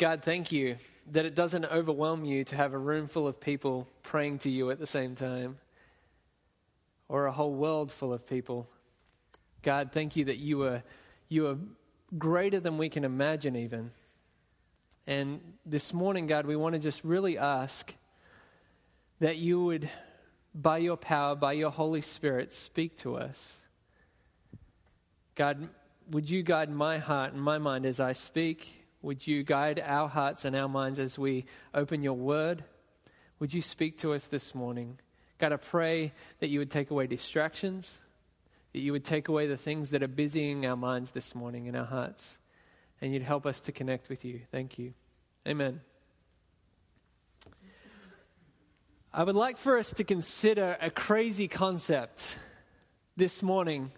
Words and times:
God, 0.00 0.22
thank 0.22 0.50
you 0.50 0.78
that 1.12 1.26
it 1.26 1.34
doesn't 1.34 1.66
overwhelm 1.66 2.24
you 2.24 2.42
to 2.44 2.56
have 2.56 2.72
a 2.72 2.78
room 2.78 3.06
full 3.06 3.28
of 3.28 3.38
people 3.38 3.86
praying 4.02 4.38
to 4.38 4.48
you 4.48 4.70
at 4.70 4.78
the 4.78 4.86
same 4.86 5.14
time 5.14 5.58
or 7.06 7.26
a 7.26 7.32
whole 7.32 7.52
world 7.52 7.92
full 7.92 8.10
of 8.10 8.26
people. 8.26 8.66
God, 9.60 9.90
thank 9.92 10.16
you 10.16 10.24
that 10.24 10.38
you 10.38 10.62
are, 10.62 10.82
you 11.28 11.48
are 11.48 11.58
greater 12.16 12.58
than 12.60 12.78
we 12.78 12.88
can 12.88 13.04
imagine, 13.04 13.54
even. 13.54 13.90
And 15.06 15.42
this 15.66 15.92
morning, 15.92 16.26
God, 16.26 16.46
we 16.46 16.56
want 16.56 16.72
to 16.72 16.78
just 16.78 17.04
really 17.04 17.36
ask 17.36 17.94
that 19.18 19.36
you 19.36 19.62
would, 19.62 19.90
by 20.54 20.78
your 20.78 20.96
power, 20.96 21.34
by 21.34 21.52
your 21.52 21.70
Holy 21.70 22.00
Spirit, 22.00 22.54
speak 22.54 22.96
to 23.00 23.16
us. 23.16 23.60
God, 25.34 25.68
would 26.10 26.30
you 26.30 26.42
guide 26.42 26.70
my 26.70 26.96
heart 26.96 27.34
and 27.34 27.42
my 27.42 27.58
mind 27.58 27.84
as 27.84 28.00
I 28.00 28.12
speak? 28.14 28.79
Would 29.02 29.26
you 29.26 29.42
guide 29.42 29.82
our 29.84 30.08
hearts 30.08 30.44
and 30.44 30.54
our 30.54 30.68
minds 30.68 30.98
as 30.98 31.18
we 31.18 31.46
open 31.72 32.02
your 32.02 32.14
word? 32.14 32.64
Would 33.38 33.54
you 33.54 33.62
speak 33.62 33.98
to 33.98 34.12
us 34.12 34.26
this 34.26 34.54
morning? 34.54 34.98
God, 35.38 35.52
I 35.52 35.56
pray 35.56 36.12
that 36.40 36.48
you 36.48 36.58
would 36.58 36.70
take 36.70 36.90
away 36.90 37.06
distractions, 37.06 38.00
that 38.74 38.80
you 38.80 38.92
would 38.92 39.04
take 39.04 39.28
away 39.28 39.46
the 39.46 39.56
things 39.56 39.90
that 39.90 40.02
are 40.02 40.08
busying 40.08 40.66
our 40.66 40.76
minds 40.76 41.12
this 41.12 41.34
morning 41.34 41.66
and 41.66 41.76
our 41.76 41.86
hearts, 41.86 42.38
and 43.00 43.14
you'd 43.14 43.22
help 43.22 43.46
us 43.46 43.62
to 43.62 43.72
connect 43.72 44.10
with 44.10 44.22
you. 44.22 44.42
Thank 44.52 44.78
you. 44.78 44.92
Amen. 45.48 45.80
I 49.12 49.24
would 49.24 49.34
like 49.34 49.56
for 49.56 49.78
us 49.78 49.94
to 49.94 50.04
consider 50.04 50.76
a 50.80 50.90
crazy 50.90 51.48
concept 51.48 52.36
this 53.16 53.42
morning. 53.42 53.92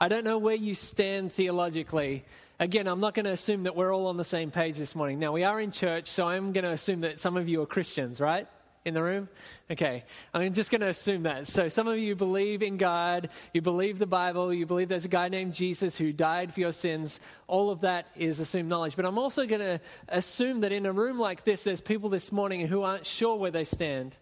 I 0.00 0.08
don't 0.08 0.24
know 0.24 0.38
where 0.38 0.56
you 0.56 0.74
stand 0.74 1.32
theologically 1.32 2.24
Again, 2.60 2.88
I'm 2.88 2.98
not 2.98 3.14
going 3.14 3.26
to 3.26 3.32
assume 3.32 3.62
that 3.64 3.76
we're 3.76 3.94
all 3.94 4.08
on 4.08 4.16
the 4.16 4.24
same 4.24 4.50
page 4.50 4.78
this 4.78 4.96
morning. 4.96 5.20
Now, 5.20 5.30
we 5.30 5.44
are 5.44 5.60
in 5.60 5.70
church, 5.70 6.08
so 6.08 6.26
I'm 6.26 6.52
going 6.52 6.64
to 6.64 6.72
assume 6.72 7.02
that 7.02 7.20
some 7.20 7.36
of 7.36 7.48
you 7.48 7.62
are 7.62 7.66
Christians, 7.66 8.20
right? 8.20 8.48
In 8.84 8.94
the 8.94 9.02
room? 9.02 9.28
Okay. 9.70 10.02
I'm 10.34 10.52
just 10.54 10.72
going 10.72 10.80
to 10.80 10.88
assume 10.88 11.22
that. 11.22 11.46
So, 11.46 11.68
some 11.68 11.86
of 11.86 11.98
you 11.98 12.16
believe 12.16 12.64
in 12.64 12.76
God, 12.76 13.28
you 13.54 13.62
believe 13.62 14.00
the 14.00 14.08
Bible, 14.08 14.52
you 14.52 14.66
believe 14.66 14.88
there's 14.88 15.04
a 15.04 15.08
guy 15.08 15.28
named 15.28 15.54
Jesus 15.54 15.96
who 15.96 16.12
died 16.12 16.52
for 16.52 16.58
your 16.58 16.72
sins. 16.72 17.20
All 17.46 17.70
of 17.70 17.82
that 17.82 18.08
is 18.16 18.40
assumed 18.40 18.68
knowledge. 18.68 18.96
But 18.96 19.04
I'm 19.04 19.18
also 19.18 19.46
going 19.46 19.60
to 19.60 19.80
assume 20.08 20.62
that 20.62 20.72
in 20.72 20.84
a 20.84 20.92
room 20.92 21.16
like 21.16 21.44
this, 21.44 21.62
there's 21.62 21.80
people 21.80 22.08
this 22.08 22.32
morning 22.32 22.66
who 22.66 22.82
aren't 22.82 23.06
sure 23.06 23.36
where 23.36 23.52
they 23.52 23.64
stand 23.64 24.16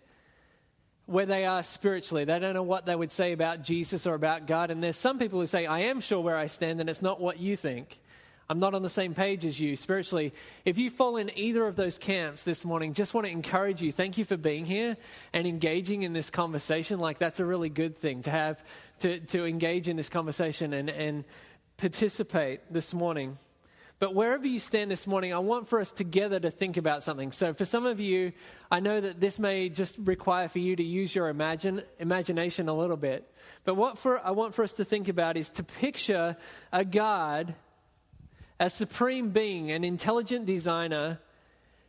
where 1.07 1.25
they 1.25 1.47
are 1.47 1.63
spiritually. 1.63 2.25
They 2.25 2.37
don't 2.41 2.55
know 2.55 2.65
what 2.65 2.85
they 2.85 2.97
would 2.97 3.13
say 3.13 3.31
about 3.31 3.63
Jesus 3.63 4.09
or 4.09 4.15
about 4.15 4.49
God. 4.49 4.73
And 4.73 4.83
there's 4.83 4.97
some 4.97 5.21
people 5.21 5.39
who 5.39 5.47
say, 5.47 5.65
I 5.65 5.83
am 5.83 6.01
sure 6.01 6.21
where 6.21 6.37
I 6.37 6.49
stand, 6.49 6.81
and 6.81 6.91
it's 6.91 7.01
not 7.01 7.21
what 7.21 7.39
you 7.39 7.55
think. 7.55 8.01
I'm 8.49 8.61
not 8.61 8.75
on 8.75 8.83
the 8.83 8.91
same 8.91 9.13
page 9.13 9.45
as 9.45 9.59
you 9.59 9.75
spiritually. 9.75 10.33
If 10.65 10.79
you 10.79 10.89
fall 10.89 11.17
in 11.17 11.37
either 11.37 11.67
of 11.67 11.75
those 11.75 11.99
camps 11.99 12.45
this 12.45 12.65
morning, 12.65 12.93
just 12.93 13.13
want 13.13 13.27
to 13.27 13.33
encourage 13.33 13.83
you. 13.83 13.91
Thank 13.91 14.19
you 14.19 14.25
for 14.25 14.37
being 14.37 14.67
here 14.67 14.97
and 15.33 15.47
engaging 15.47 16.05
in 16.05 16.13
this 16.13 16.31
conversation. 16.31 17.01
Like, 17.01 17.19
that's 17.19 17.41
a 17.41 17.45
really 17.45 17.69
good 17.69 17.97
thing 17.97 18.23
to 18.23 18.31
have, 18.31 18.63
to, 19.01 19.19
to 19.19 19.45
engage 19.47 19.89
in 19.89 19.97
this 19.97 20.09
conversation 20.09 20.73
and, 20.73 20.89
and 20.89 21.25
participate 21.77 22.61
this 22.73 22.95
morning. 22.95 23.37
But 23.99 24.15
wherever 24.15 24.47
you 24.47 24.59
stand 24.59 24.91
this 24.91 25.07
morning, 25.07 25.33
I 25.33 25.39
want 25.39 25.69
for 25.69 25.81
us 25.81 25.91
together 25.91 26.39
to 26.39 26.51
think 26.51 26.77
about 26.77 27.03
something. 27.03 27.33
So, 27.33 27.55
for 27.55 27.65
some 27.65 27.87
of 27.87 27.99
you, 27.99 28.33
I 28.71 28.79
know 28.79 29.01
that 29.01 29.21
this 29.21 29.39
may 29.39 29.71
just 29.71 29.97
require 29.99 30.49
for 30.49 30.59
you 30.59 30.77
to 30.77 30.85
use 30.85 31.15
your 31.15 31.29
imagine, 31.29 31.83
imagination 31.99 32.69
a 32.69 32.75
little 32.75 32.99
bit. 32.99 33.27
But 33.65 33.75
what 33.75 33.97
for, 33.97 34.25
I 34.25 34.33
want 34.33 34.55
for 34.55 34.63
us 34.63 34.75
to 34.75 34.85
think 34.85 35.09
about 35.09 35.39
is 35.39 35.49
to 35.53 35.63
picture 35.63 36.37
a 36.75 36.85
God 36.85 37.55
a 38.59 38.71
supreme 38.71 39.31
being, 39.31 39.71
an 39.71 39.85
intelligent 39.85 40.47
designer 40.47 41.21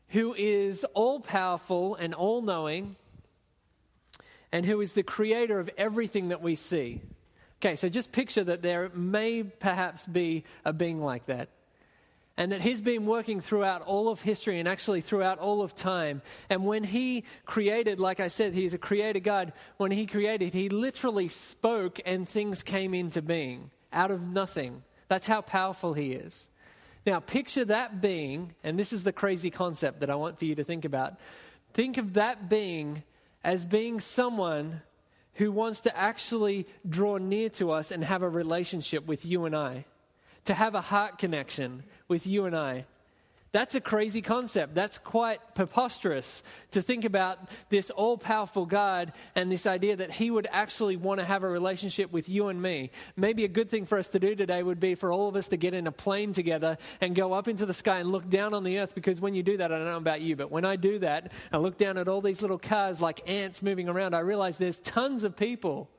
who 0.10 0.34
is 0.38 0.86
all 0.94 1.20
powerful 1.20 1.96
and 1.96 2.14
all 2.14 2.42
knowing, 2.42 2.96
and 4.52 4.66
who 4.66 4.80
is 4.82 4.94
the 4.94 5.04
creator 5.04 5.60
of 5.60 5.70
everything 5.78 6.30
that 6.30 6.42
we 6.42 6.56
see. 6.56 7.02
Okay, 7.60 7.76
so 7.76 7.90
just 7.90 8.12
picture 8.12 8.44
that 8.44 8.62
there 8.62 8.90
may 8.94 9.44
perhaps 9.44 10.06
be 10.06 10.44
a 10.64 10.72
being 10.72 11.02
like 11.02 11.26
that. 11.26 11.50
And 12.40 12.52
that 12.52 12.62
he's 12.62 12.82
been 12.82 13.08
working 13.08 13.42
throughout 13.42 13.82
all 13.82 14.10
of 14.10 14.22
history 14.22 14.60
and 14.60 14.68
actually 14.68 15.02
throughout 15.02 15.40
all 15.40 15.64
of 15.64 15.74
time. 15.74 16.22
And 16.52 16.66
when 16.66 16.84
he 16.84 17.24
created, 17.46 18.00
like 18.00 18.20
I 18.20 18.28
said, 18.28 18.54
he's 18.54 18.76
a 18.76 18.78
creator 18.78 19.20
God. 19.20 19.54
When 19.78 19.90
he 19.90 20.06
created, 20.06 20.54
he 20.54 20.70
literally 20.70 21.30
spoke 21.30 22.00
and 22.06 22.30
things 22.30 22.62
came 22.62 22.94
into 22.94 23.24
being 23.24 23.72
out 23.92 24.12
of 24.12 24.28
nothing. 24.28 24.84
That's 25.08 25.26
how 25.26 25.42
powerful 25.42 25.94
he 25.94 26.12
is. 26.12 26.50
Now, 27.08 27.22
picture 27.22 27.64
that 27.64 28.02
being, 28.02 28.54
and 28.66 28.78
this 28.78 28.92
is 28.92 29.06
the 29.06 29.14
crazy 29.14 29.50
concept 29.50 30.02
that 30.02 30.10
I 30.10 30.16
want 30.16 30.38
for 30.38 30.44
you 30.44 30.56
to 30.56 30.64
think 30.66 30.84
about. 30.84 31.16
Think 31.74 31.98
of 31.98 32.16
that 32.16 32.50
being 32.50 33.04
as 33.46 33.66
being 33.66 34.02
someone 34.02 34.82
who 35.36 35.50
wants 35.50 35.80
to 35.82 35.98
actually 35.98 36.68
draw 36.88 37.16
near 37.16 37.48
to 37.52 37.72
us 37.72 37.92
and 37.92 38.04
have 38.04 38.24
a 38.24 38.30
relationship 38.30 39.06
with 39.06 39.26
you 39.26 39.46
and 39.46 39.56
I, 39.56 39.86
to 40.44 40.54
have 40.54 40.76
a 40.76 40.82
heart 40.82 41.18
connection 41.18 41.84
with 42.10 42.28
you 42.28 42.44
and 42.44 42.54
I. 42.54 42.86
That's 43.58 43.74
a 43.74 43.82
crazy 43.82 44.22
concept. 44.22 44.76
That's 44.76 45.00
quite 45.00 45.56
preposterous 45.56 46.44
to 46.74 46.82
think 46.84 47.06
about 47.06 47.40
this 47.70 47.90
all 47.90 48.16
powerful 48.16 48.68
God 48.68 49.14
and 49.34 49.52
this 49.52 49.66
idea 49.66 49.96
that 49.96 50.12
He 50.12 50.30
would 50.30 50.48
actually 50.52 50.96
want 50.96 51.22
to 51.22 51.26
have 51.26 51.42
a 51.42 51.50
relationship 51.50 52.12
with 52.12 52.30
you 52.30 52.50
and 52.50 52.62
me. 52.62 52.92
Maybe 53.16 53.46
a 53.46 53.48
good 53.48 53.68
thing 53.68 53.88
for 53.88 53.98
us 53.98 54.10
to 54.10 54.20
do 54.20 54.36
today 54.36 54.62
would 54.62 54.80
be 54.80 54.94
for 54.94 55.12
all 55.12 55.28
of 55.28 55.36
us 55.36 55.48
to 55.48 55.58
get 55.58 55.74
in 55.74 55.88
a 55.88 55.92
plane 55.92 56.34
together 56.34 56.78
and 57.02 57.16
go 57.16 57.34
up 57.34 57.48
into 57.48 57.66
the 57.66 57.74
sky 57.74 57.98
and 57.98 58.12
look 58.12 58.30
down 58.30 58.54
on 58.54 58.64
the 58.64 58.78
earth 58.78 58.94
because 58.94 59.20
when 59.20 59.34
you 59.34 59.42
do 59.42 59.58
that, 59.58 59.72
I 59.72 59.78
don't 59.80 59.88
know 59.88 59.98
about 59.98 60.22
you, 60.22 60.36
but 60.36 60.52
when 60.52 60.64
I 60.64 60.76
do 60.76 61.00
that, 61.00 61.32
I 61.52 61.58
look 61.58 61.80
down 61.80 61.98
at 61.98 62.08
all 62.08 62.22
these 62.22 62.44
little 62.44 62.60
cars 62.60 63.02
like 63.02 63.28
ants 63.28 63.64
moving 63.64 63.90
around, 63.90 64.14
I 64.14 64.20
realize 64.20 64.60
there's 64.60 64.78
tons 64.82 65.24
of 65.24 65.36
people 65.36 65.90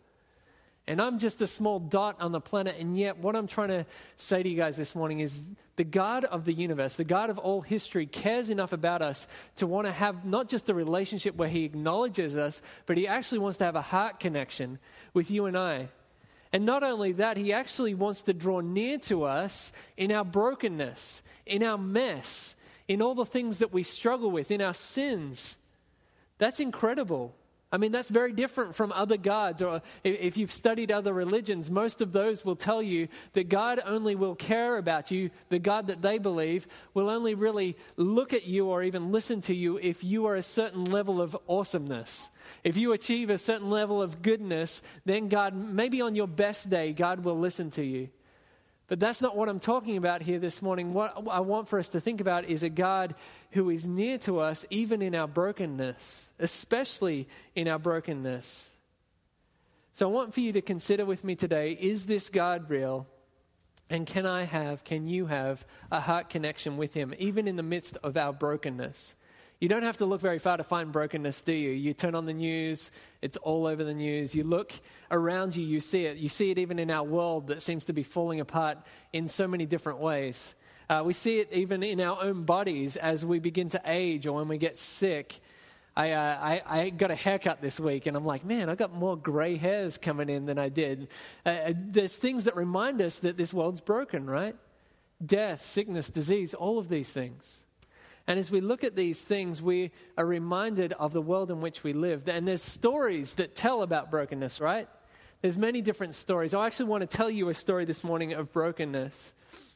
and 0.88 1.02
I'm 1.02 1.18
just 1.18 1.42
a 1.42 1.46
small 1.46 1.78
dot 1.78 2.16
on 2.18 2.32
the 2.32 2.40
planet. 2.40 2.76
And 2.78 2.96
yet, 2.96 3.18
what 3.18 3.36
I'm 3.36 3.46
trying 3.46 3.68
to 3.68 3.84
say 4.16 4.42
to 4.42 4.48
you 4.48 4.56
guys 4.56 4.78
this 4.78 4.94
morning 4.94 5.20
is 5.20 5.42
the 5.76 5.84
God 5.84 6.24
of 6.24 6.46
the 6.46 6.52
universe, 6.54 6.96
the 6.96 7.04
God 7.04 7.28
of 7.28 7.36
all 7.36 7.60
history, 7.60 8.06
cares 8.06 8.48
enough 8.48 8.72
about 8.72 9.02
us 9.02 9.28
to 9.56 9.66
want 9.66 9.86
to 9.86 9.92
have 9.92 10.24
not 10.24 10.48
just 10.48 10.70
a 10.70 10.74
relationship 10.74 11.36
where 11.36 11.50
He 11.50 11.64
acknowledges 11.64 12.38
us, 12.38 12.62
but 12.86 12.96
He 12.96 13.06
actually 13.06 13.38
wants 13.38 13.58
to 13.58 13.64
have 13.64 13.76
a 13.76 13.82
heart 13.82 14.18
connection 14.18 14.78
with 15.12 15.30
you 15.30 15.44
and 15.44 15.58
I. 15.58 15.88
And 16.54 16.64
not 16.64 16.82
only 16.82 17.12
that, 17.12 17.36
He 17.36 17.52
actually 17.52 17.92
wants 17.92 18.22
to 18.22 18.32
draw 18.32 18.60
near 18.60 18.96
to 19.00 19.24
us 19.24 19.72
in 19.98 20.10
our 20.10 20.24
brokenness, 20.24 21.22
in 21.44 21.62
our 21.62 21.76
mess, 21.76 22.56
in 22.88 23.02
all 23.02 23.14
the 23.14 23.26
things 23.26 23.58
that 23.58 23.74
we 23.74 23.82
struggle 23.82 24.30
with, 24.30 24.50
in 24.50 24.62
our 24.62 24.72
sins. 24.72 25.56
That's 26.38 26.60
incredible. 26.60 27.34
I 27.70 27.76
mean, 27.76 27.92
that's 27.92 28.08
very 28.08 28.32
different 28.32 28.74
from 28.74 28.92
other 28.92 29.18
gods. 29.18 29.60
Or 29.60 29.82
if 30.02 30.38
you've 30.38 30.52
studied 30.52 30.90
other 30.90 31.12
religions, 31.12 31.70
most 31.70 32.00
of 32.00 32.12
those 32.12 32.42
will 32.44 32.56
tell 32.56 32.82
you 32.82 33.08
that 33.34 33.50
God 33.50 33.80
only 33.84 34.14
will 34.14 34.34
care 34.34 34.78
about 34.78 35.10
you, 35.10 35.30
the 35.50 35.58
God 35.58 35.88
that 35.88 36.00
they 36.00 36.16
believe 36.16 36.66
will 36.94 37.10
only 37.10 37.34
really 37.34 37.76
look 37.96 38.32
at 38.32 38.46
you 38.46 38.66
or 38.66 38.82
even 38.82 39.12
listen 39.12 39.42
to 39.42 39.54
you 39.54 39.78
if 39.82 40.02
you 40.02 40.24
are 40.26 40.36
a 40.36 40.42
certain 40.42 40.86
level 40.86 41.20
of 41.20 41.36
awesomeness. 41.46 42.30
If 42.64 42.78
you 42.78 42.92
achieve 42.92 43.28
a 43.28 43.36
certain 43.36 43.68
level 43.68 44.00
of 44.00 44.22
goodness, 44.22 44.80
then 45.04 45.28
God, 45.28 45.54
maybe 45.54 46.00
on 46.00 46.14
your 46.14 46.28
best 46.28 46.70
day, 46.70 46.94
God 46.94 47.22
will 47.22 47.38
listen 47.38 47.68
to 47.70 47.84
you. 47.84 48.08
But 48.88 48.98
that's 48.98 49.20
not 49.20 49.36
what 49.36 49.50
I'm 49.50 49.60
talking 49.60 49.98
about 49.98 50.22
here 50.22 50.38
this 50.38 50.62
morning. 50.62 50.94
What 50.94 51.22
I 51.30 51.40
want 51.40 51.68
for 51.68 51.78
us 51.78 51.90
to 51.90 52.00
think 52.00 52.22
about 52.22 52.46
is 52.46 52.62
a 52.62 52.70
God 52.70 53.14
who 53.52 53.68
is 53.68 53.86
near 53.86 54.16
to 54.20 54.40
us 54.40 54.64
even 54.70 55.02
in 55.02 55.14
our 55.14 55.28
brokenness, 55.28 56.30
especially 56.38 57.28
in 57.54 57.68
our 57.68 57.78
brokenness. 57.78 58.70
So 59.92 60.08
I 60.08 60.12
want 60.12 60.32
for 60.32 60.40
you 60.40 60.52
to 60.52 60.62
consider 60.62 61.04
with 61.04 61.22
me 61.22 61.34
today 61.34 61.72
is 61.72 62.06
this 62.06 62.30
God 62.30 62.70
real? 62.70 63.06
And 63.90 64.06
can 64.06 64.26
I 64.26 64.44
have, 64.44 64.84
can 64.84 65.06
you 65.06 65.26
have 65.26 65.66
a 65.90 66.00
heart 66.00 66.30
connection 66.30 66.76
with 66.76 66.94
Him, 66.94 67.14
even 67.18 67.46
in 67.48 67.56
the 67.56 67.62
midst 67.62 67.98
of 68.02 68.16
our 68.16 68.32
brokenness? 68.32 69.16
You 69.60 69.68
don't 69.68 69.82
have 69.82 69.96
to 69.96 70.06
look 70.06 70.20
very 70.20 70.38
far 70.38 70.56
to 70.56 70.62
find 70.62 70.92
brokenness, 70.92 71.42
do 71.42 71.52
you? 71.52 71.70
You 71.70 71.92
turn 71.92 72.14
on 72.14 72.26
the 72.26 72.32
news, 72.32 72.92
it's 73.20 73.36
all 73.38 73.66
over 73.66 73.82
the 73.82 73.94
news. 73.94 74.32
You 74.32 74.44
look 74.44 74.72
around 75.10 75.56
you, 75.56 75.66
you 75.66 75.80
see 75.80 76.04
it. 76.04 76.16
You 76.16 76.28
see 76.28 76.52
it 76.52 76.58
even 76.58 76.78
in 76.78 76.92
our 76.92 77.02
world 77.02 77.48
that 77.48 77.60
seems 77.60 77.84
to 77.86 77.92
be 77.92 78.04
falling 78.04 78.38
apart 78.38 78.78
in 79.12 79.26
so 79.26 79.48
many 79.48 79.66
different 79.66 79.98
ways. 79.98 80.54
Uh, 80.88 81.02
we 81.04 81.12
see 81.12 81.40
it 81.40 81.52
even 81.52 81.82
in 81.82 82.00
our 82.00 82.22
own 82.22 82.44
bodies 82.44 82.96
as 82.96 83.26
we 83.26 83.40
begin 83.40 83.68
to 83.70 83.82
age 83.84 84.28
or 84.28 84.36
when 84.36 84.46
we 84.46 84.58
get 84.58 84.78
sick. 84.78 85.40
I, 85.96 86.12
uh, 86.12 86.38
I, 86.40 86.62
I, 86.64 86.90
got 86.90 87.10
a 87.10 87.16
haircut 87.16 87.60
this 87.60 87.80
week, 87.80 88.06
and 88.06 88.16
I'm 88.16 88.24
like, 88.24 88.44
man, 88.44 88.70
I 88.70 88.76
got 88.76 88.94
more 88.94 89.16
gray 89.16 89.56
hairs 89.56 89.98
coming 89.98 90.28
in 90.28 90.46
than 90.46 90.56
I 90.56 90.68
did. 90.68 91.08
Uh, 91.44 91.48
uh 91.48 91.72
there's 91.76 92.16
things 92.16 92.44
that 92.44 92.54
remind 92.54 93.02
us 93.02 93.18
that 93.18 93.36
this 93.36 93.52
world's 93.52 93.80
broken, 93.80 94.30
right? 94.30 94.54
Death, 95.24 95.66
sickness, 95.66 96.08
disease, 96.08 96.54
all 96.54 96.78
of 96.78 96.88
these 96.88 97.12
things. 97.12 97.64
And 98.28 98.38
as 98.38 98.50
we 98.50 98.60
look 98.60 98.84
at 98.84 98.94
these 98.94 99.22
things, 99.22 99.62
we 99.62 99.90
are 100.18 100.26
reminded 100.26 100.92
of 100.92 101.14
the 101.14 101.22
world 101.22 101.50
in 101.50 101.62
which 101.62 101.82
we 101.82 101.94
live. 101.94 102.28
And 102.28 102.46
there's 102.46 102.62
stories 102.62 103.34
that 103.34 103.56
tell 103.56 103.82
about 103.82 104.10
brokenness, 104.10 104.60
right? 104.60 104.86
There's 105.40 105.56
many 105.56 105.80
different 105.80 106.14
stories. 106.14 106.52
I 106.52 106.66
actually 106.66 106.90
want 106.90 107.10
to 107.10 107.16
tell 107.16 107.30
you 107.30 107.48
a 107.48 107.54
story 107.54 107.86
this 107.86 108.04
morning 108.04 108.34
of 108.34 108.52
brokenness. 108.52 109.32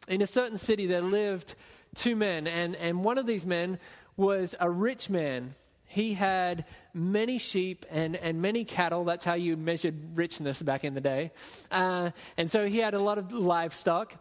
In 0.07 0.21
a 0.21 0.27
certain 0.27 0.59
city, 0.59 0.87
there 0.87 1.01
lived 1.01 1.55
two 1.95 2.15
men, 2.15 2.47
and, 2.47 2.77
and 2.77 3.03
one 3.03 3.17
of 3.17 3.27
these 3.27 3.47
men 3.47 3.79
was 4.19 4.55
a 4.61 4.69
rich 4.69 5.09
man. 5.09 5.55
He 5.87 6.13
had 6.13 6.67
many 6.93 7.39
sheep 7.39 7.87
and, 7.91 8.17
and 8.17 8.43
many 8.43 8.65
cattle. 8.67 9.05
That's 9.05 9.25
how 9.25 9.35
you 9.35 9.57
measured 9.57 10.15
richness 10.15 10.61
back 10.61 10.85
in 10.85 10.93
the 10.93 11.01
day. 11.01 11.33
Uh, 11.71 12.11
and 12.37 12.51
so 12.51 12.67
he 12.67 12.79
had 12.79 12.93
a 12.93 13.01
lot 13.01 13.17
of 13.17 13.33
livestock. 13.33 14.15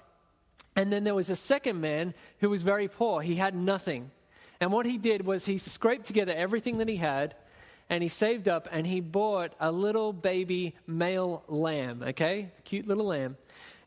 And 0.73 0.91
then 0.91 1.03
there 1.03 1.15
was 1.15 1.29
a 1.29 1.35
second 1.35 1.81
man 1.81 2.13
who 2.39 2.49
was 2.49 2.61
very 2.61 2.87
poor. 2.87 3.21
He 3.21 3.35
had 3.35 3.55
nothing. 3.55 4.09
And 4.61 4.71
what 4.71 4.85
he 4.85 4.99
did 4.99 5.25
was 5.25 5.45
he 5.45 5.57
scraped 5.57 6.05
together 6.05 6.33
everything 6.33 6.77
that 6.77 6.87
he 6.87 6.97
had 6.97 7.35
and 7.89 8.03
he 8.03 8.09
saved 8.09 8.47
up 8.47 8.69
and 8.71 8.85
he 8.85 9.01
bought 9.01 9.53
a 9.59 9.71
little 9.71 10.13
baby 10.13 10.75
male 10.85 11.43
lamb, 11.47 12.03
okay? 12.09 12.51
Cute 12.63 12.87
little 12.87 13.07
lamb. 13.07 13.37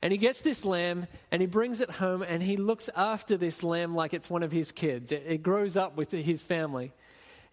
And 0.03 0.13
he 0.13 0.19
gets 0.19 0.43
this 0.43 0.65
lamb 0.65 1.07
and 1.31 1.41
he 1.41 1.47
brings 1.47 1.81
it 1.81 1.91
home 1.91 2.23
and 2.23 2.43
he 2.43 2.57
looks 2.57 2.91
after 2.97 3.37
this 3.37 3.63
lamb 3.63 3.95
like 3.95 4.13
it's 4.13 4.29
one 4.29 4.43
of 4.43 4.51
his 4.51 4.73
kids. 4.73 5.13
It, 5.13 5.25
it 5.27 5.43
grows 5.43 5.77
up 5.77 5.97
with 5.97 6.11
his 6.11 6.43
family. 6.43 6.93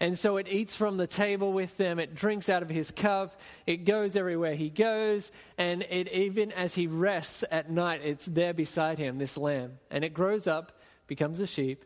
And 0.01 0.17
so 0.17 0.37
it 0.37 0.51
eats 0.51 0.75
from 0.75 0.97
the 0.97 1.05
table 1.05 1.53
with 1.53 1.77
them, 1.77 1.99
it 1.99 2.15
drinks 2.15 2.49
out 2.49 2.63
of 2.63 2.69
his 2.69 2.89
cup, 2.89 3.39
it 3.67 3.85
goes 3.85 4.15
everywhere 4.15 4.55
he 4.55 4.71
goes, 4.71 5.31
and 5.59 5.83
it 5.83 6.11
even 6.11 6.51
as 6.53 6.73
he 6.73 6.87
rests 6.87 7.43
at 7.51 7.69
night, 7.69 8.01
it's 8.03 8.25
there 8.25 8.51
beside 8.51 8.97
him, 8.97 9.19
this 9.19 9.37
lamb. 9.37 9.77
And 9.91 10.03
it 10.03 10.11
grows 10.11 10.47
up, 10.47 10.71
becomes 11.05 11.39
a 11.39 11.45
sheep, 11.45 11.85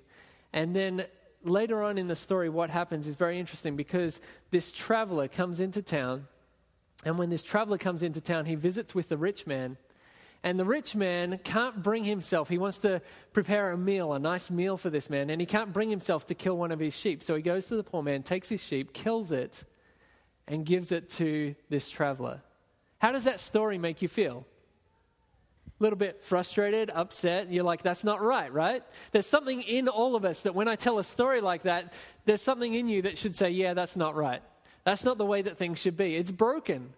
and 0.53 0.73
then 0.73 1.05
later 1.45 1.83
on 1.83 1.97
in 1.97 2.07
the 2.07 2.15
story, 2.15 2.49
what 2.49 2.69
happens 2.69 3.07
is 3.07 3.15
very 3.15 3.39
interesting 3.39 3.75
because 3.75 4.19
this 4.51 4.71
traveler 4.71 5.27
comes 5.27 5.59
into 5.59 5.81
town, 5.81 6.27
and 7.05 7.17
when 7.17 7.29
this 7.29 7.43
traveler 7.43 7.77
comes 7.77 8.03
into 8.03 8.19
town, 8.19 8.45
he 8.45 8.55
visits 8.55 8.95
with 8.95 9.09
the 9.09 9.17
rich 9.17 9.47
man. 9.47 9.77
And 10.43 10.59
the 10.59 10.65
rich 10.65 10.95
man 10.95 11.39
can't 11.43 11.81
bring 11.81 12.03
himself, 12.03 12.49
he 12.49 12.57
wants 12.57 12.79
to 12.79 13.01
prepare 13.33 13.71
a 13.71 13.77
meal, 13.77 14.13
a 14.13 14.19
nice 14.19 14.51
meal 14.51 14.77
for 14.77 14.89
this 14.89 15.09
man, 15.09 15.29
and 15.29 15.41
he 15.41 15.47
can't 15.47 15.73
bring 15.73 15.89
himself 15.89 16.27
to 16.27 16.35
kill 16.35 16.57
one 16.57 16.71
of 16.71 16.79
his 16.79 16.95
sheep. 16.95 17.23
So 17.23 17.35
he 17.35 17.41
goes 17.41 17.67
to 17.67 17.75
the 17.75 17.83
poor 17.83 18.03
man, 18.03 18.21
takes 18.21 18.49
his 18.49 18.61
sheep, 18.61 18.93
kills 18.93 19.31
it, 19.31 19.63
and 20.47 20.65
gives 20.65 20.91
it 20.91 21.09
to 21.11 21.55
this 21.69 21.89
traveler. 21.89 22.41
How 22.99 23.11
does 23.11 23.23
that 23.23 23.39
story 23.39 23.77
make 23.77 24.01
you 24.01 24.07
feel? 24.07 24.45
Little 25.79 25.97
bit 25.97 26.21
frustrated, 26.21 26.89
upset. 26.93 27.51
You're 27.51 27.63
like, 27.63 27.81
that's 27.81 28.03
not 28.03 28.21
right, 28.21 28.51
right? 28.51 28.83
There's 29.11 29.25
something 29.25 29.61
in 29.61 29.87
all 29.87 30.15
of 30.15 30.23
us 30.23 30.43
that 30.43 30.55
when 30.55 30.67
I 30.67 30.75
tell 30.75 30.99
a 30.99 31.03
story 31.03 31.41
like 31.41 31.63
that, 31.63 31.93
there's 32.25 32.41
something 32.41 32.73
in 32.73 32.87
you 32.87 33.01
that 33.03 33.17
should 33.17 33.35
say, 33.35 33.49
yeah, 33.49 33.73
that's 33.73 33.95
not 33.95 34.15
right. 34.15 34.41
That's 34.85 35.03
not 35.03 35.17
the 35.17 35.25
way 35.25 35.41
that 35.41 35.57
things 35.57 35.79
should 35.79 35.97
be. 35.97 36.15
It's 36.15 36.31
broken. 36.31 36.93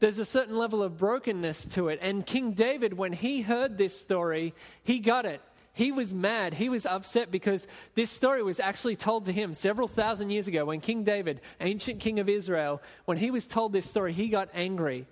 There's 0.00 0.18
a 0.18 0.24
certain 0.24 0.56
level 0.56 0.82
of 0.82 0.98
brokenness 0.98 1.66
to 1.66 1.88
it. 1.88 1.98
And 2.02 2.24
King 2.24 2.52
David, 2.52 2.94
when 2.94 3.12
he 3.12 3.42
heard 3.42 3.76
this 3.76 3.98
story, 3.98 4.54
he 4.82 5.00
got 5.00 5.26
it. 5.26 5.40
He 5.74 5.90
was 5.90 6.14
mad. 6.14 6.54
He 6.54 6.68
was 6.68 6.86
upset 6.86 7.30
because 7.32 7.66
this 7.94 8.10
story 8.10 8.42
was 8.42 8.60
actually 8.60 8.94
told 8.96 9.24
to 9.24 9.32
him 9.32 9.54
several 9.54 9.88
thousand 9.88 10.30
years 10.30 10.46
ago 10.46 10.64
when 10.66 10.80
King 10.80 11.02
David, 11.02 11.40
ancient 11.60 11.98
king 12.00 12.20
of 12.20 12.28
Israel, 12.28 12.80
when 13.06 13.18
he 13.18 13.32
was 13.32 13.48
told 13.48 13.72
this 13.72 13.88
story, 13.88 14.12
he 14.12 14.28
got 14.28 14.48
angry 14.54 15.06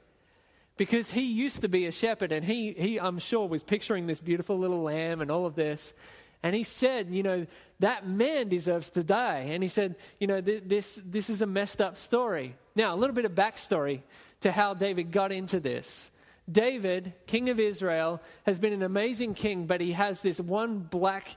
because 0.76 1.10
he 1.10 1.32
used 1.32 1.62
to 1.62 1.68
be 1.68 1.86
a 1.86 1.92
shepherd 1.92 2.32
and 2.32 2.44
he, 2.44 2.72
he, 2.72 2.98
I'm 2.98 3.18
sure, 3.18 3.46
was 3.46 3.62
picturing 3.62 4.06
this 4.06 4.20
beautiful 4.20 4.58
little 4.58 4.82
lamb 4.82 5.20
and 5.20 5.30
all 5.30 5.46
of 5.46 5.54
this. 5.54 5.94
And 6.42 6.56
he 6.56 6.64
said, 6.64 7.08
you 7.10 7.22
know, 7.22 7.46
that 7.78 8.06
man 8.06 8.48
deserves 8.48 8.90
to 8.90 9.04
die. 9.04 9.48
And 9.50 9.62
he 9.62 9.68
said, 9.68 9.96
you 10.18 10.26
know, 10.26 10.40
th- 10.40 10.64
this, 10.66 11.00
this 11.04 11.30
is 11.30 11.42
a 11.42 11.46
messed 11.46 11.80
up 11.80 11.96
story. 11.96 12.56
Now, 12.74 12.94
a 12.94 12.96
little 12.96 13.14
bit 13.14 13.24
of 13.24 13.32
backstory 13.32 14.02
to 14.40 14.50
how 14.50 14.74
David 14.74 15.12
got 15.12 15.30
into 15.30 15.60
this. 15.60 16.10
David, 16.50 17.12
king 17.26 17.50
of 17.50 17.60
Israel, 17.60 18.20
has 18.44 18.58
been 18.58 18.72
an 18.72 18.82
amazing 18.82 19.34
king, 19.34 19.66
but 19.66 19.80
he 19.80 19.92
has 19.92 20.20
this 20.22 20.40
one 20.40 20.78
black, 20.78 21.28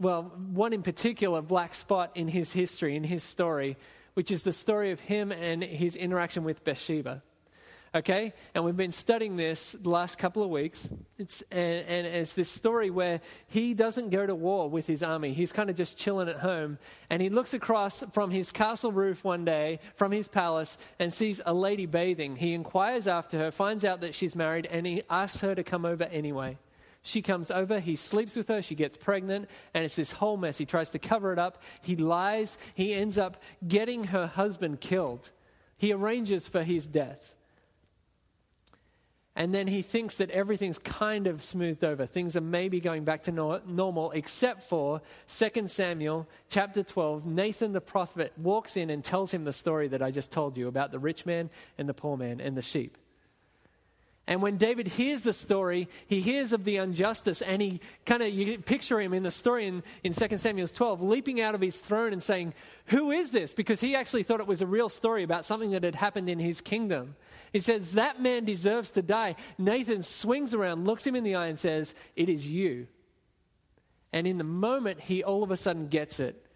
well, 0.00 0.22
one 0.22 0.72
in 0.72 0.82
particular 0.82 1.42
black 1.42 1.74
spot 1.74 2.10
in 2.16 2.26
his 2.26 2.52
history, 2.52 2.96
in 2.96 3.04
his 3.04 3.22
story, 3.22 3.76
which 4.14 4.32
is 4.32 4.42
the 4.42 4.52
story 4.52 4.90
of 4.90 4.98
him 4.98 5.30
and 5.30 5.62
his 5.62 5.94
interaction 5.94 6.42
with 6.42 6.64
Bathsheba 6.64 7.22
okay? 7.94 8.32
And 8.54 8.64
we've 8.64 8.76
been 8.76 8.92
studying 8.92 9.36
this 9.36 9.72
the 9.72 9.90
last 9.90 10.18
couple 10.18 10.42
of 10.42 10.50
weeks. 10.50 10.88
It's, 11.18 11.42
and, 11.50 11.86
and 11.86 12.06
it's 12.06 12.34
this 12.34 12.50
story 12.50 12.90
where 12.90 13.20
he 13.48 13.74
doesn't 13.74 14.10
go 14.10 14.26
to 14.26 14.34
war 14.34 14.70
with 14.70 14.86
his 14.86 15.02
army. 15.02 15.32
He's 15.32 15.52
kind 15.52 15.70
of 15.70 15.76
just 15.76 15.96
chilling 15.96 16.28
at 16.28 16.36
home. 16.36 16.78
And 17.08 17.20
he 17.20 17.28
looks 17.28 17.54
across 17.54 18.04
from 18.12 18.30
his 18.30 18.50
castle 18.50 18.92
roof 18.92 19.24
one 19.24 19.44
day, 19.44 19.80
from 19.94 20.12
his 20.12 20.28
palace, 20.28 20.78
and 20.98 21.12
sees 21.12 21.40
a 21.44 21.54
lady 21.54 21.86
bathing. 21.86 22.36
He 22.36 22.54
inquires 22.54 23.06
after 23.06 23.38
her, 23.38 23.50
finds 23.50 23.84
out 23.84 24.00
that 24.02 24.14
she's 24.14 24.36
married, 24.36 24.66
and 24.66 24.86
he 24.86 25.02
asks 25.10 25.40
her 25.40 25.54
to 25.54 25.64
come 25.64 25.84
over 25.84 26.04
anyway. 26.04 26.58
She 27.02 27.22
comes 27.22 27.50
over, 27.50 27.80
he 27.80 27.96
sleeps 27.96 28.36
with 28.36 28.48
her, 28.48 28.60
she 28.60 28.74
gets 28.74 28.96
pregnant, 28.96 29.48
and 29.72 29.84
it's 29.84 29.96
this 29.96 30.12
whole 30.12 30.36
mess. 30.36 30.58
He 30.58 30.66
tries 30.66 30.90
to 30.90 30.98
cover 30.98 31.32
it 31.32 31.38
up, 31.38 31.62
he 31.80 31.96
lies, 31.96 32.58
he 32.74 32.92
ends 32.92 33.16
up 33.18 33.42
getting 33.66 34.04
her 34.04 34.26
husband 34.26 34.82
killed. 34.82 35.30
He 35.78 35.94
arranges 35.94 36.46
for 36.46 36.62
his 36.62 36.86
death. 36.86 37.34
And 39.40 39.54
then 39.54 39.68
he 39.68 39.80
thinks 39.80 40.16
that 40.16 40.30
everything's 40.32 40.78
kind 40.78 41.26
of 41.26 41.42
smoothed 41.42 41.82
over. 41.82 42.04
Things 42.04 42.36
are 42.36 42.42
maybe 42.42 42.78
going 42.78 43.04
back 43.04 43.22
to 43.22 43.32
normal, 43.32 44.10
except 44.10 44.64
for 44.64 45.00
2 45.28 45.66
Samuel 45.66 46.28
chapter 46.50 46.82
12. 46.82 47.24
Nathan 47.24 47.72
the 47.72 47.80
prophet 47.80 48.34
walks 48.36 48.76
in 48.76 48.90
and 48.90 49.02
tells 49.02 49.32
him 49.32 49.44
the 49.44 49.52
story 49.54 49.88
that 49.88 50.02
I 50.02 50.10
just 50.10 50.30
told 50.30 50.58
you 50.58 50.68
about 50.68 50.92
the 50.92 50.98
rich 50.98 51.24
man 51.24 51.48
and 51.78 51.88
the 51.88 51.94
poor 51.94 52.18
man 52.18 52.38
and 52.38 52.54
the 52.54 52.60
sheep. 52.60 52.98
And 54.30 54.40
when 54.40 54.58
David 54.58 54.86
hears 54.86 55.22
the 55.22 55.32
story, 55.32 55.88
he 56.06 56.20
hears 56.20 56.52
of 56.52 56.62
the 56.62 56.76
injustice, 56.76 57.42
and 57.42 57.60
he 57.60 57.80
kind 58.06 58.22
of, 58.22 58.28
you 58.28 58.60
picture 58.60 59.00
him 59.00 59.12
in 59.12 59.24
the 59.24 59.30
story 59.32 59.66
in, 59.66 59.82
in 60.04 60.12
2 60.12 60.38
Samuel 60.38 60.68
12, 60.68 61.02
leaping 61.02 61.40
out 61.40 61.56
of 61.56 61.60
his 61.60 61.80
throne 61.80 62.12
and 62.12 62.22
saying, 62.22 62.54
Who 62.86 63.10
is 63.10 63.32
this? 63.32 63.54
Because 63.54 63.80
he 63.80 63.96
actually 63.96 64.22
thought 64.22 64.38
it 64.38 64.46
was 64.46 64.62
a 64.62 64.66
real 64.66 64.88
story 64.88 65.24
about 65.24 65.44
something 65.44 65.72
that 65.72 65.82
had 65.82 65.96
happened 65.96 66.30
in 66.30 66.38
his 66.38 66.60
kingdom. 66.60 67.16
He 67.52 67.58
says, 67.58 67.94
That 67.94 68.22
man 68.22 68.44
deserves 68.44 68.92
to 68.92 69.02
die. 69.02 69.34
Nathan 69.58 70.04
swings 70.04 70.54
around, 70.54 70.86
looks 70.86 71.04
him 71.04 71.16
in 71.16 71.24
the 71.24 71.34
eye, 71.34 71.48
and 71.48 71.58
says, 71.58 71.96
It 72.14 72.28
is 72.28 72.46
you. 72.46 72.86
And 74.12 74.28
in 74.28 74.38
the 74.38 74.44
moment, 74.44 75.00
he 75.00 75.24
all 75.24 75.42
of 75.42 75.50
a 75.50 75.56
sudden 75.56 75.88
gets 75.88 76.20
it. 76.20 76.46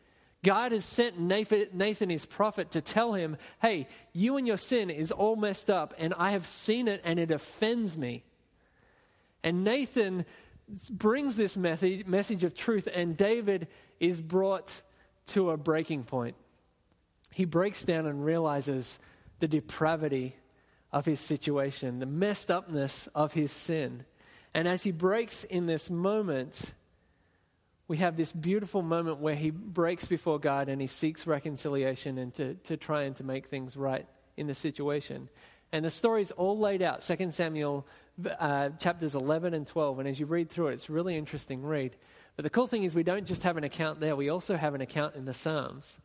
God 0.45 0.71
has 0.71 0.85
sent 0.85 1.19
Nathan, 1.19 2.11
his 2.11 2.27
prophet, 2.27 2.71
to 2.73 2.81
tell 2.81 3.15
him, 3.15 3.37
hey, 3.61 3.89
you 4.13 4.37
and 4.37 4.47
your 4.47 4.57
sin 4.57 4.91
is 4.91 5.11
all 5.11 5.35
messed 5.35 5.69
up, 5.71 5.95
and 5.99 6.15
I 6.17 6.31
have 6.31 6.47
seen 6.47 6.87
it, 6.87 7.01
and 7.03 7.19
it 7.19 7.33
offends 7.33 7.99
me. 7.99 8.23
And 9.43 9.65
Nathan 9.65 10.25
brings 10.91 11.35
this 11.35 11.57
message 11.57 12.45
of 12.45 12.55
truth, 12.55 12.89
and 12.95 13.17
David 13.17 13.67
is 13.99 14.23
brought 14.23 14.83
to 15.29 15.51
a 15.51 15.57
breaking 15.57 16.05
point. 16.05 16.37
He 17.33 17.45
breaks 17.45 17.85
down 17.85 18.07
and 18.07 18.25
realizes 18.25 18.99
the 19.41 19.49
depravity 19.49 20.37
of 20.93 21.07
his 21.07 21.19
situation, 21.19 21.99
the 21.99 22.07
messed 22.07 22.51
upness 22.51 23.09
of 23.09 23.33
his 23.33 23.51
sin. 23.51 24.05
And 24.55 24.69
as 24.69 24.85
he 24.85 24.93
breaks 24.93 25.43
in 25.43 25.67
this 25.67 25.91
moment, 25.91 26.75
we 27.87 27.99
have 27.99 28.17
this 28.17 28.33
beautiful 28.33 28.83
moment 28.83 29.19
where 29.19 29.35
he 29.35 29.51
breaks 29.51 30.07
before 30.07 30.39
God 30.39 30.69
and 30.69 30.81
he 30.81 30.87
seeks 30.87 31.27
reconciliation 31.27 32.17
and 32.19 32.33
to, 32.35 32.55
to 32.55 32.77
try 32.77 33.03
and 33.03 33.15
to 33.17 33.25
make 33.25 33.47
things 33.47 33.77
right 33.77 34.07
in 34.37 34.47
the 34.47 34.55
situation. 34.55 35.29
And 35.73 35.85
the 35.85 35.91
story 35.91 36.23
is 36.23 36.31
all 36.31 36.59
laid 36.59 36.83
out, 36.83 37.03
2 37.03 37.31
Samuel 37.31 37.87
uh, 38.39 38.71
chapters 38.79 39.15
11 39.15 39.55
and 39.55 39.67
12. 39.67 39.99
And 39.99 40.09
as 40.09 40.19
you 40.19 40.27
read 40.27 40.49
through 40.49 40.69
it, 40.69 40.75
it's 40.75 40.89
really 40.89 41.17
interesting 41.17 41.63
read. 41.63 41.97
But 42.37 42.45
the 42.45 42.51
cool 42.51 42.67
thing 42.67 42.85
is 42.85 42.95
we 42.95 43.03
don't 43.03 43.27
just 43.27 43.43
have 43.43 43.57
an 43.57 43.65
account 43.65 44.01
there, 44.01 44.17
we 44.17 44.29
also 44.29 44.57
have 44.57 44.75
an 44.75 44.81
account 44.81 45.15
in 45.15 45.25
the 45.25 45.35
Psalms. 45.35 45.99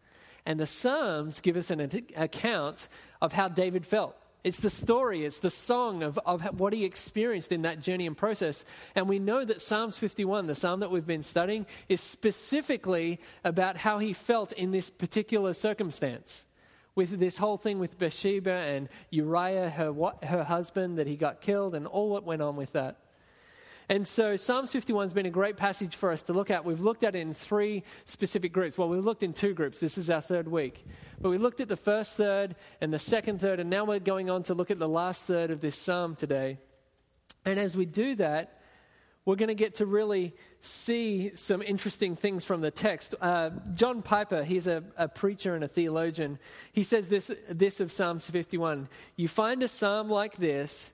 And 0.46 0.60
the 0.60 0.66
Psalms 0.66 1.42
give 1.42 1.56
us 1.56 1.70
an 1.70 1.80
account 2.16 2.88
of 3.22 3.34
how 3.34 3.48
David 3.48 3.86
felt. 3.86 4.16
It's 4.44 4.60
the 4.60 4.70
story, 4.70 5.26
it's 5.26 5.40
the 5.40 5.50
song 5.50 6.02
of, 6.02 6.18
of 6.20 6.42
what 6.60 6.72
he 6.72 6.86
experienced 6.86 7.52
in 7.52 7.64
that 7.64 7.82
journey 7.82 8.08
and 8.08 8.16
process. 8.16 8.64
And 8.96 9.10
we 9.10 9.20
know 9.20 9.44
that 9.44 9.62
Psalms 9.62 9.98
51, 9.98 10.46
the 10.46 10.56
psalm 10.56 10.80
that 10.80 10.92
we've 10.92 11.06
been 11.06 11.24
studying, 11.24 11.66
is 11.90 12.00
specifically 12.00 13.20
about 13.44 13.76
how 13.78 14.00
he 14.00 14.14
felt 14.14 14.54
in 14.54 14.72
this 14.72 14.90
particular 14.90 15.54
circumstance. 15.54 16.46
With 16.96 17.20
this 17.20 17.38
whole 17.38 17.58
thing 17.58 17.80
with 17.80 17.98
Bathsheba 17.98 18.52
and 18.52 18.88
Uriah, 19.10 19.70
her, 19.70 19.94
her 20.24 20.44
husband, 20.46 20.98
that 20.98 21.08
he 21.08 21.18
got 21.18 21.42
killed, 21.42 21.76
and 21.76 21.86
all 21.86 22.14
that 22.14 22.24
went 22.24 22.42
on 22.42 22.56
with 22.56 22.72
that. 22.74 22.98
And 23.92 24.06
so 24.06 24.36
Psalms 24.36 24.72
51 24.72 25.06
has 25.06 25.14
been 25.14 25.26
a 25.26 25.32
great 25.32 25.58
passage 25.58 25.96
for 25.96 26.12
us 26.12 26.22
to 26.24 26.34
look 26.34 26.52
at. 26.52 26.64
We've 26.64 26.80
looked 26.80 27.04
at 27.04 27.16
it 27.16 27.20
in 27.20 27.34
three 27.34 27.84
specific 28.06 28.54
groups. 28.54 28.78
Well, 28.78 28.88
we've 28.88 29.04
looked 29.04 29.24
in 29.24 29.34
two 29.34 29.56
groups. 29.56 29.80
This 29.80 29.98
is 29.98 30.12
our 30.12 30.22
third 30.22 30.48
week. 30.48 30.86
But 31.20 31.32
we 31.32 31.40
looked 31.40 31.60
at 31.60 31.70
the 31.70 31.76
first 31.76 32.16
third 32.16 32.56
and 32.82 32.94
the 32.94 33.00
second 33.00 33.42
third, 33.42 33.60
and 33.60 33.68
now 33.68 33.86
we're 33.86 33.98
going 33.98 34.30
on 34.30 34.44
to 34.44 34.54
look 34.54 34.70
at 34.70 34.78
the 34.78 34.88
last 34.88 35.24
third 35.24 35.50
of 35.50 35.60
this 35.60 35.76
psalm 35.76 36.16
today. 36.16 36.60
And 37.46 37.58
as 37.58 37.76
we 37.76 37.88
do 37.88 38.14
that, 38.16 38.62
we're 39.26 39.36
going 39.36 39.48
to 39.48 39.56
get 39.56 39.76
to 39.76 39.88
really 39.88 40.36
see 40.62 41.36
some 41.36 41.64
interesting 41.64 42.16
things 42.16 42.46
from 42.46 42.62
the 42.62 42.72
text. 42.72 43.16
Uh, 43.20 43.50
John 43.74 44.04
Piper, 44.04 44.44
he's 44.44 44.68
a, 44.68 44.84
a, 44.98 45.08
preacher 45.08 45.56
and 45.56 45.64
a 45.64 45.68
theologian. 45.68 46.38
He 46.72 46.84
says 46.84 47.10
this, 47.10 47.32
this 47.50 47.80
of 47.80 47.92
Psalms 47.92 48.30
51 48.30 48.88
You 49.16 49.28
find 49.28 49.64
a 49.64 49.68
psalm 49.68 50.10
like 50.12 50.38
this, 50.38 50.92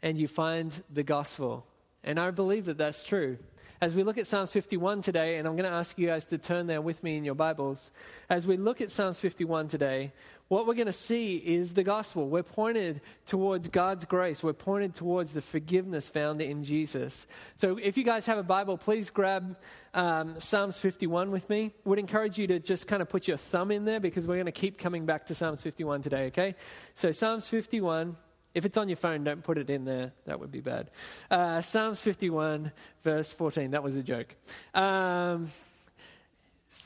and 0.00 0.16
you 0.16 0.28
find 0.28 0.80
the 0.92 1.02
gospel. 1.02 1.66
And 2.06 2.20
I 2.20 2.30
believe 2.30 2.66
that 2.66 2.78
that's 2.78 3.02
true. 3.02 3.36
as 3.78 3.94
we 3.94 4.02
look 4.04 4.16
at 4.16 4.26
Psalms 4.26 4.52
51 4.52 5.02
today, 5.02 5.36
and 5.36 5.46
I'm 5.46 5.54
going 5.54 5.68
to 5.68 5.76
ask 5.76 5.98
you 5.98 6.06
guys 6.06 6.24
to 6.26 6.38
turn 6.38 6.66
there 6.66 6.80
with 6.80 7.02
me 7.02 7.16
in 7.16 7.24
your 7.24 7.34
Bibles, 7.34 7.90
as 8.30 8.46
we 8.46 8.56
look 8.56 8.80
at 8.80 8.90
Psalms 8.90 9.18
51 9.18 9.68
today, 9.68 10.12
what 10.48 10.66
we're 10.66 10.74
going 10.74 10.86
to 10.86 10.92
see 10.92 11.36
is 11.36 11.74
the 11.74 11.82
gospel. 11.82 12.28
We're 12.28 12.44
pointed 12.44 13.00
towards 13.26 13.68
God's 13.68 14.04
grace. 14.04 14.42
We're 14.42 14.52
pointed 14.52 14.94
towards 14.94 15.32
the 15.32 15.42
forgiveness 15.42 16.08
found 16.08 16.40
in 16.40 16.62
Jesus. 16.62 17.26
So 17.56 17.76
if 17.82 17.98
you 17.98 18.04
guys 18.04 18.24
have 18.26 18.38
a 18.38 18.44
Bible, 18.44 18.78
please 18.78 19.10
grab 19.10 19.56
um, 19.92 20.38
Psalms 20.38 20.78
51 20.78 21.32
with 21.32 21.50
me. 21.50 21.72
Would 21.84 21.98
encourage 21.98 22.38
you 22.38 22.46
to 22.46 22.60
just 22.60 22.86
kind 22.86 23.02
of 23.02 23.08
put 23.08 23.26
your 23.26 23.36
thumb 23.36 23.72
in 23.72 23.84
there 23.84 23.98
because 23.98 24.28
we're 24.28 24.36
going 24.36 24.46
to 24.46 24.52
keep 24.52 24.78
coming 24.78 25.04
back 25.04 25.26
to 25.26 25.34
Psalms 25.34 25.60
51 25.60 26.02
today, 26.02 26.26
okay? 26.26 26.54
So 26.94 27.10
Psalms 27.10 27.48
51. 27.48 28.16
If 28.56 28.64
it's 28.64 28.78
on 28.78 28.88
your 28.88 28.96
phone, 28.96 29.22
don't 29.22 29.42
put 29.42 29.58
it 29.58 29.68
in 29.68 29.84
there. 29.84 30.12
That 30.24 30.40
would 30.40 30.50
be 30.50 30.62
bad. 30.62 30.88
Uh, 31.30 31.60
Psalms 31.60 32.00
51, 32.00 32.72
verse 33.02 33.30
14. 33.30 33.72
That 33.72 33.82
was 33.82 33.96
a 33.96 34.02
joke. 34.02 34.34
Um, 34.72 35.48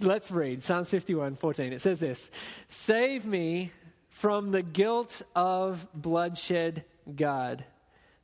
let's 0.00 0.33
read 0.33 0.65
Psalms 0.65 0.91
51, 0.91 1.37
14. 1.37 1.73
It 1.73 1.81
says 1.81 2.00
this 2.00 2.33
Save 2.67 3.25
me 3.25 3.71
from 4.09 4.50
the 4.50 4.62
guilt 4.62 5.23
of 5.37 5.87
bloodshed, 5.95 6.83
God, 7.15 7.65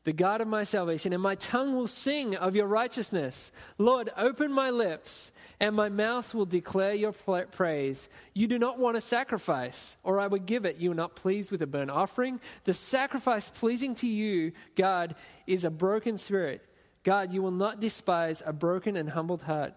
the 0.06 0.12
God 0.12 0.40
of 0.40 0.46
my 0.46 0.62
salvation, 0.62 1.12
and 1.12 1.20
my 1.20 1.34
tongue 1.34 1.74
will 1.74 1.88
sing 1.88 2.36
of 2.36 2.54
your 2.54 2.68
righteousness. 2.68 3.50
Lord, 3.76 4.08
open 4.16 4.52
my 4.52 4.70
lips 4.70 5.32
and 5.58 5.74
my 5.74 5.88
mouth 5.88 6.32
will 6.32 6.46
declare 6.46 6.94
your 6.94 7.10
praise. 7.10 8.08
You 8.32 8.46
do 8.46 8.56
not 8.56 8.78
want 8.78 8.96
a 8.96 9.00
sacrifice, 9.00 9.96
or 10.04 10.20
I 10.20 10.28
would 10.28 10.46
give 10.46 10.64
it. 10.64 10.76
You 10.76 10.92
are 10.92 10.94
not 10.94 11.16
pleased 11.16 11.50
with 11.50 11.60
a 11.60 11.66
burnt 11.66 11.90
offering. 11.90 12.40
The 12.64 12.74
sacrifice 12.74 13.50
pleasing 13.50 13.96
to 13.96 14.06
you, 14.06 14.52
God, 14.76 15.16
is 15.44 15.64
a 15.64 15.70
broken 15.70 16.18
spirit. 16.18 16.62
God, 17.02 17.32
you 17.32 17.42
will 17.42 17.50
not 17.50 17.80
despise 17.80 18.44
a 18.46 18.52
broken 18.52 18.96
and 18.96 19.10
humbled 19.10 19.42
heart. 19.42 19.74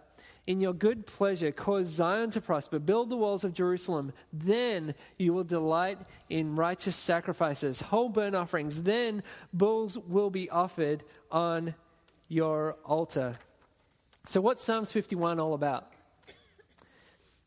In 0.49 0.59
your 0.59 0.73
good 0.73 1.05
pleasure, 1.05 1.51
cause 1.51 1.89
Zion 1.89 2.31
to 2.31 2.41
prosper. 2.41 2.79
Build 2.79 3.11
the 3.11 3.15
walls 3.15 3.43
of 3.43 3.53
Jerusalem. 3.53 4.13
Then 4.33 4.95
you 5.15 5.31
will 5.31 5.43
delight 5.43 5.99
in 6.27 6.55
righteous 6.55 6.95
sacrifices, 6.95 7.81
whole 7.81 8.09
burnt 8.09 8.35
offerings. 8.35 8.81
Then 8.81 9.21
bulls 9.53 9.95
will 9.95 10.31
be 10.31 10.49
offered 10.49 11.03
on 11.29 11.75
your 12.29 12.77
altar. 12.83 13.35
So, 14.25 14.41
what's 14.41 14.63
Psalms 14.63 14.91
51 14.91 15.39
all 15.39 15.53
about? 15.53 15.93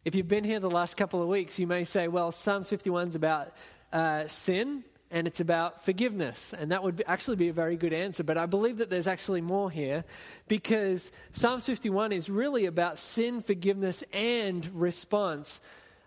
If 0.04 0.14
you've 0.14 0.28
been 0.28 0.44
here 0.44 0.60
the 0.60 0.70
last 0.70 0.96
couple 0.96 1.20
of 1.20 1.26
weeks, 1.26 1.58
you 1.58 1.66
may 1.66 1.82
say, 1.82 2.06
well, 2.06 2.30
Psalms 2.30 2.68
51 2.68 3.08
is 3.08 3.14
about 3.16 3.48
uh, 3.92 4.28
sin 4.28 4.84
and 5.12 5.26
it's 5.26 5.40
about 5.40 5.84
forgiveness. 5.84 6.54
And 6.58 6.72
that 6.72 6.82
would 6.82 7.04
actually 7.06 7.36
be 7.36 7.48
a 7.48 7.52
very 7.52 7.76
good 7.76 7.92
answer. 7.92 8.24
But 8.24 8.38
I 8.38 8.46
believe 8.46 8.78
that 8.78 8.88
there's 8.88 9.06
actually 9.06 9.42
more 9.42 9.70
here 9.70 10.04
because 10.48 11.12
Psalms 11.32 11.66
51 11.66 12.12
is 12.12 12.30
really 12.30 12.64
about 12.64 12.98
sin, 12.98 13.42
forgiveness, 13.42 14.02
and 14.12 14.66
response. 14.74 15.60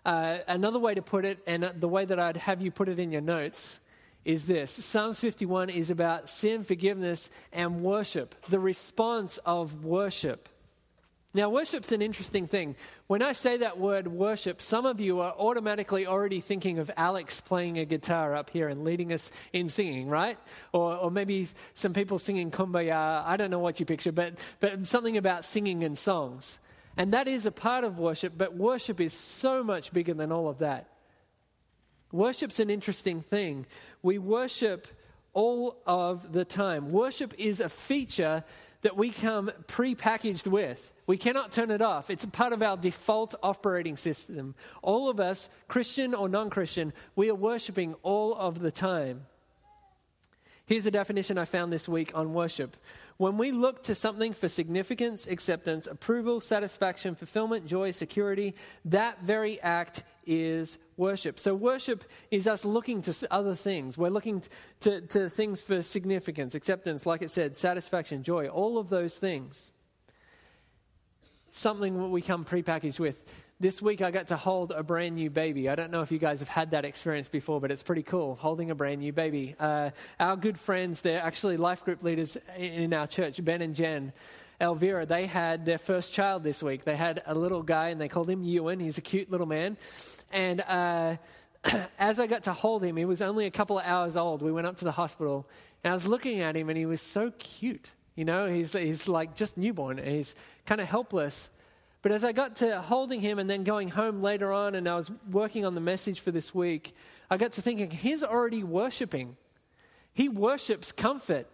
Uh, 0.04 0.38
another 0.48 0.80
way 0.80 0.94
to 0.94 1.02
put 1.02 1.24
it, 1.24 1.38
and 1.46 1.62
the 1.76 1.88
way 1.88 2.04
that 2.04 2.18
I'd 2.18 2.36
have 2.36 2.60
you 2.60 2.70
put 2.72 2.88
it 2.88 2.98
in 2.98 3.12
your 3.12 3.22
notes, 3.22 3.80
is 4.24 4.46
this 4.46 4.72
Psalms 4.72 5.20
51 5.20 5.70
is 5.70 5.90
about 5.90 6.28
sin, 6.28 6.64
forgiveness, 6.64 7.30
and 7.52 7.82
worship, 7.82 8.34
the 8.48 8.58
response 8.58 9.38
of 9.38 9.84
worship. 9.84 10.48
Now, 11.36 11.50
worship's 11.50 11.92
an 11.92 12.00
interesting 12.00 12.46
thing. 12.46 12.76
When 13.08 13.20
I 13.20 13.32
say 13.32 13.58
that 13.58 13.78
word 13.78 14.08
worship, 14.08 14.62
some 14.62 14.86
of 14.86 15.02
you 15.02 15.20
are 15.20 15.34
automatically 15.38 16.06
already 16.06 16.40
thinking 16.40 16.78
of 16.78 16.90
Alex 16.96 17.42
playing 17.42 17.76
a 17.78 17.84
guitar 17.84 18.34
up 18.34 18.48
here 18.48 18.68
and 18.68 18.84
leading 18.84 19.12
us 19.12 19.30
in 19.52 19.68
singing, 19.68 20.08
right? 20.08 20.38
Or, 20.72 20.96
or 20.96 21.10
maybe 21.10 21.46
some 21.74 21.92
people 21.92 22.18
singing 22.18 22.50
kumbaya. 22.50 23.22
I 23.22 23.36
don't 23.36 23.50
know 23.50 23.58
what 23.58 23.78
you 23.78 23.84
picture, 23.84 24.12
but, 24.12 24.38
but 24.60 24.86
something 24.86 25.18
about 25.18 25.44
singing 25.44 25.84
and 25.84 25.98
songs. 25.98 26.58
And 26.96 27.12
that 27.12 27.28
is 27.28 27.44
a 27.44 27.52
part 27.52 27.84
of 27.84 27.98
worship, 27.98 28.32
but 28.38 28.56
worship 28.56 28.98
is 28.98 29.12
so 29.12 29.62
much 29.62 29.92
bigger 29.92 30.14
than 30.14 30.32
all 30.32 30.48
of 30.48 30.60
that. 30.60 30.88
Worship's 32.12 32.60
an 32.60 32.70
interesting 32.70 33.20
thing. 33.20 33.66
We 34.00 34.16
worship 34.16 34.88
all 35.34 35.82
of 35.86 36.32
the 36.32 36.46
time. 36.46 36.92
Worship 36.92 37.34
is 37.36 37.60
a 37.60 37.68
feature 37.68 38.42
that 38.86 38.96
we 38.96 39.10
come 39.10 39.50
pre-packaged 39.66 40.46
with. 40.46 40.92
We 41.08 41.16
cannot 41.16 41.50
turn 41.50 41.72
it 41.72 41.82
off. 41.82 42.08
It's 42.08 42.22
a 42.22 42.28
part 42.28 42.52
of 42.52 42.62
our 42.62 42.76
default 42.76 43.34
operating 43.42 43.96
system. 43.96 44.54
All 44.80 45.10
of 45.10 45.18
us, 45.18 45.48
Christian 45.66 46.14
or 46.14 46.28
non 46.28 46.50
Christian, 46.50 46.92
we 47.16 47.28
are 47.28 47.34
worshiping 47.34 47.96
all 48.04 48.32
of 48.36 48.60
the 48.60 48.70
time. 48.70 49.26
Here's 50.66 50.86
a 50.86 50.92
definition 50.92 51.36
I 51.36 51.46
found 51.46 51.72
this 51.72 51.88
week 51.88 52.12
on 52.16 52.32
worship. 52.32 52.76
When 53.16 53.38
we 53.38 53.50
look 53.50 53.82
to 53.84 53.94
something 53.96 54.32
for 54.32 54.48
significance, 54.48 55.26
acceptance, 55.26 55.88
approval, 55.88 56.40
satisfaction, 56.40 57.16
fulfillment, 57.16 57.66
joy, 57.66 57.90
security, 57.90 58.54
that 58.84 59.20
very 59.20 59.60
act 59.62 60.04
is 60.26 60.78
worship. 60.96 61.38
So, 61.38 61.54
worship 61.54 62.04
is 62.30 62.46
us 62.46 62.64
looking 62.64 63.02
to 63.02 63.14
other 63.30 63.54
things. 63.54 63.96
We're 63.96 64.10
looking 64.10 64.42
to, 64.80 65.00
to 65.00 65.30
things 65.30 65.60
for 65.60 65.82
significance, 65.82 66.54
acceptance, 66.54 67.06
like 67.06 67.22
it 67.22 67.30
said, 67.30 67.56
satisfaction, 67.56 68.22
joy, 68.22 68.48
all 68.48 68.78
of 68.78 68.88
those 68.88 69.16
things. 69.16 69.72
Something 71.50 72.10
we 72.10 72.20
come 72.20 72.44
prepackaged 72.44 73.00
with. 73.00 73.20
This 73.58 73.80
week 73.80 74.02
I 74.02 74.10
got 74.10 74.26
to 74.26 74.36
hold 74.36 74.70
a 74.72 74.82
brand 74.82 75.14
new 75.14 75.30
baby. 75.30 75.70
I 75.70 75.76
don't 75.76 75.90
know 75.90 76.02
if 76.02 76.12
you 76.12 76.18
guys 76.18 76.40
have 76.40 76.48
had 76.50 76.72
that 76.72 76.84
experience 76.84 77.30
before, 77.30 77.58
but 77.58 77.70
it's 77.70 77.82
pretty 77.82 78.02
cool 78.02 78.34
holding 78.34 78.70
a 78.70 78.74
brand 78.74 79.00
new 79.00 79.14
baby. 79.14 79.54
Uh, 79.58 79.92
our 80.20 80.36
good 80.36 80.58
friends, 80.58 81.00
they're 81.00 81.22
actually 81.22 81.56
life 81.56 81.82
group 81.82 82.02
leaders 82.02 82.36
in 82.58 82.92
our 82.92 83.06
church, 83.06 83.42
Ben 83.42 83.62
and 83.62 83.74
Jen. 83.74 84.12
Elvira, 84.60 85.06
they 85.06 85.24
had 85.24 85.64
their 85.64 85.78
first 85.78 86.12
child 86.12 86.42
this 86.42 86.62
week. 86.62 86.84
They 86.84 86.96
had 86.96 87.22
a 87.24 87.34
little 87.34 87.62
guy 87.62 87.88
and 87.88 87.98
they 88.00 88.08
called 88.08 88.28
him 88.28 88.42
Ewan. 88.42 88.78
He's 88.78 88.98
a 88.98 89.02
cute 89.02 89.30
little 89.30 89.46
man. 89.46 89.78
And 90.32 90.60
uh, 90.62 91.16
as 91.98 92.20
I 92.20 92.26
got 92.26 92.44
to 92.44 92.52
hold 92.52 92.84
him, 92.84 92.96
he 92.96 93.04
was 93.04 93.22
only 93.22 93.46
a 93.46 93.50
couple 93.50 93.78
of 93.78 93.84
hours 93.84 94.16
old. 94.16 94.42
We 94.42 94.52
went 94.52 94.66
up 94.66 94.76
to 94.76 94.84
the 94.84 94.92
hospital, 94.92 95.48
and 95.82 95.90
I 95.90 95.94
was 95.94 96.06
looking 96.06 96.40
at 96.40 96.56
him, 96.56 96.68
and 96.68 96.78
he 96.78 96.86
was 96.86 97.00
so 97.00 97.32
cute. 97.38 97.92
You 98.14 98.24
know, 98.24 98.46
he's, 98.46 98.72
he's 98.72 99.08
like 99.08 99.34
just 99.34 99.56
newborn, 99.56 99.98
and 99.98 100.08
he's 100.08 100.34
kind 100.64 100.80
of 100.80 100.88
helpless. 100.88 101.50
But 102.02 102.12
as 102.12 102.24
I 102.24 102.32
got 102.32 102.56
to 102.56 102.80
holding 102.80 103.20
him 103.20 103.38
and 103.38 103.50
then 103.50 103.64
going 103.64 103.88
home 103.88 104.20
later 104.20 104.52
on, 104.52 104.74
and 104.74 104.88
I 104.88 104.96
was 104.96 105.10
working 105.30 105.64
on 105.64 105.74
the 105.74 105.80
message 105.80 106.20
for 106.20 106.30
this 106.30 106.54
week, 106.54 106.94
I 107.30 107.36
got 107.36 107.52
to 107.52 107.62
thinking, 107.62 107.90
he's 107.90 108.22
already 108.22 108.62
worshiping. 108.62 109.36
He 110.12 110.28
worships 110.28 110.92
comfort. 110.92 111.48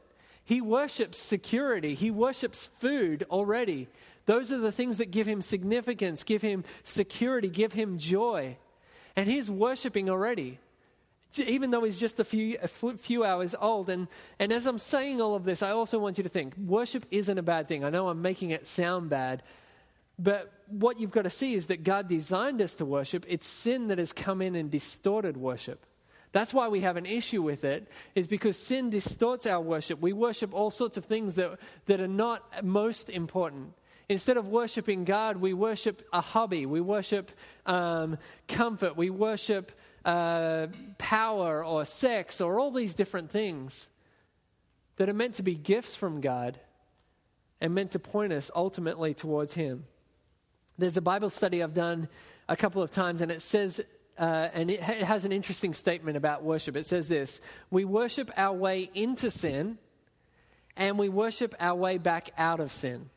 He 0.44 0.60
worships 0.60 1.18
security. 1.18 1.94
He 1.94 2.10
worships 2.10 2.68
food 2.78 3.24
already. 3.30 3.88
Those 4.32 4.50
are 4.50 4.56
the 4.56 4.72
things 4.72 4.96
that 4.96 5.10
give 5.10 5.26
him 5.26 5.42
significance, 5.42 6.24
give 6.24 6.40
him 6.40 6.64
security, 6.84 7.50
give 7.50 7.74
him 7.74 7.98
joy. 7.98 8.56
And 9.14 9.28
he's 9.28 9.50
worshiping 9.50 10.08
already, 10.08 10.58
even 11.36 11.70
though 11.70 11.84
he's 11.84 11.98
just 11.98 12.18
a 12.18 12.24
few, 12.24 12.56
a 12.62 12.66
few 12.66 13.24
hours 13.24 13.54
old. 13.60 13.90
And, 13.90 14.08
and 14.38 14.50
as 14.50 14.66
I'm 14.66 14.78
saying 14.78 15.20
all 15.20 15.34
of 15.34 15.44
this, 15.44 15.62
I 15.62 15.72
also 15.72 15.98
want 15.98 16.16
you 16.16 16.24
to 16.24 16.30
think 16.30 16.56
worship 16.56 17.04
isn't 17.10 17.36
a 17.36 17.42
bad 17.42 17.68
thing. 17.68 17.84
I 17.84 17.90
know 17.90 18.08
I'm 18.08 18.22
making 18.22 18.52
it 18.52 18.66
sound 18.66 19.10
bad, 19.10 19.42
but 20.18 20.50
what 20.66 20.98
you've 20.98 21.12
got 21.12 21.24
to 21.24 21.30
see 21.30 21.52
is 21.52 21.66
that 21.66 21.84
God 21.84 22.08
designed 22.08 22.62
us 22.62 22.74
to 22.76 22.86
worship. 22.86 23.26
It's 23.28 23.46
sin 23.46 23.88
that 23.88 23.98
has 23.98 24.14
come 24.14 24.40
in 24.40 24.56
and 24.56 24.70
distorted 24.70 25.36
worship. 25.36 25.84
That's 26.32 26.54
why 26.54 26.68
we 26.68 26.80
have 26.80 26.96
an 26.96 27.04
issue 27.04 27.42
with 27.42 27.64
it, 27.64 27.86
is 28.14 28.26
because 28.26 28.56
sin 28.56 28.88
distorts 28.88 29.44
our 29.44 29.60
worship. 29.60 30.00
We 30.00 30.14
worship 30.14 30.54
all 30.54 30.70
sorts 30.70 30.96
of 30.96 31.04
things 31.04 31.34
that, 31.34 31.58
that 31.84 32.00
are 32.00 32.08
not 32.08 32.64
most 32.64 33.10
important. 33.10 33.74
Instead 34.08 34.36
of 34.36 34.48
worshiping 34.48 35.04
God, 35.04 35.36
we 35.36 35.52
worship 35.52 36.06
a 36.12 36.20
hobby, 36.20 36.66
we 36.66 36.80
worship 36.80 37.30
um, 37.66 38.18
comfort, 38.48 38.96
we 38.96 39.10
worship 39.10 39.72
uh, 40.04 40.66
power 40.98 41.64
or 41.64 41.84
sex 41.84 42.40
or 42.40 42.58
all 42.58 42.70
these 42.70 42.94
different 42.94 43.30
things 43.30 43.88
that 44.96 45.08
are 45.08 45.14
meant 45.14 45.34
to 45.34 45.42
be 45.42 45.54
gifts 45.54 45.94
from 45.96 46.20
God 46.20 46.58
and 47.60 47.74
meant 47.74 47.92
to 47.92 47.98
point 47.98 48.32
us 48.32 48.50
ultimately 48.54 49.14
towards 49.14 49.54
Him. 49.54 49.84
There's 50.78 50.96
a 50.96 51.02
Bible 51.02 51.30
study 51.30 51.62
I've 51.62 51.74
done 51.74 52.08
a 52.48 52.56
couple 52.56 52.82
of 52.82 52.90
times, 52.90 53.20
and 53.20 53.30
it 53.30 53.40
says, 53.40 53.80
uh, 54.18 54.48
and 54.52 54.70
it, 54.70 54.80
it 54.80 55.02
has 55.04 55.24
an 55.24 55.32
interesting 55.32 55.72
statement 55.72 56.16
about 56.16 56.42
worship. 56.42 56.76
It 56.76 56.86
says 56.86 57.08
this 57.08 57.40
We 57.70 57.84
worship 57.84 58.30
our 58.36 58.54
way 58.56 58.90
into 58.94 59.30
sin, 59.30 59.78
and 60.76 60.98
we 60.98 61.08
worship 61.08 61.54
our 61.60 61.76
way 61.76 61.98
back 61.98 62.30
out 62.36 62.60
of 62.60 62.72
sin. 62.72 63.10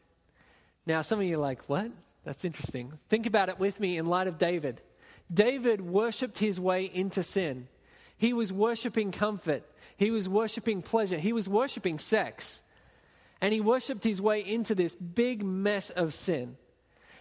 Now, 0.86 1.02
some 1.02 1.20
of 1.20 1.26
you 1.26 1.36
are 1.36 1.42
like, 1.42 1.68
what? 1.68 1.92
That's 2.24 2.46
interesting. 2.46 2.94
Think 3.10 3.26
about 3.26 3.50
it 3.50 3.60
with 3.60 3.80
me 3.80 3.98
in 3.98 4.06
light 4.06 4.28
of 4.28 4.38
David. 4.38 4.82
David 5.34 5.82
worshiped 5.82 6.38
his 6.38 6.60
way 6.60 6.86
into 6.86 7.24
sin. 7.24 7.68
He 8.18 8.34
was 8.34 8.54
worshiping 8.54 9.12
comfort. 9.12 9.64
He 9.98 10.12
was 10.12 10.30
worshiping 10.30 10.82
pleasure. 10.82 11.18
He 11.18 11.34
was 11.34 11.50
worshiping 11.50 12.00
sex. 12.00 12.62
And 13.42 13.54
he 13.54 13.62
worshiped 13.62 14.04
his 14.04 14.22
way 14.22 14.40
into 14.42 14.76
this 14.76 14.96
big 14.96 15.44
mess 15.44 15.90
of 15.90 16.14
sin. 16.14 16.58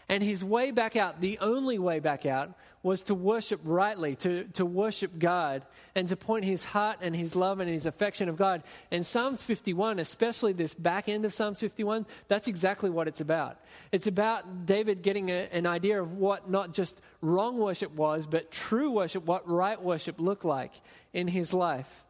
And 0.08 0.22
his 0.22 0.44
way 0.44 0.70
back 0.70 0.96
out, 0.96 1.20
the 1.20 1.38
only 1.40 1.78
way 1.78 1.98
back 1.98 2.26
out, 2.26 2.52
was 2.84 3.02
to 3.04 3.14
worship 3.14 3.60
rightly, 3.64 4.14
to, 4.14 4.44
to 4.52 4.64
worship 4.64 5.18
God, 5.18 5.64
and 5.94 6.06
to 6.10 6.16
point 6.16 6.44
his 6.44 6.64
heart 6.64 6.98
and 7.00 7.16
his 7.16 7.34
love 7.34 7.58
and 7.58 7.68
his 7.68 7.86
affection 7.86 8.28
of 8.28 8.36
God. 8.36 8.62
And 8.90 9.04
Psalms 9.04 9.42
51, 9.42 9.98
especially 9.98 10.52
this 10.52 10.74
back 10.74 11.08
end 11.08 11.24
of 11.24 11.32
Psalms 11.32 11.58
51, 11.58 12.04
that's 12.28 12.46
exactly 12.46 12.90
what 12.90 13.08
it's 13.08 13.22
about. 13.22 13.58
It's 13.90 14.06
about 14.06 14.66
David 14.66 15.00
getting 15.02 15.30
a, 15.30 15.48
an 15.50 15.66
idea 15.66 16.00
of 16.00 16.12
what 16.12 16.50
not 16.50 16.74
just 16.74 17.00
wrong 17.22 17.56
worship 17.56 17.90
was, 17.94 18.26
but 18.26 18.52
true 18.52 18.90
worship, 18.90 19.24
what 19.24 19.48
right 19.48 19.82
worship 19.82 20.20
looked 20.20 20.44
like 20.44 20.72
in 21.14 21.26
his 21.26 21.54
life. 21.54 22.03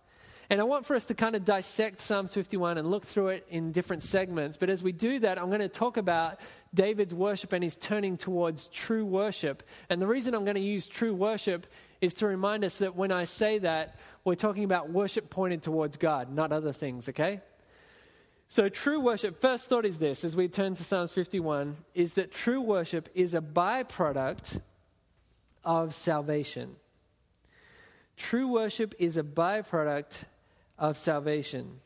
And 0.50 0.60
I 0.60 0.64
want 0.64 0.84
for 0.84 0.94
us 0.94 1.06
to 1.06 1.14
kind 1.14 1.34
of 1.34 1.44
dissect 1.44 2.00
Psalms 2.00 2.34
51 2.34 2.76
and 2.76 2.90
look 2.90 3.04
through 3.04 3.28
it 3.28 3.46
in 3.48 3.72
different 3.72 4.02
segments. 4.02 4.56
But 4.56 4.68
as 4.68 4.82
we 4.82 4.92
do 4.92 5.18
that, 5.20 5.40
I'm 5.40 5.48
going 5.48 5.60
to 5.60 5.68
talk 5.68 5.96
about 5.96 6.40
David's 6.74 7.14
worship 7.14 7.52
and 7.52 7.64
his 7.64 7.76
turning 7.76 8.16
towards 8.16 8.68
true 8.68 9.06
worship. 9.06 9.62
And 9.88 10.02
the 10.02 10.06
reason 10.06 10.34
I'm 10.34 10.44
going 10.44 10.56
to 10.56 10.60
use 10.60 10.86
true 10.86 11.14
worship 11.14 11.66
is 12.00 12.14
to 12.14 12.26
remind 12.26 12.64
us 12.64 12.78
that 12.78 12.94
when 12.94 13.10
I 13.10 13.24
say 13.24 13.58
that, 13.58 13.98
we're 14.24 14.34
talking 14.34 14.64
about 14.64 14.90
worship 14.90 15.30
pointed 15.30 15.62
towards 15.62 15.96
God, 15.96 16.32
not 16.32 16.52
other 16.52 16.72
things, 16.72 17.08
okay? 17.08 17.40
So, 18.48 18.68
true 18.68 19.00
worship, 19.00 19.40
first 19.40 19.68
thought 19.68 19.84
is 19.84 19.98
this 19.98 20.24
as 20.24 20.36
we 20.36 20.48
turn 20.48 20.74
to 20.74 20.84
Psalms 20.84 21.10
51 21.12 21.76
is 21.94 22.14
that 22.14 22.30
true 22.30 22.60
worship 22.60 23.08
is 23.14 23.34
a 23.34 23.40
byproduct 23.40 24.60
of 25.64 25.94
salvation. 25.94 26.76
True 28.16 28.46
worship 28.48 28.94
is 28.98 29.16
a 29.16 29.22
byproduct 29.22 30.24
of 30.78 30.98
salvation. 30.98 31.80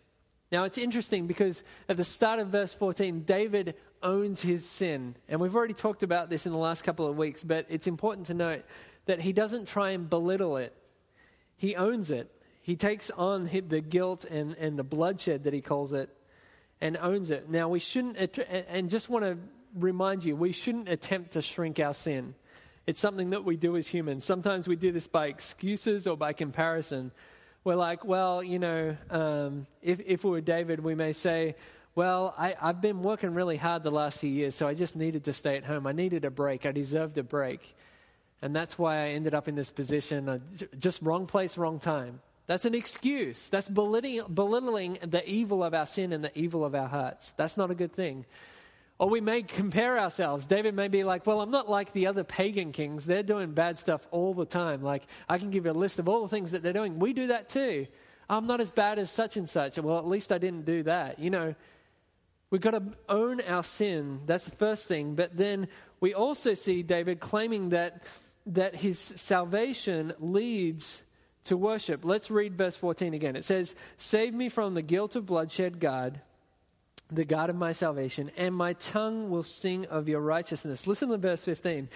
Now, 0.50 0.64
it's 0.64 0.78
interesting 0.78 1.26
because 1.26 1.62
at 1.88 1.96
the 1.96 2.04
start 2.04 2.40
of 2.40 2.48
verse 2.48 2.72
14, 2.72 3.24
David 3.24 3.74
owns 4.02 4.40
his 4.40 4.68
sin. 4.68 5.14
And 5.28 5.40
we've 5.40 5.54
already 5.54 5.74
talked 5.74 6.02
about 6.02 6.30
this 6.30 6.46
in 6.46 6.52
the 6.52 6.58
last 6.58 6.82
couple 6.82 7.06
of 7.06 7.16
weeks, 7.16 7.44
but 7.44 7.66
it's 7.68 7.86
important 7.86 8.28
to 8.28 8.34
note 8.34 8.64
that 9.06 9.20
he 9.20 9.32
doesn't 9.32 9.66
try 9.66 9.90
and 9.90 10.08
belittle 10.08 10.56
it, 10.56 10.74
he 11.56 11.76
owns 11.76 12.10
it. 12.10 12.30
He 12.62 12.76
takes 12.76 13.10
on 13.10 13.46
the 13.46 13.80
guilt 13.80 14.26
and, 14.26 14.54
and 14.56 14.78
the 14.78 14.84
bloodshed 14.84 15.44
that 15.44 15.54
he 15.54 15.62
calls 15.62 15.94
it 15.94 16.10
and 16.82 16.98
owns 17.00 17.30
it. 17.30 17.48
Now, 17.48 17.68
we 17.70 17.78
shouldn't, 17.78 18.38
and 18.68 18.90
just 18.90 19.08
want 19.08 19.24
to 19.24 19.38
remind 19.74 20.22
you, 20.22 20.36
we 20.36 20.52
shouldn't 20.52 20.88
attempt 20.88 21.32
to 21.32 21.42
shrink 21.42 21.80
our 21.80 21.94
sin. 21.94 22.34
It's 22.86 23.00
something 23.00 23.30
that 23.30 23.44
we 23.44 23.56
do 23.56 23.76
as 23.78 23.86
humans. 23.86 24.24
Sometimes 24.24 24.68
we 24.68 24.76
do 24.76 24.92
this 24.92 25.08
by 25.08 25.28
excuses 25.28 26.06
or 26.06 26.16
by 26.16 26.34
comparison 26.34 27.10
we're 27.64 27.74
like, 27.74 28.04
well, 28.04 28.42
you 28.42 28.58
know, 28.58 28.96
um, 29.10 29.66
if, 29.82 30.00
if 30.00 30.24
we 30.24 30.30
were 30.30 30.40
David, 30.40 30.80
we 30.80 30.94
may 30.94 31.12
say, 31.12 31.54
well, 31.94 32.34
I, 32.38 32.54
I've 32.60 32.80
been 32.80 33.02
working 33.02 33.34
really 33.34 33.56
hard 33.56 33.82
the 33.82 33.90
last 33.90 34.20
few 34.20 34.30
years, 34.30 34.54
so 34.54 34.68
I 34.68 34.74
just 34.74 34.94
needed 34.94 35.24
to 35.24 35.32
stay 35.32 35.56
at 35.56 35.64
home. 35.64 35.86
I 35.86 35.92
needed 35.92 36.24
a 36.24 36.30
break. 36.30 36.64
I 36.64 36.72
deserved 36.72 37.18
a 37.18 37.22
break. 37.22 37.74
And 38.40 38.54
that's 38.54 38.78
why 38.78 38.98
I 38.98 39.08
ended 39.08 39.34
up 39.34 39.48
in 39.48 39.56
this 39.56 39.72
position. 39.72 40.28
Uh, 40.28 40.38
just 40.78 41.02
wrong 41.02 41.26
place, 41.26 41.58
wrong 41.58 41.80
time. 41.80 42.20
That's 42.46 42.64
an 42.64 42.74
excuse. 42.74 43.48
That's 43.48 43.68
belittling, 43.68 44.22
belittling 44.32 44.98
the 45.02 45.28
evil 45.28 45.64
of 45.64 45.74
our 45.74 45.86
sin 45.86 46.12
and 46.12 46.24
the 46.24 46.36
evil 46.38 46.64
of 46.64 46.74
our 46.74 46.86
hearts. 46.86 47.32
That's 47.32 47.56
not 47.56 47.70
a 47.70 47.74
good 47.74 47.92
thing. 47.92 48.24
Or 48.98 49.08
we 49.08 49.20
may 49.20 49.42
compare 49.42 49.98
ourselves. 49.98 50.46
David 50.46 50.74
may 50.74 50.88
be 50.88 51.04
like, 51.04 51.24
well, 51.24 51.40
I'm 51.40 51.52
not 51.52 51.68
like 51.68 51.92
the 51.92 52.08
other 52.08 52.24
pagan 52.24 52.72
kings. 52.72 53.06
They're 53.06 53.22
doing 53.22 53.52
bad 53.52 53.78
stuff 53.78 54.06
all 54.10 54.34
the 54.34 54.44
time. 54.44 54.82
Like, 54.82 55.04
I 55.28 55.38
can 55.38 55.50
give 55.50 55.66
you 55.66 55.70
a 55.70 55.72
list 55.72 56.00
of 56.00 56.08
all 56.08 56.22
the 56.22 56.28
things 56.28 56.50
that 56.50 56.64
they're 56.64 56.72
doing. 56.72 56.98
We 56.98 57.12
do 57.12 57.28
that 57.28 57.48
too. 57.48 57.86
I'm 58.28 58.46
not 58.46 58.60
as 58.60 58.72
bad 58.72 58.98
as 58.98 59.10
such 59.10 59.36
and 59.36 59.48
such. 59.48 59.78
Well, 59.78 59.98
at 59.98 60.06
least 60.06 60.32
I 60.32 60.38
didn't 60.38 60.64
do 60.64 60.82
that. 60.82 61.20
You 61.20 61.30
know, 61.30 61.54
we've 62.50 62.60
got 62.60 62.72
to 62.72 62.82
own 63.08 63.40
our 63.42 63.62
sin. 63.62 64.20
That's 64.26 64.46
the 64.46 64.56
first 64.56 64.88
thing. 64.88 65.14
But 65.14 65.36
then 65.36 65.68
we 66.00 66.12
also 66.12 66.54
see 66.54 66.82
David 66.82 67.20
claiming 67.20 67.68
that, 67.68 68.02
that 68.46 68.74
his 68.74 68.98
salvation 68.98 70.12
leads 70.18 71.04
to 71.44 71.56
worship. 71.56 72.04
Let's 72.04 72.32
read 72.32 72.58
verse 72.58 72.76
14 72.76 73.14
again. 73.14 73.36
It 73.36 73.44
says, 73.44 73.76
Save 73.96 74.34
me 74.34 74.48
from 74.48 74.74
the 74.74 74.82
guilt 74.82 75.14
of 75.14 75.24
bloodshed, 75.24 75.78
God 75.78 76.20
the 77.10 77.24
God 77.24 77.50
of 77.50 77.56
my 77.56 77.72
salvation, 77.72 78.30
and 78.36 78.54
my 78.54 78.74
tongue 78.74 79.30
will 79.30 79.42
sing 79.42 79.86
of 79.86 80.08
your 80.08 80.20
righteousness. 80.20 80.86
Listen 80.86 81.08
to 81.08 81.16
verse 81.16 81.44
15. 81.44 81.88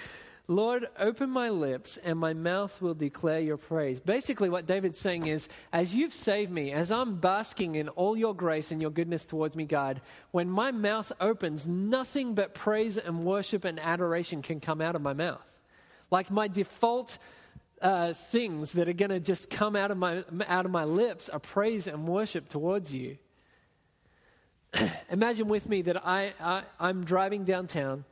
Lord, 0.49 0.89
open 0.99 1.31
my 1.31 1.51
lips, 1.51 1.99
and 1.99 2.19
my 2.19 2.35
mouth 2.35 2.83
will 2.83 2.95
declare 2.95 3.41
your 3.41 3.57
praise. 3.57 4.01
Basically, 4.01 4.49
what 4.49 4.67
David's 4.67 4.99
saying 4.99 5.27
is, 5.27 5.49
as 5.73 5.95
you've 5.95 6.13
saved 6.13 6.51
me, 6.51 6.73
as 6.73 6.91
I'm 6.91 7.17
basking 7.17 7.77
in 7.77 7.89
all 7.91 8.17
your 8.17 8.35
grace 8.35 8.73
and 8.73 8.83
your 8.83 8.91
goodness 8.91 9.25
towards 9.25 9.55
me, 9.55 9.65
God, 9.65 10.01
when 10.33 10.51
my 10.51 10.73
mouth 10.73 11.13
opens, 11.21 11.67
nothing 11.69 12.35
but 12.35 12.55
praise 12.55 12.99
and 12.99 13.25
worship 13.25 13.65
and 13.65 13.79
adoration 13.79 14.43
can 14.43 14.59
come 14.59 14.81
out 14.81 14.97
of 14.97 15.03
my 15.03 15.13
mouth. 15.13 15.61
Like 16.11 16.31
my 16.31 16.49
default 16.49 17.19
uh, 17.81 18.13
things 18.13 18.73
that 18.73 18.89
are 18.89 18.93
going 18.93 19.11
to 19.11 19.21
just 19.21 19.49
come 19.49 19.77
out 19.77 19.91
of 19.91 19.99
my 19.99 20.25
out 20.47 20.65
of 20.65 20.71
my 20.71 20.85
lips 20.85 21.29
are 21.29 21.41
praise 21.41 21.87
and 21.87 22.07
worship 22.07 22.49
towards 22.49 22.95
you. 22.95 23.19
imagine 25.11 25.49
with 25.49 25.69
me 25.69 25.83
that 25.83 26.07
I, 26.07 26.33
I, 26.41 26.89
am 26.89 27.05
driving 27.05 27.45
downtown, 27.45 28.05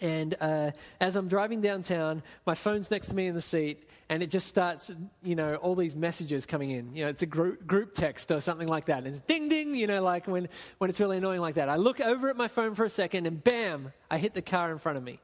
and 0.00 0.34
uh, 0.40 0.70
as 1.00 1.16
I'm 1.16 1.28
driving 1.28 1.60
downtown, 1.60 2.22
my 2.46 2.54
phone's 2.54 2.90
next 2.90 3.08
to 3.08 3.16
me 3.16 3.26
in 3.26 3.34
the 3.34 3.42
seat, 3.42 3.88
and 4.08 4.22
it 4.22 4.30
just 4.30 4.48
starts, 4.48 4.90
you 5.22 5.34
know, 5.34 5.56
all 5.56 5.74
these 5.74 5.94
messages 5.94 6.46
coming 6.46 6.70
in. 6.70 6.94
You 6.96 7.04
know, 7.04 7.10
it's 7.10 7.22
a 7.22 7.26
group, 7.26 7.66
group 7.66 7.94
text 7.94 8.30
or 8.30 8.40
something 8.40 8.66
like 8.66 8.86
that. 8.86 8.98
And 8.98 9.08
it's 9.08 9.20
ding 9.20 9.48
ding, 9.48 9.74
you 9.74 9.86
know, 9.86 10.02
like 10.02 10.26
when, 10.26 10.48
when 10.78 10.90
it's 10.90 11.00
really 11.00 11.18
annoying 11.18 11.40
like 11.40 11.56
that. 11.56 11.68
I 11.68 11.76
look 11.76 12.00
over 12.00 12.28
at 12.28 12.36
my 12.36 12.48
phone 12.48 12.74
for 12.74 12.84
a 12.84 12.90
second, 12.90 13.26
and 13.26 13.42
bam, 13.42 13.92
I 14.10 14.18
hit 14.18 14.34
the 14.34 14.42
car 14.42 14.72
in 14.72 14.78
front 14.78 14.98
of 14.98 15.04
me 15.04 15.20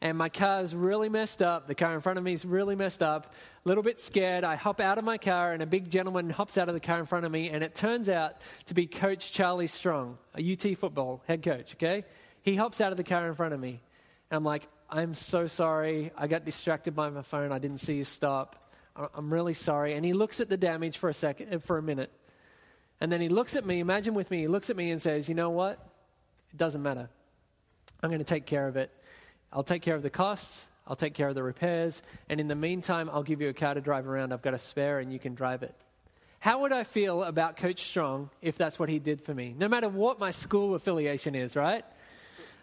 and 0.00 0.16
my 0.16 0.28
car's 0.28 0.74
really 0.74 1.08
messed 1.08 1.42
up. 1.42 1.66
The 1.66 1.74
car 1.74 1.94
in 1.94 2.00
front 2.00 2.18
of 2.18 2.24
me 2.24 2.32
is 2.32 2.44
really 2.44 2.74
messed 2.74 3.02
up. 3.02 3.34
A 3.64 3.68
little 3.68 3.82
bit 3.82 4.00
scared. 4.00 4.44
I 4.44 4.56
hop 4.56 4.80
out 4.80 4.98
of 4.98 5.04
my 5.04 5.18
car, 5.18 5.52
and 5.52 5.62
a 5.62 5.66
big 5.66 5.90
gentleman 5.90 6.30
hops 6.30 6.56
out 6.56 6.68
of 6.68 6.74
the 6.74 6.80
car 6.80 6.98
in 6.98 7.06
front 7.06 7.26
of 7.26 7.32
me, 7.32 7.50
and 7.50 7.62
it 7.62 7.74
turns 7.74 8.08
out 8.08 8.40
to 8.66 8.74
be 8.74 8.86
Coach 8.86 9.32
Charlie 9.32 9.66
Strong, 9.66 10.18
a 10.34 10.52
UT 10.52 10.78
football 10.78 11.22
head 11.26 11.42
coach, 11.42 11.74
okay? 11.74 12.04
He 12.42 12.56
hops 12.56 12.80
out 12.80 12.92
of 12.92 12.96
the 12.96 13.04
car 13.04 13.28
in 13.28 13.34
front 13.34 13.52
of 13.52 13.60
me, 13.60 13.80
and 14.30 14.36
I'm 14.36 14.44
like, 14.44 14.66
I'm 14.88 15.14
so 15.14 15.46
sorry. 15.46 16.10
I 16.16 16.26
got 16.26 16.44
distracted 16.44 16.96
by 16.96 17.10
my 17.10 17.22
phone. 17.22 17.52
I 17.52 17.58
didn't 17.58 17.78
see 17.78 17.94
you 17.94 18.04
stop. 18.04 18.56
I'm 19.14 19.32
really 19.32 19.54
sorry. 19.54 19.94
And 19.94 20.04
he 20.04 20.12
looks 20.12 20.40
at 20.40 20.48
the 20.48 20.56
damage 20.56 20.98
for 20.98 21.08
a 21.08 21.14
second, 21.14 21.54
uh, 21.54 21.58
for 21.58 21.78
a 21.78 21.82
minute. 21.82 22.10
And 23.00 23.10
then 23.10 23.20
he 23.20 23.28
looks 23.28 23.56
at 23.56 23.64
me, 23.64 23.80
imagine 23.80 24.14
with 24.14 24.30
me, 24.30 24.40
he 24.40 24.48
looks 24.48 24.68
at 24.68 24.76
me 24.76 24.90
and 24.90 25.00
says, 25.00 25.28
You 25.28 25.34
know 25.34 25.50
what? 25.50 25.78
It 26.52 26.56
doesn't 26.56 26.82
matter. 26.82 27.08
I'm 28.02 28.10
going 28.10 28.18
to 28.18 28.24
take 28.24 28.46
care 28.46 28.66
of 28.66 28.76
it. 28.76 28.90
I'll 29.52 29.62
take 29.62 29.82
care 29.82 29.96
of 29.96 30.02
the 30.02 30.10
costs, 30.10 30.66
I'll 30.86 30.96
take 30.96 31.14
care 31.14 31.28
of 31.28 31.34
the 31.34 31.42
repairs, 31.42 32.02
and 32.28 32.40
in 32.40 32.48
the 32.48 32.54
meantime, 32.54 33.10
I'll 33.12 33.22
give 33.22 33.40
you 33.40 33.48
a 33.48 33.52
car 33.52 33.74
to 33.74 33.80
drive 33.80 34.08
around. 34.08 34.32
I've 34.32 34.42
got 34.42 34.54
a 34.54 34.58
spare 34.58 34.98
and 34.98 35.12
you 35.12 35.18
can 35.18 35.34
drive 35.34 35.62
it. 35.62 35.74
How 36.40 36.62
would 36.62 36.72
I 36.72 36.84
feel 36.84 37.22
about 37.22 37.56
Coach 37.58 37.82
Strong 37.82 38.30
if 38.40 38.56
that's 38.56 38.78
what 38.78 38.88
he 38.88 38.98
did 38.98 39.20
for 39.20 39.34
me? 39.34 39.54
No 39.58 39.68
matter 39.68 39.88
what 39.88 40.18
my 40.18 40.30
school 40.30 40.74
affiliation 40.74 41.34
is, 41.34 41.54
right? 41.54 41.84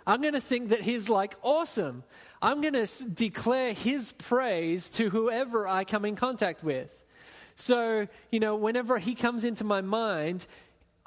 I'm 0.08 0.22
going 0.22 0.34
to 0.34 0.42
think 0.42 0.70
that 0.70 0.82
he's 0.82 1.10
like 1.10 1.36
awesome. 1.44 2.04
I'm 2.42 2.62
going 2.62 2.74
to 2.74 2.88
declare 3.10 3.74
his 3.74 4.14
praise 4.14 4.90
to 4.92 5.10
whoever 5.10 5.68
I 5.68 5.84
come 5.84 6.06
in 6.06 6.16
contact 6.16 6.64
with. 6.64 7.04
So, 7.56 8.08
you 8.32 8.40
know, 8.40 8.56
whenever 8.56 9.00
he 9.00 9.16
comes 9.16 9.44
into 9.44 9.64
my 9.64 9.82
mind, 9.82 10.48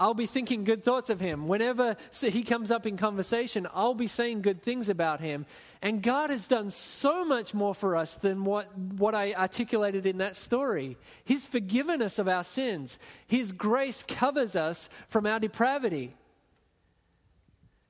I'll 0.01 0.15
be 0.15 0.25
thinking 0.25 0.65
good 0.65 0.83
thoughts 0.83 1.11
of 1.11 1.21
him. 1.21 1.47
Whenever 1.47 1.95
he 2.19 2.43
comes 2.43 2.71
up 2.71 2.87
in 2.87 2.97
conversation, 2.97 3.67
I'll 3.75 3.93
be 3.93 4.07
saying 4.07 4.41
good 4.41 4.63
things 4.63 4.89
about 4.89 5.21
him. 5.21 5.45
And 5.83 6.03
God 6.03 6.31
has 6.31 6.49
done 6.49 6.71
so 6.71 7.23
much 7.23 7.53
more 7.53 7.75
for 7.75 7.95
us 7.95 8.15
than 8.15 8.45
what, 8.45 8.75
what 8.79 9.15
I 9.15 9.35
articulated 9.35 10.07
in 10.07 10.17
that 10.17 10.37
story. 10.37 10.97
He's 11.23 11.45
forgiven 11.45 12.01
us 12.01 12.19
of 12.19 12.29
our 12.29 12.45
sins, 12.45 12.99
His 13.27 13.53
grace 13.53 14.03
covers 14.03 14.57
us 14.57 14.89
from 15.07 15.27
our 15.27 15.39
depravity. 15.39 16.15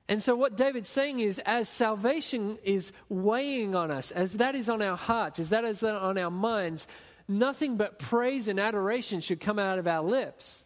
And 0.09 0.21
so, 0.21 0.35
what 0.35 0.57
David's 0.57 0.89
saying 0.89 1.19
is, 1.19 1.39
as 1.45 1.69
salvation 1.69 2.57
is 2.65 2.91
weighing 3.07 3.73
on 3.73 3.89
us, 3.89 4.11
as 4.11 4.33
that 4.33 4.55
is 4.55 4.69
on 4.69 4.81
our 4.81 4.97
hearts, 4.97 5.39
as 5.39 5.47
that 5.49 5.63
is 5.63 5.81
on 5.81 6.17
our 6.17 6.31
minds, 6.31 6.87
nothing 7.29 7.77
but 7.77 7.99
praise 7.99 8.49
and 8.49 8.59
adoration 8.59 9.21
should 9.21 9.39
come 9.39 9.57
out 9.57 9.79
of 9.79 9.87
our 9.87 10.03
lips 10.03 10.65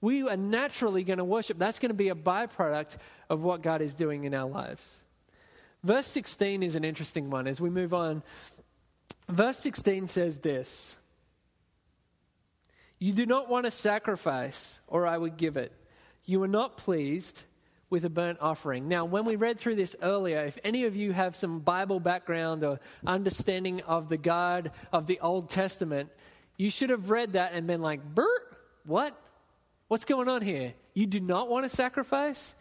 we 0.00 0.28
are 0.28 0.36
naturally 0.36 1.04
going 1.04 1.18
to 1.18 1.24
worship. 1.24 1.58
That's 1.58 1.78
going 1.78 1.90
to 1.90 1.94
be 1.94 2.08
a 2.08 2.14
byproduct 2.14 2.96
of 3.30 3.42
what 3.42 3.62
God 3.62 3.80
is 3.80 3.94
doing 3.94 4.24
in 4.24 4.34
our 4.34 4.48
lives. 4.48 5.00
Verse 5.82 6.06
16 6.06 6.62
is 6.62 6.74
an 6.74 6.84
interesting 6.84 7.30
one 7.30 7.46
as 7.46 7.60
we 7.60 7.70
move 7.70 7.94
on. 7.94 8.22
Verse 9.28 9.58
16 9.58 10.06
says 10.06 10.38
this 10.38 10.96
You 12.98 13.12
do 13.12 13.26
not 13.26 13.48
want 13.48 13.66
a 13.66 13.70
sacrifice, 13.70 14.80
or 14.86 15.06
I 15.06 15.16
would 15.16 15.36
give 15.36 15.56
it. 15.56 15.72
You 16.24 16.42
are 16.42 16.48
not 16.48 16.76
pleased 16.76 17.44
with 17.88 18.04
a 18.04 18.10
burnt 18.10 18.38
offering. 18.40 18.88
Now, 18.88 19.04
when 19.04 19.24
we 19.24 19.36
read 19.36 19.60
through 19.60 19.76
this 19.76 19.94
earlier, 20.02 20.40
if 20.40 20.58
any 20.64 20.84
of 20.84 20.96
you 20.96 21.12
have 21.12 21.36
some 21.36 21.60
Bible 21.60 22.00
background 22.00 22.64
or 22.64 22.80
understanding 23.06 23.80
of 23.82 24.08
the 24.08 24.16
God 24.16 24.72
of 24.92 25.06
the 25.06 25.20
Old 25.20 25.50
Testament, 25.50 26.10
you 26.56 26.68
should 26.68 26.90
have 26.90 27.10
read 27.10 27.34
that 27.34 27.52
and 27.52 27.66
been 27.66 27.82
like, 27.82 28.02
Bert, 28.02 28.56
what? 28.84 29.16
What's 29.88 30.04
going 30.04 30.28
on 30.28 30.42
here? 30.42 30.74
You 30.94 31.06
do 31.06 31.20
not 31.20 31.48
want 31.48 31.68
to 31.68 31.74
sacrifice? 31.74 32.54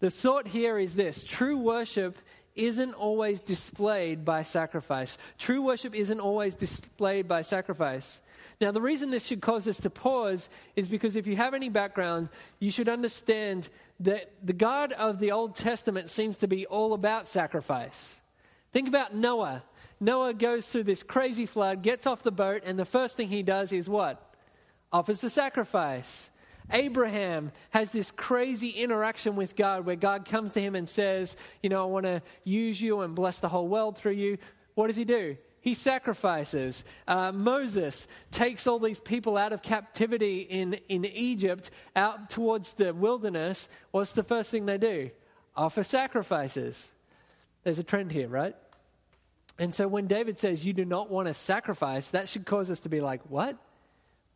The 0.00 0.10
thought 0.10 0.48
here 0.48 0.78
is 0.78 0.94
this 0.94 1.24
true 1.24 1.56
worship 1.56 2.18
isn't 2.54 2.94
always 2.94 3.40
displayed 3.40 4.24
by 4.24 4.42
sacrifice. 4.42 5.16
True 5.38 5.62
worship 5.62 5.94
isn't 5.94 6.20
always 6.20 6.54
displayed 6.54 7.28
by 7.28 7.42
sacrifice. 7.42 8.20
Now, 8.60 8.72
the 8.72 8.80
reason 8.80 9.10
this 9.10 9.26
should 9.26 9.40
cause 9.40 9.66
us 9.68 9.80
to 9.80 9.90
pause 9.90 10.50
is 10.74 10.88
because 10.88 11.16
if 11.16 11.26
you 11.26 11.36
have 11.36 11.54
any 11.54 11.68
background, 11.68 12.28
you 12.58 12.70
should 12.70 12.88
understand 12.88 13.68
that 14.00 14.32
the 14.44 14.52
God 14.52 14.92
of 14.92 15.20
the 15.20 15.32
Old 15.32 15.54
Testament 15.54 16.10
seems 16.10 16.36
to 16.38 16.48
be 16.48 16.66
all 16.66 16.92
about 16.92 17.26
sacrifice. 17.26 18.20
Think 18.72 18.88
about 18.88 19.14
Noah. 19.14 19.62
Noah 20.00 20.34
goes 20.34 20.68
through 20.68 20.84
this 20.84 21.02
crazy 21.02 21.46
flood, 21.46 21.82
gets 21.82 22.06
off 22.06 22.22
the 22.22 22.32
boat, 22.32 22.62
and 22.66 22.78
the 22.78 22.84
first 22.84 23.16
thing 23.16 23.28
he 23.28 23.42
does 23.42 23.72
is 23.72 23.88
what? 23.88 24.27
Offers 24.92 25.22
a 25.24 25.30
sacrifice. 25.30 26.30
Abraham 26.70 27.52
has 27.70 27.92
this 27.92 28.10
crazy 28.10 28.70
interaction 28.70 29.36
with 29.36 29.56
God 29.56 29.86
where 29.86 29.96
God 29.96 30.26
comes 30.26 30.52
to 30.52 30.60
him 30.60 30.74
and 30.74 30.88
says, 30.88 31.36
You 31.62 31.70
know, 31.70 31.82
I 31.82 31.86
want 31.86 32.04
to 32.04 32.22
use 32.44 32.80
you 32.80 33.00
and 33.00 33.14
bless 33.14 33.38
the 33.38 33.48
whole 33.48 33.68
world 33.68 33.96
through 33.96 34.12
you. 34.12 34.38
What 34.74 34.88
does 34.88 34.96
he 34.96 35.04
do? 35.04 35.36
He 35.60 35.74
sacrifices. 35.74 36.84
Uh, 37.06 37.32
Moses 37.32 38.06
takes 38.30 38.66
all 38.66 38.78
these 38.78 39.00
people 39.00 39.36
out 39.36 39.52
of 39.52 39.60
captivity 39.60 40.38
in, 40.38 40.74
in 40.88 41.04
Egypt 41.04 41.70
out 41.96 42.30
towards 42.30 42.74
the 42.74 42.94
wilderness. 42.94 43.68
What's 43.90 44.12
the 44.12 44.22
first 44.22 44.50
thing 44.50 44.66
they 44.66 44.78
do? 44.78 45.10
Offer 45.56 45.82
sacrifices. 45.82 46.92
There's 47.64 47.78
a 47.78 47.84
trend 47.84 48.12
here, 48.12 48.28
right? 48.28 48.54
And 49.58 49.74
so 49.74 49.88
when 49.88 50.06
David 50.06 50.38
says, 50.38 50.64
You 50.64 50.72
do 50.72 50.84
not 50.84 51.10
want 51.10 51.28
to 51.28 51.34
sacrifice, 51.34 52.10
that 52.10 52.28
should 52.28 52.46
cause 52.46 52.70
us 52.70 52.80
to 52.80 52.88
be 52.88 53.00
like, 53.00 53.22
What? 53.28 53.58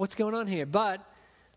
What's 0.03 0.17
going 0.17 0.35
on 0.35 0.49
here? 0.49 0.67
But 0.67 1.01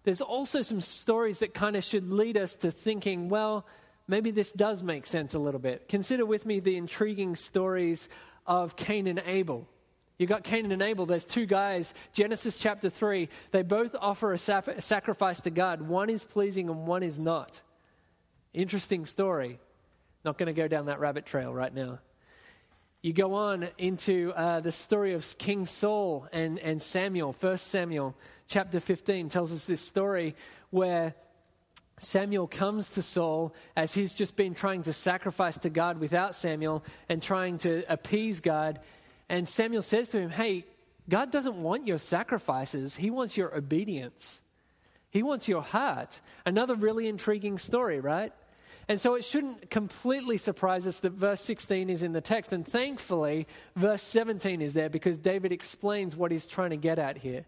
there's 0.04 0.22
also 0.22 0.62
some 0.62 0.80
stories 0.80 1.40
that 1.40 1.56
kind 1.56 1.76
of 1.76 1.84
should 1.84 2.12
lead 2.12 2.38
us 2.38 2.54
to 2.58 2.70
thinking, 2.70 3.28
well, 3.28 3.66
maybe 4.08 4.30
this 4.30 4.52
does 4.52 4.84
make 4.84 5.08
sense 5.08 5.34
a 5.34 5.40
little 5.40 5.60
bit. 5.60 5.90
Consider 5.90 6.28
with 6.28 6.46
me 6.46 6.60
the 6.60 6.78
intriguing 6.78 7.36
stories 7.36 8.08
of 8.46 8.76
Cain 8.76 9.08
and 9.08 9.20
Abel. 9.26 9.68
You've 10.20 10.30
got 10.30 10.44
Cain 10.44 10.72
and 10.72 10.84
Abel, 10.84 11.08
there's 11.08 11.26
two 11.26 11.48
guys, 11.48 11.96
Genesis 12.14 12.60
chapter 12.60 12.88
3. 12.88 13.30
They 13.50 13.64
both 13.64 13.96
offer 14.00 14.32
a, 14.32 14.36
a 14.36 14.80
sacrifice 14.80 15.42
to 15.42 15.50
God. 15.50 15.82
One 15.82 16.12
is 16.12 16.24
pleasing 16.24 16.70
and 16.70 16.86
one 16.86 17.02
is 17.02 17.18
not. 17.18 17.64
Interesting 18.54 19.08
story. 19.08 19.58
Not 20.24 20.38
going 20.38 20.54
to 20.54 20.54
go 20.54 20.68
down 20.68 20.86
that 20.86 21.00
rabbit 21.00 21.26
trail 21.26 21.52
right 21.52 21.74
now. 21.74 21.98
You 23.02 23.14
go 23.14 23.34
on 23.36 23.68
into 23.78 24.34
uh, 24.36 24.62
the 24.62 24.72
story 24.72 25.14
of 25.14 25.38
King 25.38 25.68
Saul 25.68 26.28
and, 26.34 26.58
and 26.58 26.82
Samuel, 26.82 27.34
First 27.34 27.68
Samuel 27.68 28.16
chapter 28.48 28.80
15 28.80 29.30
tells 29.30 29.52
us 29.52 29.66
this 29.66 29.82
story 29.82 30.36
where 30.70 31.16
Samuel 31.98 32.48
comes 32.48 32.90
to 32.92 33.02
Saul 33.02 33.56
as 33.76 33.94
he's 33.94 34.14
just 34.14 34.36
been 34.36 34.54
trying 34.54 34.84
to 34.84 34.94
sacrifice 34.94 35.58
to 35.60 35.70
God 35.70 36.00
without 36.00 36.36
Samuel 36.36 36.84
and 37.08 37.24
trying 37.24 37.58
to 37.60 37.84
appease 37.88 38.42
God. 38.42 38.80
And 39.30 39.48
Samuel 39.48 39.82
says 39.82 40.10
to 40.10 40.20
him, 40.20 40.30
Hey, 40.30 40.66
God 41.08 41.32
doesn't 41.32 41.56
want 41.56 41.88
your 41.88 41.98
sacrifices, 41.98 42.96
He 42.96 43.10
wants 43.10 43.38
your 43.38 43.56
obedience. 43.56 44.42
He 45.10 45.24
wants 45.24 45.48
your 45.48 45.62
heart. 45.62 46.20
Another 46.46 46.76
really 46.76 47.08
intriguing 47.08 47.58
story, 47.58 48.02
right? 48.02 48.34
And 48.90 49.00
so 49.00 49.16
it 49.16 49.24
shouldn't 49.24 49.70
completely 49.72 50.36
surprise 50.36 50.86
us 50.86 51.00
that 51.00 51.14
verse 51.14 51.40
16 51.40 51.90
is 51.90 52.04
in 52.04 52.12
the 52.12 52.20
text. 52.20 52.52
And 52.52 52.68
thankfully, 52.68 53.48
verse 53.78 54.04
17 54.04 54.62
is 54.62 54.74
there 54.74 54.90
because 54.90 55.18
David 55.18 55.54
explains 55.54 56.18
what 56.18 56.32
he's 56.32 56.46
trying 56.46 56.72
to 56.72 56.78
get 56.78 57.00
at 57.00 57.18
here. 57.18 57.46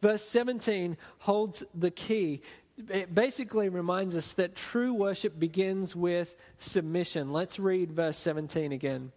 Verse 0.00 0.24
17 0.24 0.96
holds 1.18 1.64
the 1.74 1.90
key. 1.90 2.40
It 2.88 3.14
basically 3.14 3.68
reminds 3.68 4.16
us 4.16 4.32
that 4.32 4.56
true 4.56 4.94
worship 4.94 5.38
begins 5.38 5.94
with 5.94 6.34
submission. 6.56 7.32
Let's 7.32 7.58
read 7.58 7.92
verse 7.92 8.16
17 8.16 8.72
again. 8.72 9.12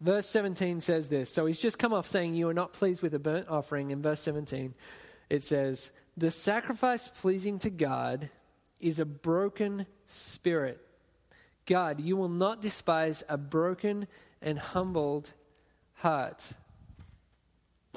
Verse 0.00 0.28
17 0.28 0.82
says 0.82 1.08
this. 1.08 1.32
So 1.32 1.46
he's 1.46 1.58
just 1.58 1.78
come 1.78 1.94
off 1.94 2.06
saying, 2.06 2.34
You 2.34 2.48
are 2.48 2.54
not 2.54 2.74
pleased 2.74 3.02
with 3.02 3.14
a 3.14 3.18
burnt 3.18 3.48
offering. 3.48 3.90
In 3.90 4.02
verse 4.02 4.20
17, 4.20 4.74
it 5.30 5.42
says, 5.42 5.90
The 6.16 6.30
sacrifice 6.30 7.08
pleasing 7.08 7.58
to 7.60 7.70
God 7.70 8.28
is 8.78 9.00
a 9.00 9.06
broken 9.06 9.86
spirit. 10.06 10.80
God, 11.64 12.00
you 12.00 12.16
will 12.16 12.28
not 12.28 12.60
despise 12.60 13.24
a 13.28 13.38
broken 13.38 14.06
and 14.42 14.58
humbled 14.58 15.32
heart. 15.94 16.52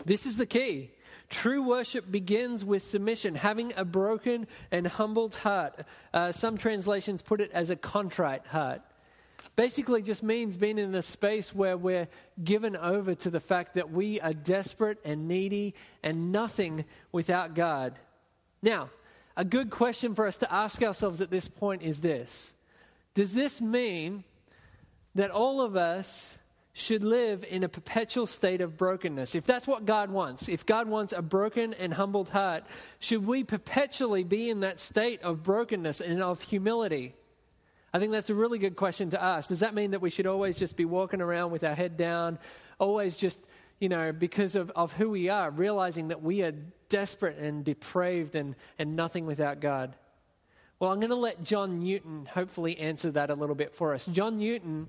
This 0.06 0.26
is 0.26 0.38
the 0.38 0.46
key. 0.46 0.92
True 1.30 1.62
worship 1.62 2.12
begins 2.12 2.66
with 2.66 2.84
submission, 2.84 3.36
having 3.36 3.72
a 3.78 3.86
broken 3.86 4.48
and 4.72 4.88
humbled 4.88 5.36
heart. 5.36 5.82
Uh, 6.12 6.32
some 6.32 6.58
translations 6.58 7.22
put 7.22 7.40
it 7.40 7.52
as 7.52 7.70
a 7.70 7.76
contrite 7.76 8.48
heart. 8.48 8.82
Basically, 9.56 10.02
just 10.02 10.24
means 10.24 10.58
being 10.58 10.80
in 10.80 10.96
a 10.96 11.02
space 11.04 11.54
where 11.54 11.78
we're 11.78 12.08
given 12.44 12.76
over 12.76 13.14
to 13.14 13.30
the 13.30 13.40
fact 13.40 13.76
that 13.76 13.92
we 13.92 14.20
are 14.22 14.34
desperate 14.34 14.98
and 15.06 15.28
needy 15.28 15.76
and 16.02 16.32
nothing 16.32 16.84
without 17.12 17.54
God. 17.54 17.94
Now, 18.62 18.90
a 19.38 19.46
good 19.46 19.70
question 19.70 20.16
for 20.16 20.26
us 20.26 20.38
to 20.38 20.52
ask 20.52 20.82
ourselves 20.82 21.22
at 21.22 21.30
this 21.30 21.48
point 21.48 21.84
is 21.84 22.02
this 22.02 22.54
Does 23.14 23.34
this 23.34 23.62
mean 23.62 24.24
that 25.14 25.30
all 25.30 25.62
of 25.62 25.76
us 25.76 26.39
should 26.80 27.04
live 27.04 27.46
in 27.50 27.64
a 27.64 27.70
perpetual 27.70 28.26
state 28.26 28.62
of 28.62 28.78
brokenness. 28.78 29.36
If 29.36 29.46
that's 29.46 29.68
what 29.68 29.86
God 29.86 30.10
wants, 30.10 30.48
if 30.48 30.66
God 30.66 30.88
wants 30.88 31.14
a 31.14 31.22
broken 31.22 31.74
and 31.74 31.94
humbled 31.94 32.30
heart, 32.30 32.64
should 33.00 33.26
we 33.26 33.44
perpetually 33.44 34.24
be 34.24 34.50
in 34.50 34.62
that 34.62 34.80
state 34.80 35.22
of 35.22 35.44
brokenness 35.44 36.02
and 36.02 36.22
of 36.22 36.42
humility? 36.42 37.16
I 37.94 38.00
think 38.00 38.12
that's 38.12 38.30
a 38.30 38.36
really 38.36 38.60
good 38.60 38.76
question 38.76 39.10
to 39.10 39.22
ask. 39.22 39.50
Does 39.50 39.60
that 39.62 39.74
mean 39.74 39.92
that 39.92 40.02
we 40.02 40.10
should 40.10 40.28
always 40.28 40.58
just 40.58 40.76
be 40.76 40.86
walking 40.86 41.22
around 41.22 41.52
with 41.52 41.64
our 41.64 41.76
head 41.76 41.98
down, 41.98 42.40
always 42.80 43.16
just, 43.18 43.40
you 43.80 43.90
know, 43.90 44.12
because 44.12 44.56
of, 44.56 44.70
of 44.72 44.94
who 44.94 45.10
we 45.10 45.30
are, 45.30 45.50
realizing 45.50 46.10
that 46.10 46.22
we 46.22 46.44
are 46.44 46.54
desperate 46.88 47.38
and 47.38 47.66
depraved 47.66 48.36
and, 48.36 48.56
and 48.78 48.96
nothing 48.96 49.26
without 49.26 49.60
God? 49.60 49.96
Well, 50.80 50.92
I'm 50.92 51.00
going 51.00 51.10
to 51.10 51.16
let 51.16 51.44
John 51.44 51.80
Newton 51.80 52.26
hopefully 52.26 52.80
answer 52.80 53.12
that 53.12 53.30
a 53.30 53.34
little 53.34 53.56
bit 53.56 53.76
for 53.76 53.94
us. 53.94 54.06
John 54.06 54.38
Newton 54.38 54.88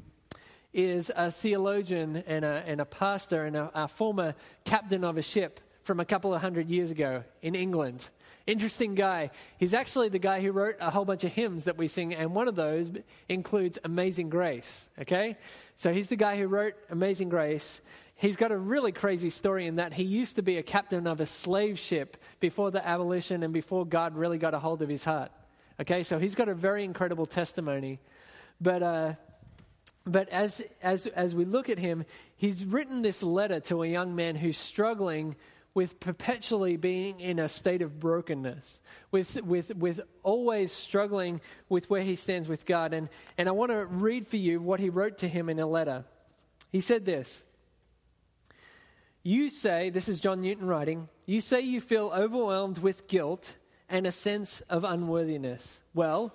is 0.73 1.11
a 1.17 1.31
theologian 1.31 2.23
and 2.27 2.45
a, 2.45 2.63
and 2.67 2.81
a 2.81 2.85
pastor 2.85 3.45
and 3.45 3.57
a, 3.57 3.71
a 3.75 3.89
former 3.89 4.35
captain 4.65 5.05
of 5.05 5.17
a 5.17 5.23
ship 5.23 5.61
from 5.83 6.01
a 6.01 6.05
couple 6.05 6.33
of 6.33 6.41
hundred 6.41 6.71
years 6.71 6.91
ago 6.91 7.25
in 7.43 7.55
England. 7.55 8.11
Interesting 8.47 8.95
guy. 8.95 9.31
He's 9.59 9.75
actually 9.75 10.09
the 10.09 10.19
guy 10.19 10.41
who 10.41 10.53
wrote 10.53 10.77
a 10.81 10.91
whole 10.91 11.05
bunch 11.05 11.25
of 11.25 11.33
hymns 11.33 11.65
that 11.65 11.77
we 11.77 11.89
sing, 11.89 12.15
and 12.15 12.35
one 12.35 12.49
of 12.49 12.55
those 12.55 12.91
includes 13.29 13.79
Amazing 13.85 14.31
Grace. 14.31 14.89
Okay? 15.01 15.37
So 15.77 15.93
he's 15.93 16.09
the 16.09 16.17
guy 16.17 16.37
who 16.39 16.47
wrote 16.47 16.75
Amazing 16.91 17.29
Grace. 17.29 17.81
He's 18.15 18.37
got 18.37 18.51
a 18.51 18.57
really 18.57 18.93
crazy 18.93 19.31
story 19.31 19.67
in 19.67 19.77
that 19.77 19.95
he 19.95 20.03
used 20.03 20.37
to 20.37 20.43
be 20.43 20.59
a 20.59 20.63
captain 20.63 21.07
of 21.07 21.21
a 21.21 21.27
slave 21.27 21.79
ship 21.79 22.17
before 22.39 22.71
the 22.71 22.87
abolition 22.87 23.43
and 23.43 23.53
before 23.53 23.87
God 23.87 24.17
really 24.17 24.39
got 24.39 24.53
a 24.53 24.59
hold 24.59 24.83
of 24.83 24.89
his 24.89 25.05
heart. 25.05 25.31
Okay? 25.81 26.03
So 26.03 26.19
he's 26.19 26.35
got 26.35 26.49
a 26.49 26.55
very 26.55 26.85
incredible 26.85 27.27
testimony. 27.27 27.99
But 28.61 28.83
uh, 28.83 29.15
but 30.07 30.29
as, 30.31 30.63
as, 30.83 31.07
as 31.07 31.35
we 31.35 31.45
look 31.45 31.69
at 31.69 31.79
him, 31.79 32.05
he's 32.37 32.65
written 32.65 33.03
this 33.03 33.23
letter 33.23 33.61
to 33.61 33.83
a 33.83 33.87
young 33.87 34.17
man 34.17 34.37
who's 34.37 34.59
struggling 34.59 35.37
with 35.73 36.01
perpetually 36.01 36.77
being 36.77 37.21
in 37.21 37.39
a 37.39 37.49
state 37.49 37.81
of 37.81 38.01
brokenness, 38.01 38.81
with, 39.13 39.41
with, 39.45 39.75
with 39.77 40.01
always 40.23 40.73
struggling 40.73 41.41
with 41.69 41.89
where 41.89 42.03
he 42.03 42.17
stands 42.17 42.49
with 42.49 42.67
God. 42.67 42.93
And, 42.93 43.09
and 43.39 43.49
I 43.49 43.53
want 43.53 43.71
to 43.71 43.85
read 43.87 44.27
for 44.27 44.37
you 44.37 44.61
what 44.61 44.81
he 44.81 44.91
wrote 44.91 45.19
to 45.19 45.29
him 45.29 45.49
in 45.49 45.61
a 45.61 45.67
letter. 45.67 46.05
He 46.73 46.81
said 46.81 47.05
this 47.05 47.45
You 49.23 49.49
say, 49.49 49.91
this 49.91 50.09
is 50.09 50.19
John 50.19 50.41
Newton 50.41 50.67
writing, 50.67 51.09
you 51.27 51.41
say 51.41 51.61
you 51.61 51.81
feel 51.81 52.11
overwhelmed 52.15 52.79
with 52.79 53.07
guilt 53.07 53.57
and 53.89 54.07
a 54.07 54.13
sense 54.13 54.63
of 54.63 54.83
unworthiness. 54.83 55.81
Well, 55.95 56.33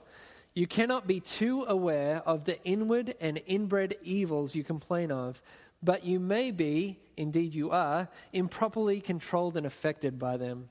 you 0.56 0.66
cannot 0.68 1.06
be 1.06 1.20
too 1.20 1.66
aware 1.68 2.24
of 2.26 2.46
the 2.46 2.64
inward 2.64 3.14
and 3.20 3.42
inbred 3.46 3.96
evils 4.02 4.56
you 4.56 4.64
complain 4.64 5.12
of, 5.12 5.42
but 5.84 6.06
you 6.06 6.18
may 6.18 6.50
be, 6.50 6.98
indeed 7.18 7.54
you 7.54 7.72
are, 7.72 8.08
improperly 8.32 9.02
controlled 9.02 9.58
and 9.58 9.66
affected 9.66 10.18
by 10.18 10.38
them. 10.38 10.70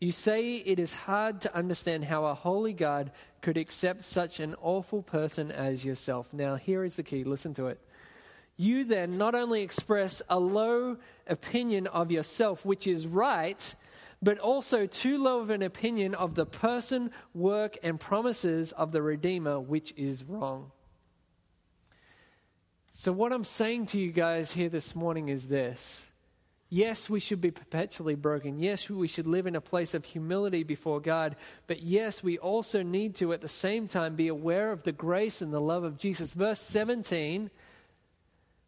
You 0.00 0.10
say 0.10 0.56
it 0.56 0.78
is 0.78 0.92
hard 0.92 1.42
to 1.42 1.54
understand 1.54 2.04
how 2.04 2.24
a 2.24 2.34
holy 2.34 2.72
God 2.72 3.12
could 3.42 3.58
accept 3.58 4.04
such 4.04 4.40
an 4.40 4.54
awful 4.60 5.02
person 5.02 5.52
as 5.52 5.84
yourself. 5.84 6.32
Now, 6.32 6.56
here 6.56 6.82
is 6.82 6.96
the 6.96 7.02
key 7.02 7.22
listen 7.24 7.52
to 7.54 7.66
it. 7.66 7.78
You 8.56 8.84
then 8.84 9.18
not 9.18 9.34
only 9.34 9.62
express 9.62 10.22
a 10.30 10.40
low 10.40 10.96
opinion 11.26 11.86
of 11.88 12.10
yourself, 12.10 12.64
which 12.64 12.86
is 12.86 13.06
right, 13.06 13.74
but 14.22 14.38
also 14.38 14.86
too 14.86 15.22
low 15.22 15.40
of 15.40 15.50
an 15.50 15.62
opinion 15.62 16.14
of 16.14 16.34
the 16.34 16.46
person, 16.46 17.10
work, 17.34 17.76
and 17.82 18.00
promises 18.00 18.72
of 18.72 18.92
the 18.92 19.02
Redeemer, 19.02 19.60
which 19.60 19.92
is 19.96 20.24
wrong. 20.24 20.72
So, 22.92 23.12
what 23.12 23.32
I'm 23.32 23.44
saying 23.44 23.86
to 23.86 24.00
you 24.00 24.10
guys 24.10 24.52
here 24.52 24.70
this 24.70 24.94
morning 24.94 25.28
is 25.28 25.48
this 25.48 26.10
Yes, 26.68 27.08
we 27.08 27.20
should 27.20 27.40
be 27.40 27.52
perpetually 27.52 28.16
broken. 28.16 28.58
Yes, 28.58 28.90
we 28.90 29.06
should 29.06 29.26
live 29.26 29.46
in 29.46 29.54
a 29.54 29.60
place 29.60 29.94
of 29.94 30.04
humility 30.04 30.64
before 30.64 31.00
God. 31.00 31.36
But 31.68 31.82
yes, 31.82 32.24
we 32.24 32.38
also 32.38 32.82
need 32.82 33.14
to, 33.16 33.32
at 33.32 33.40
the 33.40 33.48
same 33.48 33.86
time, 33.86 34.16
be 34.16 34.26
aware 34.26 34.72
of 34.72 34.82
the 34.82 34.92
grace 34.92 35.40
and 35.40 35.52
the 35.52 35.60
love 35.60 35.84
of 35.84 35.96
Jesus. 35.96 36.32
Verse 36.32 36.60
17 36.60 37.50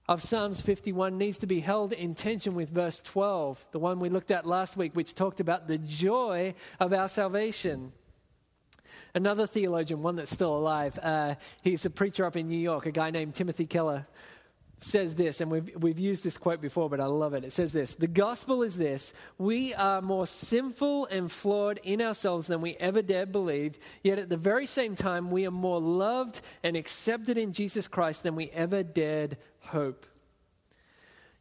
of 0.09 0.23
Psalms 0.23 0.61
51 0.62 1.18
needs 1.18 1.38
to 1.38 1.47
be 1.47 1.61
held 1.61 1.92
in 1.92 2.14
tension 2.14 2.55
with 2.55 2.71
verse 2.71 3.01
12, 3.05 3.66
the 3.73 3.79
one 3.79 4.01
we 4.01 4.09
looked 4.09 4.31
at 4.31 4.47
last 4.47 4.77
week, 4.77 4.97
which 4.97 5.14
talked 5.14 5.38
about 5.38 5.68
the 5.68 5.77
joy 5.77 6.55
of 6.81 6.94
our 6.94 7.09
salvation. 7.09 7.92
Another 9.14 9.47
theologian, 9.47 10.03
one 10.03 10.16
that's 10.16 10.31
still 10.31 10.57
alive, 10.57 10.99
uh, 11.03 11.35
he's 11.62 11.85
a 11.85 11.90
preacher 11.90 12.25
up 12.25 12.37
in 12.37 12.49
New 12.49 12.59
York, 12.59 12.87
a 12.87 12.90
guy 12.90 13.11
named 13.11 13.35
Timothy 13.35 13.66
Keller, 13.66 14.07
says 14.81 15.14
this, 15.14 15.40
and 15.40 15.51
we've, 15.51 15.71
we've 15.77 15.99
used 15.99 16.25
this 16.25 16.38
quote 16.38 16.61
before, 16.61 16.88
but 16.88 17.01
I 17.01 17.07
love 17.07 17.35
it. 17.35 17.44
It 17.44 17.53
says 17.53 17.73
this 17.73 17.94
The 17.94 18.07
gospel 18.07 18.62
is 18.62 18.77
this 18.77 19.12
we 19.37 19.75
are 19.75 20.01
more 20.01 20.27
sinful 20.27 21.07
and 21.07 21.31
flawed 21.31 21.81
in 21.83 22.01
ourselves 22.01 22.47
than 22.47 22.61
we 22.61 22.77
ever 22.77 23.03
dared 23.03 23.33
believe, 23.33 23.77
yet 24.03 24.18
at 24.18 24.29
the 24.29 24.37
very 24.37 24.66
same 24.66 24.94
time, 24.94 25.31
we 25.31 25.47
are 25.47 25.51
more 25.51 25.81
loved 25.81 26.40
and 26.62 26.77
accepted 26.77 27.37
in 27.37 27.53
Jesus 27.53 27.88
Christ 27.88 28.23
than 28.23 28.37
we 28.37 28.51
ever 28.51 28.83
dared 28.83 29.37
hope. 29.68 30.07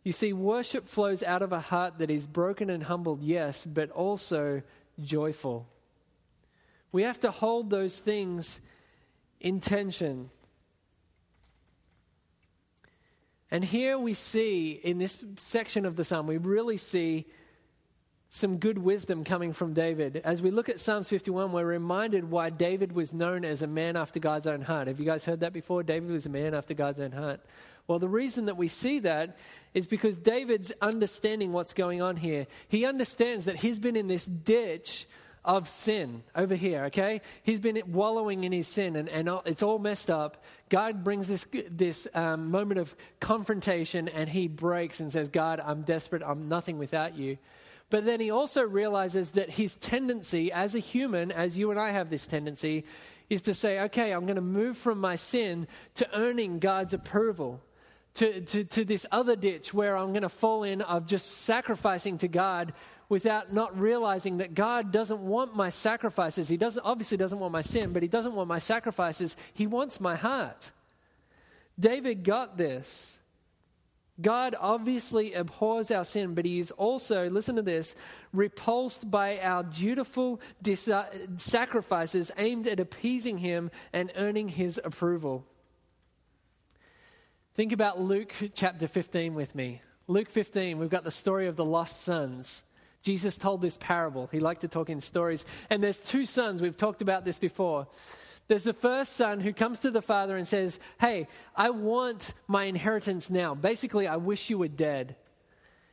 You 0.04 0.14
see, 0.14 0.32
worship 0.32 0.88
flows 0.88 1.22
out 1.22 1.42
of 1.42 1.52
a 1.52 1.60
heart 1.60 1.98
that 1.98 2.10
is 2.10 2.26
broken 2.26 2.70
and 2.70 2.84
humbled, 2.84 3.22
yes, 3.22 3.66
but 3.66 3.92
also 3.92 4.62
joyful. 5.04 5.68
We 6.92 7.04
have 7.04 7.20
to 7.20 7.32
hold 7.32 7.70
those 7.70 8.00
things 8.00 8.62
in 9.42 9.60
tension. 9.60 10.30
And 13.52 13.64
here 13.64 13.98
we 13.98 14.14
see, 14.14 14.72
in 14.72 14.98
this 14.98 15.24
section 15.38 15.86
of 15.86 15.96
the 15.96 16.04
psalm, 16.04 16.28
we 16.28 16.38
really 16.38 16.78
see 16.78 17.26
some 18.30 18.58
good 18.58 18.78
wisdom 18.78 19.24
coming 19.24 19.54
from 19.54 19.74
David. 19.74 20.18
As 20.18 20.42
we 20.42 20.52
look 20.52 20.68
at 20.68 20.80
Psalms 20.80 21.08
51, 21.08 21.52
we're 21.54 21.66
reminded 21.66 22.30
why 22.30 22.50
David 22.50 22.92
was 22.92 23.14
known 23.14 23.46
as 23.46 23.62
a 23.62 23.68
man 23.68 23.96
after 23.96 24.20
God's 24.20 24.48
own 24.48 24.62
heart. 24.62 24.88
Have 24.88 25.00
you 25.00 25.06
guys 25.06 25.24
heard 25.24 25.40
that 25.40 25.54
before? 25.54 25.82
David 25.82 26.12
was 26.12 26.26
a 26.26 26.30
man 26.30 26.54
after 26.54 26.74
God's 26.74 27.00
own 27.00 27.14
heart. 27.14 27.40
Well, 27.88 28.00
the 28.00 28.10
reason 28.10 28.46
that 28.46 28.58
we 28.58 28.68
see 28.68 29.00
that 29.00 29.38
is 29.74 29.88
because 29.88 30.18
David's 30.18 30.74
understanding 30.82 31.54
what's 31.54 31.74
going 31.74 32.02
on 32.02 32.18
here. 32.18 32.48
He 32.68 32.86
understands 32.86 33.46
that 33.46 33.58
he's 33.58 33.80
been 33.80 33.96
in 33.96 34.08
this 34.08 34.26
ditch 34.26 35.08
of 35.46 35.70
sin 35.70 36.24
over 36.36 36.56
here, 36.56 36.86
okay? 36.86 37.22
He's 37.42 37.62
been 37.62 37.82
wallowing 37.88 38.44
in 38.44 38.52
his 38.52 38.68
sin 38.68 38.98
and, 38.98 39.08
and 39.08 39.30
it's 39.46 39.64
all 39.64 39.80
messed 39.80 40.10
up. 40.10 40.44
God 40.68 41.06
brings 41.06 41.30
this, 41.30 41.48
this 41.72 42.08
um, 42.14 42.52
moment 42.52 42.82
of 42.82 42.94
confrontation 43.22 44.10
and 44.10 44.28
he 44.28 44.50
breaks 44.50 45.00
and 45.00 45.10
says, 45.10 45.30
God, 45.30 45.62
I'm 45.64 45.84
desperate. 45.84 46.22
I'm 46.26 46.50
nothing 46.50 46.78
without 46.78 47.18
you. 47.18 47.38
But 47.90 48.04
then 48.04 48.20
he 48.20 48.30
also 48.30 48.64
realizes 48.64 49.32
that 49.32 49.52
his 49.52 49.76
tendency 49.76 50.52
as 50.52 50.76
a 50.76 50.80
human, 50.80 51.32
as 51.32 51.58
you 51.58 51.72
and 51.72 51.80
I 51.80 51.92
have 51.92 52.10
this 52.10 52.28
tendency, 52.28 52.84
is 53.30 53.44
to 53.44 53.54
say, 53.54 53.80
okay, 53.84 54.12
I'm 54.12 54.26
going 54.26 54.36
to 54.36 54.42
move 54.42 54.78
from 54.78 55.00
my 55.00 55.16
sin 55.16 55.68
to 55.96 56.18
earning 56.18 56.60
God's 56.60 56.94
approval. 56.94 57.62
To, 58.18 58.42
to, 58.42 58.64
to 58.64 58.84
this 58.84 59.06
other 59.12 59.36
ditch 59.36 59.76
where 59.76 59.96
I'm 59.96 60.10
going 60.10 60.24
to 60.24 60.30
fall 60.30 60.64
in 60.64 60.82
of 60.82 61.06
just 61.06 61.30
sacrificing 61.30 62.18
to 62.20 62.28
God 62.28 62.74
without 63.10 63.54
not 63.54 63.80
realizing 63.80 64.38
that 64.38 64.56
God 64.56 64.92
doesn't 64.92 65.20
want 65.20 65.56
my 65.56 65.70
sacrifices. 65.70 66.50
He 66.50 66.58
doesn't, 66.58 66.84
obviously 66.84 67.18
doesn't 67.18 67.38
want 67.38 67.54
my 67.54 67.62
sin, 67.62 67.94
but 67.94 68.02
He 68.02 68.10
doesn't 68.10 68.34
want 68.34 68.48
my 68.48 68.58
sacrifices. 68.58 69.38
He 69.54 69.68
wants 69.68 70.00
my 70.00 70.16
heart. 70.16 70.72
David 71.80 72.24
got 72.24 72.58
this. 72.58 73.20
God 74.20 74.56
obviously 74.60 75.36
abhors 75.36 75.92
our 75.92 76.04
sin, 76.04 76.34
but 76.34 76.44
He 76.44 76.58
is 76.58 76.72
also, 76.72 77.30
listen 77.30 77.56
to 77.58 77.62
this, 77.62 77.96
repulsed 78.34 79.12
by 79.12 79.38
our 79.40 79.62
dutiful 79.62 80.42
dis- 80.62 80.90
sacrifices 81.38 82.32
aimed 82.38 82.66
at 82.66 82.80
appeasing 82.80 83.38
Him 83.38 83.70
and 83.94 84.12
earning 84.16 84.50
His 84.50 84.82
approval. 84.84 85.46
Think 87.58 87.72
about 87.72 88.00
Luke 88.00 88.36
chapter 88.54 88.86
15 88.88 89.34
with 89.34 89.56
me. 89.56 89.82
Luke 90.06 90.30
15, 90.30 90.78
we've 90.78 90.92
got 90.92 91.04
the 91.04 91.10
story 91.10 91.48
of 91.48 91.56
the 91.56 91.66
lost 91.66 92.04
sons. 92.04 92.62
Jesus 93.02 93.36
told 93.36 93.62
this 93.62 93.78
parable. 93.78 94.28
He 94.32 94.40
liked 94.40 94.62
to 94.62 94.68
talk 94.68 94.92
in 94.92 95.02
stories. 95.02 95.44
And 95.72 95.84
there's 95.84 96.00
two 96.00 96.28
sons. 96.28 96.62
We've 96.62 96.78
talked 96.78 97.02
about 97.02 97.26
this 97.26 97.40
before. 97.40 97.88
There's 98.48 98.64
the 98.64 98.76
first 98.76 99.14
son 99.14 99.40
who 99.40 99.54
comes 99.54 99.80
to 99.80 99.90
the 99.90 100.04
father 100.04 100.38
and 100.38 100.48
says, 100.48 100.80
Hey, 101.02 101.28
I 101.56 101.72
want 101.72 102.36
my 102.48 102.66
inheritance 102.66 103.28
now. 103.28 103.56
Basically, 103.56 104.08
I 104.08 104.18
wish 104.18 104.52
you 104.52 104.60
were 104.60 104.68
dead. 104.68 105.16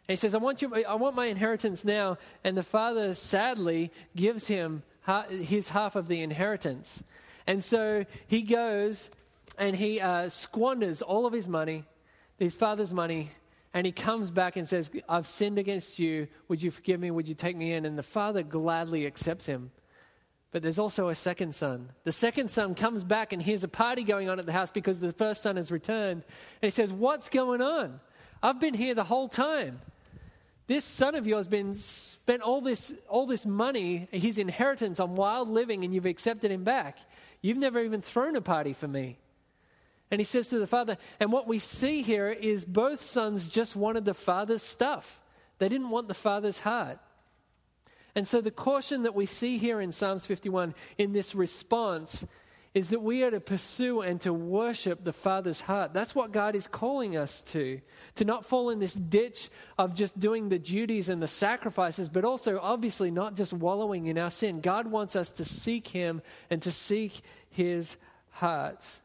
And 0.07 0.13
he 0.13 0.17
says, 0.17 0.35
I 0.35 0.39
want, 0.39 0.61
you, 0.61 0.71
I 0.87 0.97
want 0.97 1.17
my 1.17 1.27
inheritance 1.27 1.83
now. 1.83 2.19
And 2.45 2.59
the 2.59 2.63
father 2.63 3.15
sadly 3.15 3.91
gives 4.15 4.49
him 4.49 4.83
his 5.31 5.71
half 5.71 5.97
of 5.97 6.09
the 6.09 6.21
inheritance. 6.21 7.03
And 7.47 7.65
so 7.65 8.05
he 8.27 8.43
goes 8.43 9.09
and 9.59 9.77
he 9.77 10.01
uh, 10.01 10.29
squanders 10.29 11.03
all 11.03 11.27
of 11.27 11.33
his 11.33 11.49
money, 11.49 11.85
his 12.39 12.55
father's 12.55 12.93
money, 12.93 13.31
and 13.73 13.87
he 13.87 13.93
comes 13.93 14.31
back 14.31 14.57
and 14.57 14.69
says, 14.69 14.91
I've 15.09 15.27
sinned 15.27 15.59
against 15.59 15.99
you. 15.99 16.29
Would 16.49 16.63
you 16.63 16.71
forgive 16.71 17.01
me? 17.01 17.11
Would 17.11 17.27
you 17.27 17.35
take 17.35 17.57
me 17.57 17.73
in? 17.73 17.85
And 17.85 17.99
the 17.99 18.05
father 18.05 18.45
gladly 18.45 19.05
accepts 19.05 19.47
him. 19.47 19.73
But 20.53 20.63
there's 20.63 20.79
also 20.79 21.09
a 21.09 21.17
second 21.17 21.57
son. 21.57 21.91
The 22.05 22.13
second 22.13 22.49
son 22.49 22.77
comes 22.77 23.03
back 23.03 23.33
and 23.33 23.43
hears 23.43 23.65
a 23.65 23.69
party 23.69 24.05
going 24.05 24.29
on 24.29 24.39
at 24.39 24.47
the 24.47 24.53
house 24.53 24.71
because 24.71 25.01
the 25.01 25.13
first 25.13 25.43
son 25.43 25.57
has 25.57 25.73
returned. 25.73 26.23
And 26.63 26.69
he 26.69 26.71
says, 26.71 26.93
What's 26.93 27.29
going 27.29 27.61
on? 27.61 27.99
I've 28.41 28.61
been 28.61 28.75
here 28.75 28.95
the 28.95 29.03
whole 29.03 29.29
time. 29.29 29.81
This 30.69 30.85
son 30.85 31.17
of 31.17 31.27
yours 31.27 31.49
been 31.49 31.75
spent 31.75 32.43
all 32.43 32.61
this 32.61 32.95
all 33.09 33.27
this 33.27 33.45
money, 33.45 34.09
his 34.13 34.39
inheritance 34.39 35.01
on 35.01 35.17
wild 35.17 35.49
living, 35.49 35.83
and 35.85 35.93
you've 35.93 36.07
accepted 36.07 36.53
him 36.53 36.63
back. 36.63 36.99
You've 37.43 37.59
never 37.59 37.81
even 37.81 38.01
thrown 38.01 38.37
a 38.37 38.41
party 38.41 38.73
for 38.73 38.87
me. 38.87 39.19
And 40.15 40.21
he 40.21 40.25
says 40.25 40.47
to 40.47 40.61
the 40.61 40.69
father, 40.69 40.97
and 41.19 41.33
what 41.33 41.49
we 41.49 41.59
see 41.59 42.03
here 42.03 42.29
is 42.29 42.65
both 42.65 43.01
sons 43.01 43.49
just 43.49 43.75
wanted 43.75 44.05
the 44.05 44.15
father's 44.15 44.63
stuff. 44.63 45.21
They 45.59 45.69
didn't 45.69 45.91
want 45.91 46.07
the 46.07 46.15
father's 46.15 46.61
heart. 46.61 47.01
And 48.15 48.25
so 48.25 48.41
the 48.41 48.53
caution 48.53 49.03
that 49.03 49.17
we 49.17 49.27
see 49.27 49.59
here 49.59 49.81
in 49.81 49.91
Psalms 49.91 50.25
51 50.25 50.77
in 50.99 51.15
this 51.15 51.35
response 51.35 52.25
is 52.75 52.91
that 52.91 53.03
we 53.03 53.25
are 53.25 53.33
to 53.33 53.41
pursue 53.41 54.03
and 54.03 54.21
to 54.21 54.33
worship 54.33 55.03
the 55.03 55.13
Father's 55.13 55.63
heart. 55.63 55.93
That's 55.93 56.15
what 56.15 56.31
God 56.31 56.55
is 56.55 56.69
calling 56.69 57.17
us 57.17 57.43
to. 57.43 57.81
To 58.15 58.25
not 58.25 58.45
fall 58.45 58.71
in 58.71 58.79
this 58.79 58.95
ditch 58.95 59.51
of 59.77 59.97
just 59.97 60.17
doing 60.17 60.49
the 60.49 60.61
duties 60.61 61.09
and 61.09 61.21
the 61.21 61.27
sacrifices, 61.27 62.09
but 62.09 62.25
also 62.25 62.61
obviously 62.63 63.11
not 63.11 63.35
just 63.35 63.53
wallowing 63.53 64.07
in 64.07 64.17
our 64.17 64.31
sin. 64.31 64.61
God 64.61 64.87
wants 64.87 65.17
us 65.17 65.31
to 65.33 65.45
seek 65.45 65.89
Him 65.89 66.23
and 66.51 66.63
to 66.63 66.71
seek 66.71 67.21
His 67.51 67.97
heart. 68.31 69.01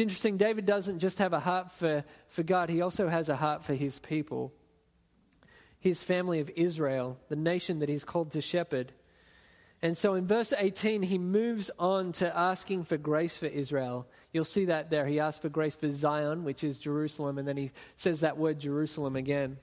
It's 0.00 0.02
interesting, 0.04 0.38
David 0.38 0.64
doesn't 0.64 1.00
just 1.00 1.18
have 1.18 1.34
a 1.34 1.40
heart 1.40 1.70
for, 1.72 2.04
for 2.28 2.42
God, 2.42 2.70
he 2.70 2.80
also 2.80 3.08
has 3.08 3.28
a 3.28 3.36
heart 3.36 3.62
for 3.62 3.74
his 3.74 3.98
people, 3.98 4.50
his 5.78 6.02
family 6.02 6.40
of 6.40 6.48
Israel, 6.56 7.18
the 7.28 7.36
nation 7.36 7.80
that 7.80 7.90
he's 7.90 8.02
called 8.02 8.30
to 8.30 8.40
shepherd. 8.40 8.92
And 9.82 9.98
so 9.98 10.14
in 10.14 10.26
verse 10.26 10.54
18, 10.56 11.02
he 11.02 11.18
moves 11.18 11.70
on 11.78 12.12
to 12.12 12.34
asking 12.34 12.84
for 12.84 12.96
grace 12.96 13.36
for 13.36 13.44
Israel. 13.44 14.06
You'll 14.32 14.44
see 14.44 14.64
that 14.64 14.88
there. 14.88 15.04
He 15.04 15.20
asks 15.20 15.40
for 15.40 15.50
grace 15.50 15.74
for 15.74 15.90
Zion, 15.90 16.44
which 16.44 16.64
is 16.64 16.78
Jerusalem, 16.78 17.36
and 17.36 17.46
then 17.46 17.58
he 17.58 17.70
says 17.98 18.20
that 18.20 18.38
word 18.38 18.58
Jerusalem 18.58 19.16
again. 19.16 19.58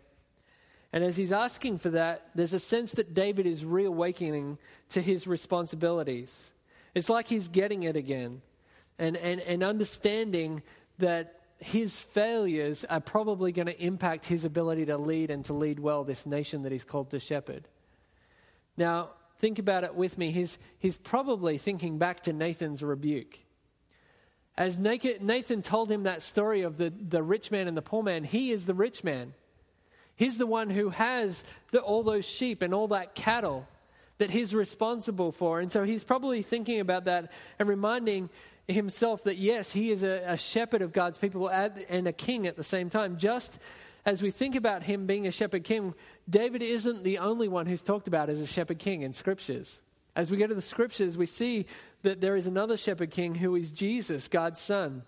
And 0.94 1.04
as 1.04 1.18
he's 1.18 1.32
asking 1.32 1.80
for 1.80 1.90
that, 1.90 2.30
there's 2.36 2.54
a 2.54 2.60
sense 2.60 2.92
that 2.92 3.16
David 3.16 3.48
is 3.48 3.66
reawakening 3.66 4.60
to 4.90 5.02
his 5.02 5.26
responsibilities. 5.26 6.54
It's 6.94 7.10
like 7.10 7.28
he's 7.28 7.48
getting 7.48 7.82
it 7.82 7.96
again 7.96 8.44
and, 9.00 9.16
and, 9.18 9.42
and 9.42 9.64
understanding 9.64 10.62
that 10.98 11.42
his 11.60 12.00
failures 12.00 12.86
are 12.86 13.00
probably 13.00 13.52
going 13.52 13.66
to 13.68 13.84
impact 13.84 14.26
his 14.26 14.46
ability 14.46 14.86
to 14.86 14.98
lead 14.98 15.32
and 15.32 15.44
to 15.46 15.54
lead 15.54 15.80
well 15.80 16.04
this 16.04 16.26
nation 16.26 16.64
that 16.64 16.72
he's 16.72 16.84
called 16.84 17.10
to 17.12 17.20
shepherd. 17.20 17.68
Now, 18.76 19.10
think 19.40 19.60
about 19.60 19.84
it 19.84 19.96
with 19.96 20.18
me. 20.18 20.32
He's, 20.32 20.58
he's 20.78 20.98
probably 20.98 21.58
thinking 21.58 21.98
back 21.98 22.22
to 22.24 22.34
Nathan's 22.34 22.84
rebuke. 22.84 23.40
As 24.56 24.80
Nathan 24.80 25.62
told 25.62 25.92
him 25.92 26.04
that 26.04 26.24
story 26.24 26.62
of 26.64 26.78
the, 26.78 26.90
the 26.90 27.22
rich 27.22 27.52
man 27.52 27.68
and 27.68 27.78
the 27.78 27.82
poor 27.82 28.02
man, 28.02 28.24
he 28.24 28.52
is 28.52 28.66
the 28.66 28.74
rich 28.74 29.04
man. 29.04 29.34
He's 30.16 30.40
the 30.40 30.48
one 30.48 30.72
who 30.72 30.90
has 30.90 31.44
the, 31.72 31.80
all 31.80 32.02
those 32.02 32.26
sheep 32.26 32.64
and 32.64 32.74
all 32.74 32.88
that 32.88 33.14
cattle 33.14 33.68
that 34.18 34.32
he's 34.32 34.56
responsible 34.56 35.32
for. 35.32 35.60
And 35.60 35.72
so 35.72 35.84
he's 35.84 36.04
probably 36.04 36.42
thinking 36.42 36.80
about 36.80 37.06
that 37.06 37.32
and 37.60 37.70
reminding 37.70 38.32
himself 38.68 39.24
that 39.24 39.38
yes, 39.38 39.72
he 39.72 39.92
is 39.92 40.04
a, 40.04 40.24
a 40.28 40.38
shepherd 40.38 40.82
of 40.82 40.92
God's 40.92 41.18
people 41.18 41.50
and 41.50 42.08
a 42.08 42.14
king 42.14 42.48
at 42.48 42.58
the 42.58 42.64
same 42.64 42.90
time. 42.90 43.18
Just 43.18 43.60
as 44.06 44.22
we 44.22 44.32
think 44.32 44.56
about 44.56 44.84
him 44.84 45.06
being 45.06 45.28
a 45.28 45.32
shepherd 45.32 45.64
king, 45.64 45.94
David 46.30 46.62
isn't 46.62 47.04
the 47.04 47.20
only 47.20 47.48
one 47.48 47.66
who's 47.66 47.82
talked 47.82 48.08
about 48.08 48.30
as 48.30 48.42
a 48.42 48.48
shepherd 48.48 48.80
king 48.80 49.02
in 49.02 49.14
scriptures. 49.14 49.82
As 50.16 50.32
we 50.32 50.38
go 50.38 50.48
to 50.48 50.56
the 50.56 50.62
scriptures, 50.62 51.18
we 51.18 51.26
see 51.26 51.66
that 52.02 52.22
there 52.22 52.36
is 52.36 52.48
another 52.48 52.78
shepherd 52.78 53.12
king 53.12 53.36
who 53.36 53.56
is 53.56 53.72
Jesus, 53.72 54.28
God's 54.28 54.60
son. 54.60 55.04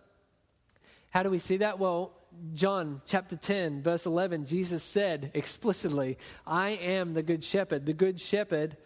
How 1.10 1.24
do 1.24 1.30
we 1.30 1.40
see 1.40 1.58
that? 1.58 1.80
Well, 1.80 2.14
John 2.54 3.02
chapter 3.06 3.36
10, 3.36 3.82
verse 3.82 4.06
11, 4.06 4.46
Jesus 4.46 4.84
said 4.84 5.32
explicitly, 5.34 6.18
I 6.46 6.72
am 6.72 7.14
the 7.14 7.24
good 7.24 7.44
shepherd. 7.44 7.86
The 7.86 7.94
good 7.94 8.22
shepherd 8.22 8.78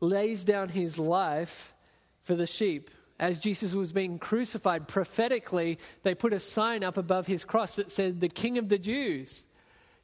lays 0.00 0.44
down 0.44 0.70
his 0.70 0.98
life 0.98 1.74
for 2.22 2.34
the 2.34 2.46
sheep. 2.46 2.90
As 3.20 3.38
Jesus 3.38 3.74
was 3.74 3.92
being 3.92 4.18
crucified, 4.18 4.88
prophetically, 4.88 5.78
they 6.04 6.14
put 6.14 6.32
a 6.32 6.40
sign 6.40 6.82
up 6.82 6.96
above 6.96 7.26
his 7.26 7.44
cross 7.44 7.76
that 7.76 7.92
said, 7.92 8.20
The 8.20 8.30
King 8.30 8.56
of 8.56 8.70
the 8.70 8.78
Jews. 8.78 9.44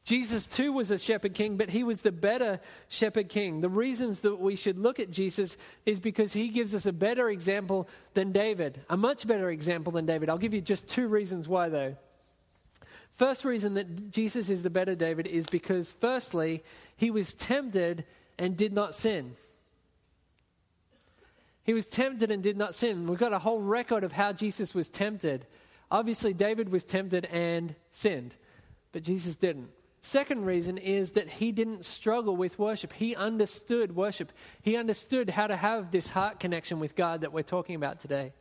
Jesus 0.04 0.46
too 0.46 0.70
was 0.70 0.90
a 0.92 0.98
shepherd 0.98 1.34
king, 1.34 1.56
but 1.56 1.70
he 1.70 1.82
was 1.82 2.02
the 2.02 2.12
better 2.12 2.60
shepherd 2.88 3.28
king. 3.28 3.62
The 3.62 3.70
reasons 3.70 4.20
that 4.20 4.38
we 4.38 4.54
should 4.54 4.78
look 4.78 5.00
at 5.00 5.10
Jesus 5.10 5.56
is 5.84 5.98
because 5.98 6.34
he 6.34 6.48
gives 6.48 6.74
us 6.74 6.86
a 6.86 6.92
better 6.92 7.28
example 7.28 7.88
than 8.14 8.30
David, 8.30 8.80
a 8.88 8.96
much 8.96 9.26
better 9.26 9.50
example 9.50 9.92
than 9.92 10.06
David. 10.06 10.28
I'll 10.28 10.38
give 10.38 10.54
you 10.54 10.60
just 10.60 10.86
two 10.86 11.08
reasons 11.08 11.48
why, 11.48 11.70
though. 11.70 11.96
First 13.14 13.46
reason 13.46 13.74
that 13.74 14.12
Jesus 14.12 14.50
is 14.50 14.62
the 14.62 14.70
better 14.70 14.94
David 14.94 15.26
is 15.26 15.46
because, 15.46 15.90
firstly, 15.90 16.62
he 16.96 17.10
was 17.10 17.32
tempted 17.32 18.04
and 18.38 18.56
did 18.56 18.74
not 18.74 18.94
sin. 18.94 19.32
He 21.66 21.74
was 21.74 21.86
tempted 21.86 22.30
and 22.30 22.44
did 22.44 22.56
not 22.56 22.76
sin. 22.76 23.08
We've 23.08 23.18
got 23.18 23.32
a 23.32 23.40
whole 23.40 23.60
record 23.60 24.04
of 24.04 24.12
how 24.12 24.32
Jesus 24.32 24.72
was 24.72 24.88
tempted. 24.88 25.46
Obviously, 25.90 26.32
David 26.32 26.68
was 26.68 26.84
tempted 26.84 27.26
and 27.26 27.74
sinned, 27.90 28.36
but 28.92 29.02
Jesus 29.02 29.34
didn't. 29.34 29.70
Second 30.00 30.44
reason 30.44 30.78
is 30.78 31.10
that 31.12 31.28
he 31.28 31.50
didn't 31.50 31.84
struggle 31.84 32.36
with 32.36 32.56
worship. 32.56 32.92
He 32.92 33.16
understood 33.16 33.96
worship. 33.96 34.30
He 34.62 34.76
understood 34.76 35.30
how 35.30 35.48
to 35.48 35.56
have 35.56 35.90
this 35.90 36.08
heart 36.08 36.38
connection 36.38 36.78
with 36.78 36.94
God 36.94 37.22
that 37.22 37.32
we're 37.32 37.42
talking 37.42 37.74
about 37.74 37.98
today. 37.98 38.32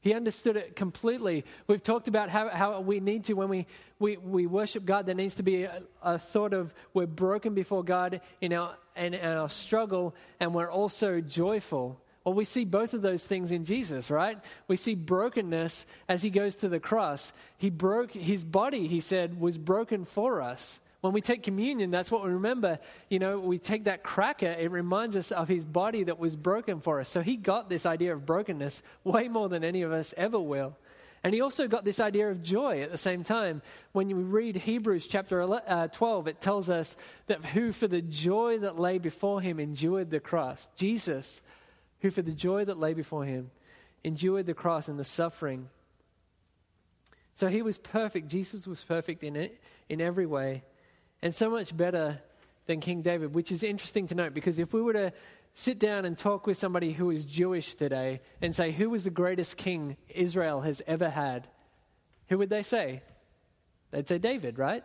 He 0.00 0.14
understood 0.14 0.56
it 0.56 0.76
completely. 0.76 1.44
We've 1.66 1.82
talked 1.82 2.06
about 2.06 2.28
how, 2.28 2.50
how 2.50 2.80
we 2.82 3.00
need 3.00 3.24
to, 3.24 3.32
when 3.32 3.48
we, 3.48 3.66
we, 3.98 4.16
we 4.18 4.46
worship 4.46 4.84
God, 4.84 5.06
there 5.06 5.14
needs 5.16 5.34
to 5.36 5.42
be 5.42 5.64
a, 5.64 5.82
a 6.02 6.20
thought 6.20 6.52
of 6.52 6.72
we're 6.92 7.06
broken 7.06 7.54
before 7.54 7.82
God 7.82 8.20
in 8.40 8.52
our, 8.52 8.76
in 8.94 9.16
our 9.16 9.48
struggle, 9.48 10.14
and 10.38 10.54
we're 10.54 10.70
also 10.70 11.20
joyful 11.20 12.00
well, 12.24 12.34
we 12.34 12.46
see 12.46 12.64
both 12.64 12.94
of 12.94 13.02
those 13.02 13.26
things 13.26 13.52
in 13.52 13.66
Jesus, 13.66 14.10
right? 14.10 14.38
We 14.66 14.76
see 14.76 14.94
brokenness 14.94 15.84
as 16.08 16.22
he 16.22 16.30
goes 16.30 16.56
to 16.56 16.70
the 16.70 16.80
cross. 16.80 17.32
He 17.58 17.68
broke 17.68 18.12
his 18.12 18.44
body, 18.44 18.86
he 18.86 19.00
said, 19.00 19.38
was 19.38 19.58
broken 19.58 20.06
for 20.06 20.40
us. 20.40 20.80
When 21.02 21.12
we 21.12 21.20
take 21.20 21.42
communion, 21.42 21.90
that's 21.90 22.10
what 22.10 22.24
we 22.24 22.30
remember. 22.30 22.78
You 23.10 23.18
know, 23.18 23.38
we 23.38 23.58
take 23.58 23.84
that 23.84 24.02
cracker, 24.02 24.46
it 24.46 24.70
reminds 24.70 25.16
us 25.16 25.32
of 25.32 25.48
his 25.48 25.66
body 25.66 26.04
that 26.04 26.18
was 26.18 26.34
broken 26.34 26.80
for 26.80 26.98
us. 26.98 27.10
So 27.10 27.20
he 27.20 27.36
got 27.36 27.68
this 27.68 27.84
idea 27.84 28.14
of 28.14 28.24
brokenness 28.24 28.82
way 29.04 29.28
more 29.28 29.50
than 29.50 29.64
any 29.64 29.82
of 29.82 29.92
us 29.92 30.14
ever 30.16 30.40
will. 30.40 30.78
And 31.22 31.34
he 31.34 31.42
also 31.42 31.68
got 31.68 31.84
this 31.84 32.00
idea 32.00 32.30
of 32.30 32.42
joy 32.42 32.80
at 32.80 32.90
the 32.90 32.96
same 32.96 33.22
time. 33.22 33.60
When 33.92 34.08
you 34.08 34.16
read 34.16 34.56
Hebrews 34.56 35.06
chapter 35.06 35.42
uh, 35.42 35.88
12, 35.88 36.28
it 36.28 36.40
tells 36.40 36.70
us 36.70 36.96
that 37.26 37.44
who 37.44 37.72
for 37.72 37.88
the 37.88 38.02
joy 38.02 38.58
that 38.60 38.78
lay 38.78 38.96
before 38.96 39.42
him 39.42 39.60
endured 39.60 40.08
the 40.08 40.20
cross. 40.20 40.70
Jesus, 40.76 41.42
who 42.04 42.10
for 42.10 42.22
the 42.22 42.32
joy 42.32 42.64
that 42.64 42.78
lay 42.78 42.94
before 42.94 43.24
him 43.24 43.50
endured 44.04 44.44
the 44.46 44.54
cross 44.54 44.88
and 44.88 44.98
the 44.98 45.04
suffering. 45.04 45.70
So 47.34 47.48
he 47.48 47.62
was 47.62 47.78
perfect. 47.78 48.28
Jesus 48.28 48.66
was 48.66 48.84
perfect 48.84 49.24
in 49.24 49.34
it, 49.34 49.60
in 49.88 50.00
every 50.00 50.26
way 50.26 50.62
and 51.24 51.34
so 51.34 51.48
much 51.48 51.74
better 51.74 52.20
than 52.66 52.80
King 52.80 53.00
David, 53.00 53.34
which 53.34 53.50
is 53.50 53.62
interesting 53.62 54.06
to 54.08 54.14
note 54.14 54.34
because 54.34 54.58
if 54.58 54.74
we 54.74 54.82
were 54.82 54.92
to 54.92 55.12
sit 55.54 55.78
down 55.78 56.04
and 56.04 56.18
talk 56.18 56.46
with 56.46 56.58
somebody 56.58 56.92
who 56.92 57.10
is 57.10 57.24
Jewish 57.24 57.74
today 57.74 58.20
and 58.42 58.54
say, 58.54 58.70
Who 58.72 58.90
was 58.90 59.04
the 59.04 59.10
greatest 59.10 59.56
king 59.56 59.96
Israel 60.10 60.60
has 60.60 60.82
ever 60.86 61.08
had? 61.08 61.48
Who 62.28 62.36
would 62.38 62.50
they 62.50 62.62
say? 62.62 63.02
They'd 63.90 64.06
say 64.06 64.18
David, 64.18 64.58
right? 64.58 64.84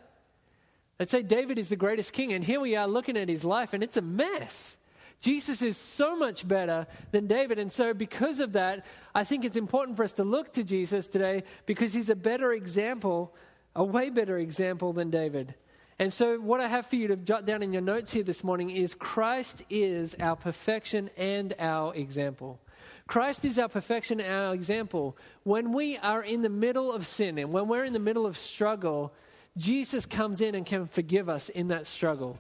They'd 0.98 1.10
say 1.10 1.24
David 1.24 1.60
is 1.60 1.68
the 1.68 1.76
greatest 1.76 2.14
king. 2.14 2.32
And 2.32 2.44
here 2.44 2.62
we 2.62 2.78
are 2.78 2.88
looking 2.88 3.18
at 3.18 3.28
his 3.28 3.44
life, 3.44 3.74
and 3.74 3.84
it's 3.84 3.98
a 3.98 4.02
mess. 4.02 4.78
Jesus 5.22 5.62
is 5.62 5.76
so 5.76 6.16
much 6.16 6.48
better 6.48 6.88
than 7.12 7.28
David. 7.28 7.60
And 7.60 7.72
so, 7.72 7.94
because 7.94 8.40
of 8.40 8.54
that, 8.54 8.86
I 9.14 9.24
think 9.24 9.44
it's 9.44 9.58
important 9.58 9.98
for 9.98 10.04
us 10.04 10.14
to 10.14 10.24
look 10.24 10.54
to 10.54 10.64
Jesus 10.64 11.08
today 11.08 11.44
because 11.66 11.94
he's 11.94 12.10
a 12.10 12.16
better 12.16 12.54
example, 12.54 13.36
a 13.76 13.84
way 13.84 14.10
better 14.10 14.38
example 14.38 14.94
than 14.94 15.10
David. 15.10 15.56
And 15.98 16.14
so, 16.14 16.40
what 16.40 16.62
I 16.62 16.68
have 16.68 16.86
for 16.86 16.96
you 16.96 17.10
to 17.10 17.18
jot 17.18 17.46
down 17.46 17.62
in 17.62 17.74
your 17.74 17.82
notes 17.82 18.14
here 18.14 18.24
this 18.24 18.46
morning 18.46 18.70
is 18.70 18.96
Christ 18.96 19.64
is 19.70 20.16
our 20.22 20.38
perfection 20.38 21.10
and 21.18 21.54
our 21.60 21.94
example. 21.96 22.62
Christ 23.06 23.44
is 23.44 23.60
our 23.60 23.68
perfection 23.68 24.22
and 24.22 24.34
our 24.34 24.54
example. 24.54 25.18
When 25.44 25.74
we 25.74 25.98
are 25.98 26.24
in 26.24 26.44
the 26.44 26.50
middle 26.50 26.94
of 26.94 27.06
sin 27.06 27.38
and 27.38 27.52
when 27.52 27.68
we're 27.68 27.84
in 27.84 27.92
the 27.92 28.00
middle 28.00 28.26
of 28.26 28.38
struggle, 28.38 29.14
Jesus 29.58 30.06
comes 30.06 30.40
in 30.40 30.56
and 30.56 30.66
can 30.66 30.86
forgive 30.86 31.28
us 31.28 31.50
in 31.50 31.68
that 31.70 31.88
struggle 31.88 32.40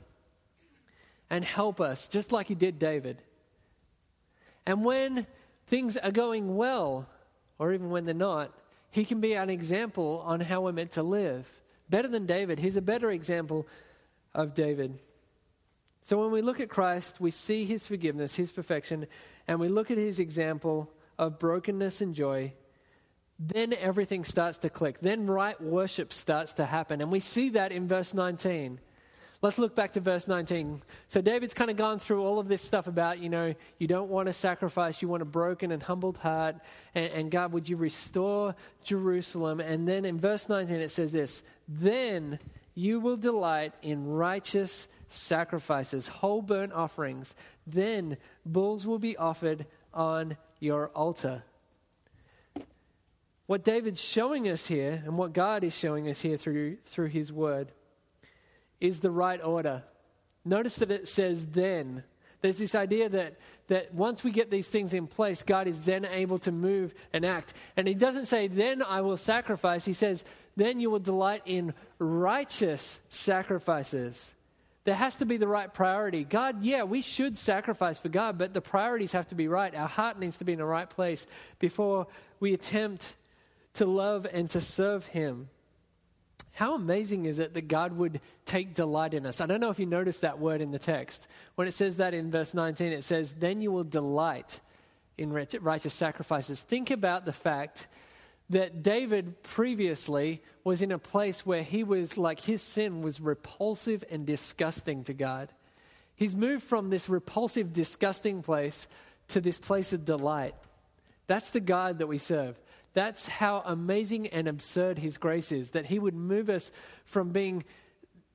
and 1.29 1.45
help 1.45 1.79
us, 1.79 2.07
just 2.07 2.31
like 2.31 2.47
he 2.47 2.55
did 2.55 2.79
David. 2.79 3.21
And 4.65 4.83
when 4.83 5.27
things 5.67 5.97
are 5.97 6.11
going 6.11 6.55
well, 6.55 7.07
or 7.57 7.73
even 7.73 7.89
when 7.89 8.05
they're 8.05 8.13
not, 8.13 8.51
he 8.91 9.05
can 9.05 9.21
be 9.21 9.33
an 9.33 9.49
example 9.49 10.23
on 10.25 10.39
how 10.39 10.61
we're 10.61 10.71
meant 10.71 10.91
to 10.91 11.03
live. 11.03 11.51
Better 11.89 12.07
than 12.07 12.25
David. 12.25 12.59
He's 12.59 12.77
a 12.77 12.81
better 12.81 13.11
example 13.11 13.67
of 14.33 14.53
David. 14.53 14.99
So 16.01 16.21
when 16.21 16.31
we 16.31 16.41
look 16.41 16.59
at 16.59 16.69
Christ, 16.69 17.19
we 17.19 17.31
see 17.31 17.65
his 17.65 17.85
forgiveness, 17.85 18.35
his 18.35 18.51
perfection, 18.51 19.05
and 19.47 19.59
we 19.59 19.67
look 19.67 19.91
at 19.91 19.97
his 19.97 20.19
example 20.19 20.91
of 21.17 21.39
brokenness 21.39 22.01
and 22.01 22.15
joy. 22.15 22.53
Then 23.37 23.73
everything 23.73 24.23
starts 24.23 24.57
to 24.59 24.69
click. 24.69 24.99
Then 25.01 25.27
right 25.27 25.59
worship 25.61 26.11
starts 26.11 26.53
to 26.53 26.65
happen. 26.65 27.01
And 27.01 27.11
we 27.11 27.19
see 27.19 27.49
that 27.49 27.71
in 27.71 27.87
verse 27.87 28.13
19. 28.13 28.79
Let's 29.41 29.57
look 29.57 29.73
back 29.73 29.93
to 29.93 30.01
verse 30.01 30.27
19. 30.27 30.81
So 31.07 31.21
David's 31.21 31.53
kind 31.53 31.71
of 31.71 31.77
gone 31.77 31.97
through 31.97 32.23
all 32.23 32.39
of 32.39 32.49
this 32.49 32.61
stuff 32.61 32.87
about, 32.87 33.19
you 33.19 33.29
know, 33.29 33.55
you 33.77 33.87
don't 33.87 34.09
want 34.09 34.27
a 34.27 34.33
sacrifice, 34.33 35.01
you 35.01 35.07
want 35.07 35.21
a 35.21 35.25
broken 35.25 35.71
and 35.71 35.81
humbled 35.81 36.17
heart. 36.17 36.57
And, 36.93 37.11
and, 37.13 37.31
God, 37.31 37.53
would 37.53 37.69
you 37.69 37.77
restore 37.77 38.55
Jerusalem? 38.83 39.61
And 39.61 39.87
then 39.87 40.03
in 40.03 40.19
verse 40.19 40.49
19 40.49 40.81
it 40.81 40.91
says 40.91 41.13
this 41.13 41.41
Then 41.69 42.39
you 42.75 42.99
will 42.99 43.15
delight 43.15 43.73
in 43.81 44.07
righteous 44.07 44.89
sacrifices, 45.07 46.09
whole 46.09 46.41
burnt 46.41 46.73
offerings. 46.73 47.33
Then 47.65 48.17
bulls 48.45 48.85
will 48.85 48.99
be 48.99 49.15
offered 49.15 49.65
on 49.93 50.35
your 50.59 50.89
altar. 50.89 51.43
What 53.45 53.63
David's 53.63 54.01
showing 54.01 54.49
us 54.49 54.67
here, 54.67 55.01
and 55.05 55.17
what 55.17 55.33
God 55.33 55.63
is 55.63 55.75
showing 55.75 56.09
us 56.09 56.21
here 56.21 56.37
through, 56.37 56.77
through 56.83 57.07
his 57.07 57.33
word, 57.33 57.71
is 58.79 58.99
the 58.99 59.11
right 59.11 59.43
order. 59.43 59.83
Notice 60.45 60.77
that 60.77 60.91
it 60.91 61.07
says 61.07 61.47
then. 61.47 62.03
There's 62.41 62.57
this 62.57 62.75
idea 62.75 63.09
that, 63.09 63.37
that 63.67 63.93
once 63.93 64.23
we 64.23 64.31
get 64.31 64.49
these 64.49 64.67
things 64.67 64.93
in 64.93 65.07
place, 65.07 65.43
God 65.43 65.67
is 65.67 65.81
then 65.81 66.05
able 66.05 66.39
to 66.39 66.51
move 66.51 66.93
and 67.11 67.25
act. 67.25 67.53
And 67.75 67.87
He 67.87 67.93
doesn't 67.93 68.27
say, 68.27 68.47
then 68.47 68.81
I 68.81 69.01
will 69.01 69.17
sacrifice. 69.17 69.83
He 69.83 69.93
says, 69.93 70.23
then 70.55 70.79
you 70.79 70.89
will 70.89 70.99
delight 70.99 71.41
in 71.45 71.73
righteous 71.99 72.99
sacrifices. 73.09 74.33
There 74.85 74.95
has 74.95 75.15
to 75.17 75.25
be 75.25 75.37
the 75.37 75.47
right 75.47 75.71
priority. 75.73 76.23
God, 76.23 76.63
yeah, 76.63 76.83
we 76.83 77.01
should 77.01 77.37
sacrifice 77.37 77.99
for 77.99 78.09
God, 78.09 78.37
but 78.37 78.53
the 78.53 78.61
priorities 78.61 79.11
have 79.11 79.27
to 79.27 79.35
be 79.35 79.47
right. 79.47 79.75
Our 79.75 79.87
heart 79.87 80.17
needs 80.17 80.37
to 80.37 80.45
be 80.45 80.53
in 80.53 80.59
the 80.59 80.65
right 80.65 80.89
place 80.89 81.27
before 81.59 82.07
we 82.39 82.53
attempt 82.53 83.13
to 83.73 83.85
love 83.85 84.25
and 84.31 84.49
to 84.51 84.61
serve 84.61 85.05
Him. 85.07 85.49
How 86.53 86.75
amazing 86.75 87.25
is 87.25 87.39
it 87.39 87.53
that 87.53 87.67
God 87.67 87.93
would 87.93 88.19
take 88.45 88.73
delight 88.73 89.13
in 89.13 89.25
us? 89.25 89.39
I 89.39 89.45
don't 89.45 89.61
know 89.61 89.69
if 89.69 89.79
you 89.79 89.85
noticed 89.85 90.21
that 90.21 90.39
word 90.39 90.61
in 90.61 90.71
the 90.71 90.79
text. 90.79 91.27
When 91.55 91.67
it 91.67 91.73
says 91.73 91.97
that 91.97 92.13
in 92.13 92.31
verse 92.31 92.53
19, 92.53 92.91
it 92.91 93.03
says, 93.03 93.33
Then 93.33 93.61
you 93.61 93.71
will 93.71 93.83
delight 93.83 94.59
in 95.17 95.31
righteous 95.31 95.93
sacrifices. 95.93 96.61
Think 96.61 96.91
about 96.91 97.25
the 97.25 97.33
fact 97.33 97.87
that 98.49 98.81
David 98.81 99.43
previously 99.43 100.41
was 100.63 100.81
in 100.81 100.91
a 100.91 100.97
place 100.97 101.45
where 101.45 101.63
he 101.63 101.83
was 101.83 102.17
like 102.17 102.41
his 102.41 102.61
sin 102.61 103.01
was 103.01 103.21
repulsive 103.21 104.03
and 104.09 104.25
disgusting 104.25 105.03
to 105.03 105.13
God. 105.13 105.49
He's 106.15 106.35
moved 106.35 106.63
from 106.63 106.89
this 106.89 107.07
repulsive, 107.07 107.73
disgusting 107.73 108.41
place 108.41 108.87
to 109.29 109.39
this 109.39 109.59
place 109.59 109.93
of 109.93 110.03
delight. 110.03 110.55
That's 111.27 111.51
the 111.51 111.59
God 111.59 111.99
that 111.99 112.07
we 112.07 112.17
serve. 112.17 112.59
That's 112.93 113.27
how 113.27 113.61
amazing 113.65 114.27
and 114.27 114.47
absurd 114.47 114.99
His 114.99 115.17
grace 115.17 115.51
is, 115.51 115.71
that 115.71 115.87
He 115.87 115.99
would 115.99 116.15
move 116.15 116.49
us 116.49 116.71
from 117.05 117.29
being 117.29 117.63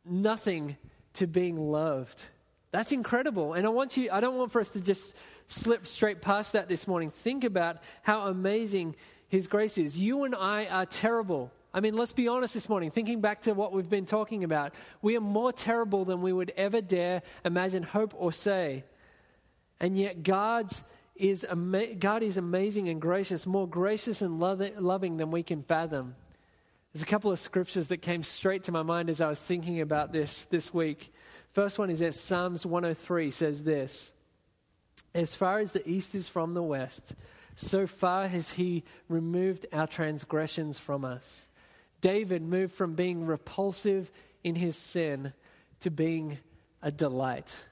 nothing 0.05 0.77
to 1.15 1.27
being 1.27 1.57
loved. 1.57 2.25
That's 2.71 2.93
incredible. 2.93 3.53
And 3.53 3.67
I 3.67 3.71
want 3.71 3.97
you, 3.97 4.11
I 4.13 4.21
don't 4.21 4.37
want 4.37 4.53
for 4.53 4.61
us 4.61 4.71
to 4.71 4.81
just 4.81 5.15
slip 5.47 5.87
straight 5.87 6.21
past 6.21 6.55
that 6.55 6.69
this 6.69 6.89
morning. 6.89 7.11
Think 7.11 7.45
about 7.45 7.79
how 8.03 8.27
amazing 8.27 8.97
His 9.29 9.47
grace 9.47 9.79
is. 9.79 9.99
You 9.99 10.25
and 10.25 10.35
I 10.35 10.67
are 10.67 10.87
terrible. 10.87 11.53
I 11.73 11.81
mean, 11.81 11.97
let's 11.97 12.13
be 12.13 12.29
honest 12.29 12.55
this 12.55 12.69
morning, 12.69 12.91
thinking 12.91 13.21
back 13.21 13.43
to 13.43 13.53
what 13.53 13.73
we've 13.73 13.89
been 13.89 14.07
talking 14.07 14.45
about. 14.45 14.75
We 15.03 15.17
are 15.17 15.21
more 15.21 15.53
terrible 15.53 16.05
than 16.05 16.23
we 16.23 16.33
would 16.33 16.53
ever 16.57 16.81
dare 16.81 17.23
imagine, 17.45 17.83
hope, 17.83 18.15
or 18.17 18.31
say. 18.31 18.85
And 19.81 19.97
yet, 19.97 20.23
God's 20.23 20.85
is 21.17 21.45
ama- 21.45 21.95
God 21.95 22.23
is 22.23 22.37
amazing 22.37 22.89
and 22.89 23.01
gracious, 23.01 23.47
more 23.47 23.69
gracious 23.69 24.23
and 24.23 24.41
loving 24.41 25.17
than 25.17 25.31
we 25.31 25.43
can 25.43 25.63
fathom. 25.63 26.17
There's 26.93 27.03
a 27.03 27.07
couple 27.07 27.33
of 27.33 27.39
scriptures 27.39 27.89
that 27.89 27.99
came 27.99 28.23
straight 28.23 28.65
to 28.65 28.73
my 28.73 28.83
mind 28.83 29.11
as 29.11 29.21
I 29.21 29.29
was 29.29 29.41
thinking 29.41 29.81
about 29.81 30.13
this 30.13 30.45
this 30.45 30.73
week. 30.73 31.13
First 31.53 31.79
one 31.79 31.91
is 31.91 32.01
that 32.01 32.15
Psalms 32.15 32.67
103 32.67 33.31
says 33.31 33.63
this 33.65 34.13
As 35.15 35.35
far 35.35 35.59
as 35.59 35.73
the 35.73 35.89
east 35.89 36.15
is 36.15 36.29
from 36.29 36.55
the 36.55 36.63
west, 36.63 37.15
so 37.57 37.87
far 37.87 38.29
has 38.29 38.53
he 38.53 38.85
removed 39.09 39.67
our 39.73 39.87
transgressions 39.87 40.79
from 40.79 41.05
us. 41.05 41.49
David 42.01 42.43
moved 42.43 42.75
from 42.75 42.95
being 42.95 43.25
repulsive 43.25 44.11
in 44.43 44.57
his 44.57 44.77
sin 44.77 45.33
to 45.81 45.91
being 45.91 46.39
a 46.83 46.91
delight. 46.91 47.65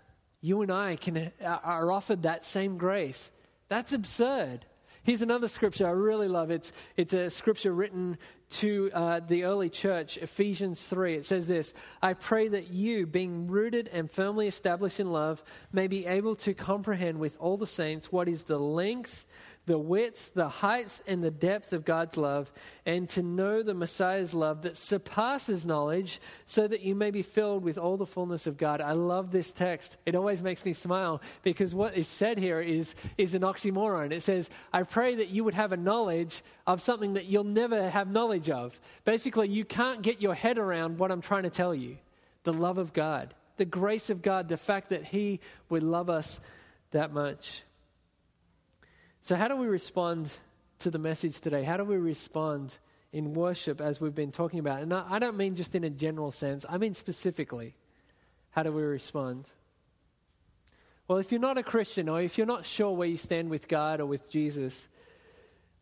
You 0.43 0.61
and 0.63 0.71
I 0.73 0.97
can, 0.97 1.33
are 1.43 1.91
offered 1.91 2.25
that 2.25 2.45
same 2.45 2.77
grace. 2.77 3.31
That's 3.69 3.93
absurd. 3.93 4.67
Here's 5.05 5.23
another 5.23 5.49
scripture 5.49 5.87
I 5.87 5.93
really 5.93 6.29
love. 6.29 6.51
It's, 6.51 6.73
it's 6.97 7.15
a 7.15 7.31
scripture 7.31 7.73
written 7.73 8.19
to 8.51 8.91
uh, 8.93 9.21
the 9.21 9.45
early 9.45 9.71
church, 9.71 10.17
Ephesians 10.17 10.83
3. 10.83 11.15
It 11.15 11.27
says 11.27 11.47
this 11.47 11.75
I 12.01 12.15
pray 12.15 12.49
that 12.49 12.71
you, 12.71 13.07
being 13.07 13.49
rooted 13.49 13.89
and 13.93 14.11
firmly 14.11 14.47
established 14.47 15.01
in 15.01 15.11
love, 15.11 15.43
may 15.73 15.87
be 15.87 16.07
able 16.07 16.37
to 16.37 16.55
comprehend 16.55 17.19
with 17.19 17.37
all 17.41 17.57
the 17.57 17.67
saints 17.67 18.13
what 18.13 18.29
is 18.29 18.45
the 18.45 18.59
length 18.59 19.27
the 19.67 19.79
width, 19.79 20.35
the 20.35 20.49
heights, 20.49 21.03
and 21.07 21.23
the 21.23 21.31
depth 21.31 21.73
of 21.73 21.85
God's 21.85 22.17
love, 22.17 22.51
and 22.85 23.09
to 23.11 23.23
know 23.23 23.63
the 23.63 23.75
Messiah's 23.75 24.35
love 24.35 24.63
that 24.63 24.77
surpasses 24.77 25.65
knowledge, 25.65 26.21
so 26.47 26.67
that 26.67 26.81
you 26.81 26.97
may 26.97 27.13
be 27.13 27.23
filled 27.23 27.63
with 27.63 27.79
all 27.79 27.97
the 27.97 28.07
fullness 28.07 28.47
of 28.47 28.57
God. 28.57 28.81
I 28.81 28.93
love 28.93 29.31
this 29.31 29.53
text. 29.53 29.97
It 30.05 30.17
always 30.17 30.43
makes 30.43 30.65
me 30.65 30.73
smile 30.73 31.23
because 31.43 31.75
what 31.75 31.97
is 31.97 32.09
said 32.09 32.39
here 32.39 32.61
is, 32.61 32.95
is 33.17 33.35
an 33.35 33.43
oxymoron. 33.43 34.11
It 34.11 34.23
says, 34.23 34.51
I 34.73 34.83
pray 34.83 35.15
that 35.17 35.31
you 35.31 35.45
would 35.45 35.55
have 35.55 35.73
a 35.73 35.77
knowledge 35.77 36.43
of 36.67 36.83
something 36.83 37.15
that 37.15 37.27
you'll 37.27 37.45
never 37.45 37.89
have 37.89 38.11
knowledge 38.11 38.51
of. 38.51 38.79
Basically, 39.05 39.49
you 39.49 39.65
can't 39.65 40.03
get 40.03 40.21
your 40.21 40.35
head 40.35 40.59
around 40.59 40.99
what 40.99 41.13
I'm 41.13 41.21
trying 41.21 41.45
to 41.45 41.51
tell 41.51 41.75
you 41.75 41.99
the 42.43 42.53
love 42.53 42.79
of 42.79 42.93
God, 42.93 43.33
the 43.57 43.65
grace 43.65 44.11
of 44.11 44.23
God, 44.23 44.49
the 44.49 44.57
fact 44.57 44.89
that 44.89 45.05
He 45.05 45.39
would 45.69 45.85
love 45.85 46.11
us 46.11 46.41
that 46.91 47.13
much. 47.13 47.63
So, 49.25 49.37
how 49.37 49.47
do 49.47 49.55
we 49.55 49.69
respond 49.69 50.37
to 50.81 50.91
the 50.91 50.99
message 50.99 51.41
today? 51.41 51.63
How 51.63 51.77
do 51.77 51.85
we 51.85 51.97
respond 51.97 52.79
in 53.13 53.35
worship 53.35 53.81
as 53.81 54.01
we've 54.01 54.15
been 54.15 54.33
talking 54.33 54.59
about? 54.59 54.83
And 54.83 54.93
I 54.93 55.21
don't 55.21 55.37
mean 55.37 55.55
just 55.55 55.77
in 55.77 55.85
a 55.85 55.91
general 55.91 56.33
sense, 56.33 56.67
I 56.69 56.77
mean 56.77 56.93
specifically. 56.93 57.77
How 58.51 58.65
do 58.65 58.73
we 58.73 58.83
respond? 58.83 59.47
Well, 61.07 61.19
if 61.19 61.31
you're 61.31 61.41
not 61.41 61.57
a 61.57 61.63
Christian 61.63 62.09
or 62.09 62.21
if 62.21 62.37
you're 62.37 62.49
not 62.49 62.67
sure 62.67 62.91
where 62.91 63.07
you 63.07 63.17
stand 63.17 63.49
with 63.49 63.69
God 63.69 64.01
or 64.01 64.07
with 64.07 64.29
Jesus, 64.29 64.89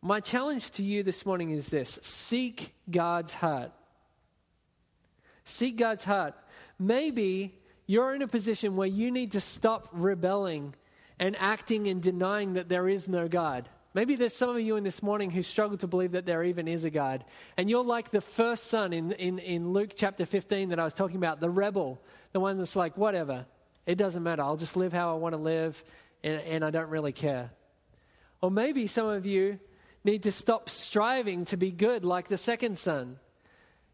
my 0.03 0.19
challenge 0.19 0.69
to 0.71 0.83
you 0.83 1.01
this 1.01 1.25
morning 1.25 1.49
is 1.49 1.69
this 1.69 1.99
seek 2.03 2.75
God's 2.91 3.33
heart. 3.33 3.71
Seek 5.45 5.77
God's 5.77 6.03
heart. 6.03 6.35
Maybe 6.77 7.57
you're 7.87 8.13
in 8.13 8.21
a 8.21 8.27
position 8.27 8.75
where 8.75 8.87
you 8.87 9.09
need 9.09 9.31
to 9.31 9.41
stop 9.41 9.89
rebelling 9.91 10.75
and 11.19 11.35
acting 11.39 11.87
and 11.87 12.01
denying 12.01 12.53
that 12.53 12.69
there 12.69 12.87
is 12.87 13.07
no 13.07 13.27
God. 13.27 13.69
Maybe 13.93 14.15
there's 14.15 14.35
some 14.35 14.49
of 14.49 14.59
you 14.59 14.77
in 14.77 14.85
this 14.85 15.03
morning 15.03 15.31
who 15.31 15.43
struggle 15.43 15.77
to 15.79 15.87
believe 15.87 16.13
that 16.13 16.25
there 16.25 16.43
even 16.43 16.67
is 16.67 16.85
a 16.85 16.89
God. 16.89 17.25
And 17.57 17.69
you're 17.69 17.83
like 17.83 18.09
the 18.09 18.21
first 18.21 18.67
son 18.67 18.93
in, 18.93 19.11
in, 19.13 19.37
in 19.39 19.73
Luke 19.73 19.91
chapter 19.95 20.25
15 20.25 20.69
that 20.69 20.79
I 20.79 20.85
was 20.85 20.93
talking 20.93 21.17
about, 21.17 21.41
the 21.41 21.49
rebel, 21.49 22.01
the 22.31 22.39
one 22.39 22.57
that's 22.57 22.77
like, 22.77 22.97
whatever, 22.97 23.45
it 23.85 23.97
doesn't 23.97 24.23
matter. 24.23 24.43
I'll 24.43 24.55
just 24.55 24.77
live 24.77 24.93
how 24.93 25.13
I 25.13 25.17
want 25.17 25.33
to 25.33 25.41
live 25.41 25.83
and, 26.23 26.39
and 26.41 26.63
I 26.63 26.69
don't 26.69 26.89
really 26.89 27.11
care. 27.11 27.51
Or 28.41 28.49
maybe 28.49 28.87
some 28.87 29.07
of 29.09 29.25
you 29.25 29.59
need 30.05 30.23
to 30.23 30.31
stop 30.31 30.69
striving 30.69 31.45
to 31.45 31.57
be 31.57 31.71
good 31.71 32.05
like 32.05 32.29
the 32.29 32.37
second 32.37 32.77
son. 32.77 33.17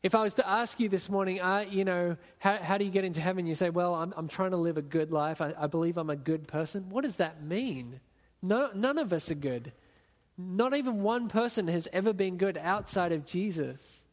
If 0.04 0.14
I 0.14 0.22
was 0.22 0.36
to 0.36 0.48
ask 0.48 0.80
you 0.80 0.90
this 0.90 1.10
morning, 1.10 1.42
uh, 1.42 1.66
you 1.70 1.84
know, 1.84 2.18
how, 2.40 2.58
how, 2.58 2.78
do 2.78 2.86
you 2.86 2.92
get 2.92 3.04
into 3.04 3.20
heaven? 3.20 3.48
You 3.48 3.56
say, 3.56 3.70
well, 3.70 3.96
I'm, 3.96 4.14
I'm 4.16 4.28
trying 4.28 4.52
to 4.52 4.58
live 4.58 4.78
a 4.78 4.82
good 4.82 5.12
life. 5.12 5.42
I, 5.42 5.54
I 5.58 5.68
believe 5.68 5.98
I'm 5.98 6.10
a 6.10 6.16
good 6.16 6.48
person. 6.48 6.90
What 6.90 7.04
does 7.04 7.16
that 7.16 7.44
mean? 7.44 8.00
No, 8.42 8.70
none 8.76 9.00
of 9.00 9.12
us 9.12 9.32
are 9.32 9.36
good. 9.36 9.72
Not 10.38 10.76
even 10.76 11.02
one 11.02 11.30
person 11.30 11.68
has 11.68 11.88
ever 11.92 12.14
been 12.14 12.38
good 12.38 12.58
outside 12.58 13.12
of 13.12 13.26
Jesus. 13.26 14.04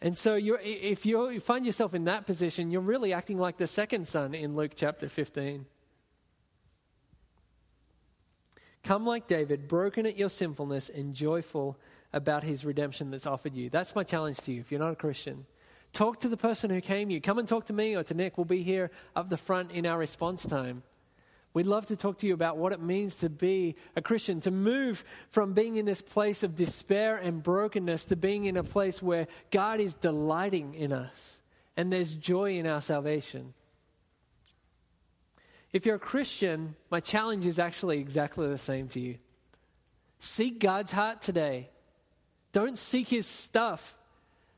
And 0.00 0.16
so 0.16 0.38
if 0.40 1.04
you 1.06 1.38
find 1.38 1.66
yourself 1.66 1.94
in 1.94 2.04
that 2.04 2.26
position, 2.26 2.70
you're 2.70 2.80
really 2.80 3.12
acting 3.12 3.38
like 3.38 3.58
the 3.58 3.66
second 3.66 4.08
son 4.08 4.34
in 4.34 4.56
Luke 4.56 4.72
chapter 4.74 5.08
15. 5.08 5.66
Come 8.82 9.06
like 9.06 9.28
David, 9.28 9.68
broken 9.68 10.06
at 10.06 10.18
your 10.18 10.30
sinfulness 10.30 10.88
and 10.88 11.14
joyful 11.14 11.78
about 12.12 12.42
his 12.42 12.64
redemption 12.64 13.10
that's 13.10 13.26
offered 13.26 13.54
you. 13.54 13.70
That's 13.70 13.94
my 13.94 14.04
challenge 14.04 14.38
to 14.38 14.52
you 14.52 14.60
if 14.60 14.70
you're 14.70 14.80
not 14.80 14.92
a 14.92 14.96
Christian. 14.96 15.46
Talk 15.92 16.20
to 16.20 16.28
the 16.28 16.36
person 16.36 16.70
who 16.70 16.80
came 16.80 17.10
you. 17.10 17.20
Come 17.20 17.38
and 17.38 17.46
talk 17.46 17.66
to 17.66 17.72
me 17.72 17.94
or 17.94 18.02
to 18.04 18.14
Nick. 18.14 18.38
We'll 18.38 18.44
be 18.44 18.62
here 18.62 18.90
up 19.14 19.28
the 19.28 19.36
front 19.36 19.72
in 19.72 19.86
our 19.86 19.98
response 19.98 20.44
time. 20.44 20.82
We'd 21.54 21.66
love 21.66 21.86
to 21.86 21.96
talk 21.96 22.18
to 22.18 22.26
you 22.26 22.32
about 22.32 22.56
what 22.56 22.72
it 22.72 22.80
means 22.80 23.16
to 23.16 23.28
be 23.28 23.76
a 23.94 24.00
Christian, 24.00 24.40
to 24.42 24.50
move 24.50 25.04
from 25.30 25.52
being 25.52 25.76
in 25.76 25.84
this 25.84 26.00
place 26.00 26.42
of 26.42 26.56
despair 26.56 27.16
and 27.16 27.42
brokenness 27.42 28.06
to 28.06 28.16
being 28.16 28.46
in 28.46 28.56
a 28.56 28.64
place 28.64 29.02
where 29.02 29.26
God 29.50 29.78
is 29.80 29.94
delighting 29.94 30.74
in 30.74 30.92
us 30.92 31.40
and 31.76 31.92
there's 31.92 32.14
joy 32.14 32.56
in 32.56 32.66
our 32.66 32.80
salvation. 32.80 33.52
If 35.72 35.84
you're 35.84 35.96
a 35.96 36.00
Christian, 36.00 36.74
my 36.90 37.00
challenge 37.00 37.44
is 37.44 37.58
actually 37.58 37.98
exactly 37.98 38.48
the 38.48 38.58
same 38.58 38.88
to 38.88 39.00
you. 39.00 39.18
Seek 40.20 40.58
God's 40.58 40.92
heart 40.92 41.20
today. 41.20 41.70
Don't 42.52 42.78
seek 42.78 43.08
his 43.08 43.26
stuff. 43.26 43.96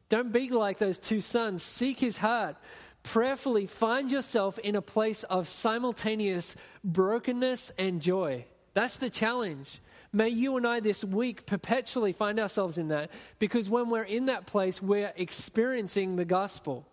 Don't 0.09 0.33
be 0.33 0.49
like 0.51 0.79
those 0.79 0.99
two 0.99 1.21
sons. 1.21 1.63
Seek 1.63 2.01
his 2.01 2.19
heart. 2.19 2.57
Prayerfully 3.03 3.67
find 3.67 4.11
yourself 4.11 4.59
in 4.59 4.77
a 4.77 4.83
place 4.83 5.23
of 5.25 5.49
simultaneous 5.49 6.57
brokenness 6.83 7.73
and 7.79 8.01
joy. 8.01 8.45
That's 8.73 8.97
the 8.97 9.11
challenge. 9.11 9.81
May 10.13 10.29
you 10.29 10.57
and 10.57 10.67
I 10.67 10.81
this 10.81 11.05
week 11.05 11.45
perpetually 11.45 12.13
find 12.13 12.39
ourselves 12.39 12.79
in 12.79 12.89
that 12.89 13.11
because 13.39 13.69
when 13.69 13.91
we're 13.91 14.03
in 14.03 14.27
that 14.27 14.47
place, 14.47 14.81
we're 14.81 15.13
experiencing 15.17 16.17
the 16.17 16.25
gospel. 16.25 16.87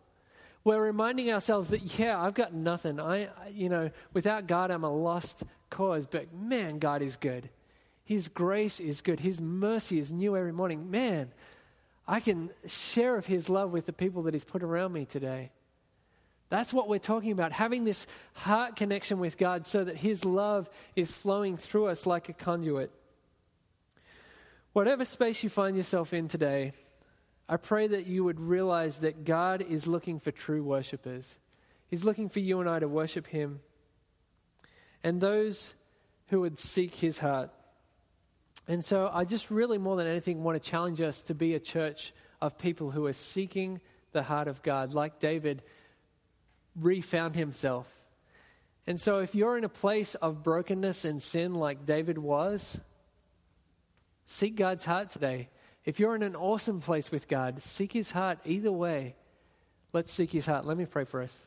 We're 0.64 0.84
reminding 0.84 1.32
ourselves 1.32 1.70
that, 1.70 2.00
yeah, 2.00 2.20
I've 2.20 2.34
got 2.34 2.54
nothing. 2.54 3.00
I, 3.00 3.30
you 3.52 3.70
know, 3.70 3.92
without 4.14 4.48
God, 4.48 4.70
I'm 4.70 4.84
a 4.84 4.92
lost 4.92 5.44
cause, 5.70 6.06
but 6.06 6.34
man, 6.34 6.80
God 6.80 7.02
is 7.02 7.16
good. 7.16 7.50
His 8.12 8.28
grace 8.28 8.82
is 8.82 9.00
good. 9.00 9.22
His 9.22 9.40
mercy 9.40 9.98
is 9.98 10.12
new 10.12 10.36
every 10.36 10.52
morning. 10.52 10.92
Man, 10.92 11.32
I 12.06 12.20
can 12.20 12.50
share 12.68 13.16
of 13.16 13.26
His 13.26 13.48
love 13.48 13.72
with 13.72 13.86
the 13.86 13.94
people 13.94 14.24
that 14.24 14.34
He's 14.34 14.44
put 14.44 14.64
around 14.64 14.92
me 14.92 15.06
today. 15.06 15.52
That's 16.50 16.74
what 16.74 16.90
we're 16.90 17.00
talking 17.00 17.32
about, 17.32 17.54
having 17.54 17.86
this 17.86 18.06
heart 18.34 18.76
connection 18.76 19.20
with 19.20 19.38
God 19.38 19.66
so 19.66 19.86
that 19.86 19.96
His 19.96 20.26
love 20.26 20.70
is 20.94 21.10
flowing 21.10 21.56
through 21.56 21.86
us 21.86 22.06
like 22.06 22.28
a 22.28 22.34
conduit. 22.34 22.92
Whatever 24.74 25.06
space 25.06 25.42
you 25.42 25.50
find 25.50 25.78
yourself 25.78 26.14
in 26.14 26.28
today, 26.28 26.74
I 27.48 27.56
pray 27.56 27.88
that 27.88 28.08
you 28.08 28.26
would 28.26 28.42
realize 28.42 28.98
that 28.98 29.24
God 29.24 29.62
is 29.62 29.88
looking 29.88 30.20
for 30.20 30.32
true 30.32 30.66
worshippers. 30.66 31.38
He's 31.88 32.04
looking 32.04 32.28
for 32.28 32.42
you 32.42 32.60
and 32.60 32.70
I 32.70 32.80
to 32.80 32.90
worship 32.90 33.28
Him. 33.28 33.62
And 35.02 35.22
those 35.22 35.76
who 36.28 36.42
would 36.42 36.60
seek 36.60 36.96
His 36.96 37.20
heart. 37.20 37.52
And 38.72 38.86
so 38.86 39.12
I 39.14 39.26
just 39.26 39.52
really, 39.52 39.78
more 39.78 39.98
than 39.98 40.08
anything, 40.08 40.44
want 40.44 40.64
to 40.64 40.70
challenge 40.70 41.02
us 41.02 41.24
to 41.24 41.36
be 41.36 41.56
a 41.56 41.60
church 41.60 42.14
of 42.42 42.58
people 42.58 42.90
who 42.90 43.06
are 43.06 43.12
seeking 43.12 43.82
the 44.14 44.24
heart 44.24 44.48
of 44.48 44.64
God, 44.64 44.94
like 44.94 45.20
David 45.20 45.62
refound 46.80 47.36
himself. 47.36 47.86
And 48.88 48.98
so 48.98 49.20
if 49.20 49.36
you're 49.36 49.58
in 49.58 49.66
a 49.66 49.70
place 49.70 50.16
of 50.16 50.42
brokenness 50.42 51.04
and 51.04 51.22
sin 51.22 51.54
like 51.54 51.86
David 51.86 52.18
was, 52.18 52.80
seek 54.26 54.56
God's 54.56 54.86
heart 54.86 55.10
today. 55.10 55.50
If 55.84 56.00
you're 56.00 56.16
in 56.16 56.24
an 56.24 56.38
awesome 56.38 56.80
place 56.80 57.12
with 57.12 57.28
God, 57.28 57.62
seek 57.62 57.92
his 57.92 58.12
heart. 58.12 58.40
Either 58.46 58.72
way, 58.72 59.16
let's 59.92 60.14
seek 60.14 60.32
his 60.32 60.46
heart. 60.46 60.66
Let 60.66 60.78
me 60.78 60.86
pray 60.86 61.04
for 61.04 61.22
us. 61.22 61.46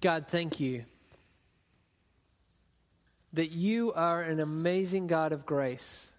God, 0.00 0.26
thank 0.26 0.58
you 0.58 0.86
that 3.32 3.52
you 3.52 3.92
are 3.92 4.22
an 4.22 4.40
amazing 4.40 5.06
God 5.06 5.32
of 5.32 5.46
grace. 5.46 6.12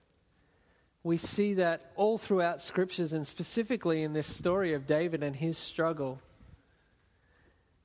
We 1.03 1.17
see 1.17 1.55
that 1.55 1.91
all 1.95 2.17
throughout 2.17 2.61
scriptures 2.61 3.11
and 3.11 3.25
specifically 3.25 4.03
in 4.03 4.13
this 4.13 4.27
story 4.27 4.73
of 4.73 4.85
David 4.85 5.23
and 5.23 5.35
his 5.35 5.57
struggle. 5.57 6.21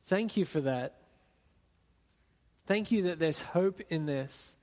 Thank 0.05 0.37
you 0.37 0.45
for 0.45 0.61
that. 0.61 0.95
Thank 2.67 2.91
you 2.91 3.03
that 3.05 3.19
there's 3.19 3.41
hope 3.41 3.81
in 3.89 4.07
this. 4.07 4.55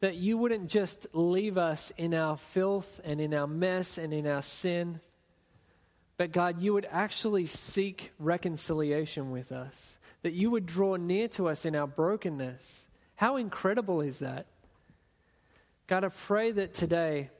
That 0.00 0.16
you 0.16 0.36
wouldn't 0.36 0.68
just 0.68 1.06
leave 1.12 1.56
us 1.56 1.92
in 1.96 2.12
our 2.12 2.36
filth 2.36 3.00
and 3.04 3.20
in 3.20 3.32
our 3.32 3.46
mess 3.46 3.98
and 3.98 4.12
in 4.12 4.26
our 4.26 4.42
sin, 4.42 5.00
but 6.16 6.32
God, 6.32 6.60
you 6.60 6.72
would 6.72 6.86
actually 6.90 7.46
seek 7.46 8.12
reconciliation 8.18 9.30
with 9.30 9.52
us. 9.52 9.98
That 10.22 10.32
you 10.32 10.50
would 10.50 10.66
draw 10.66 10.96
near 10.96 11.28
to 11.28 11.48
us 11.48 11.64
in 11.64 11.76
our 11.76 11.86
brokenness 11.86 12.85
how 13.16 13.36
incredible 13.36 14.00
is 14.00 14.20
that? 14.20 14.46
God, 15.86 16.04
I 16.04 16.08
pray 16.08 16.52
that 16.52 16.74
today 16.74 17.30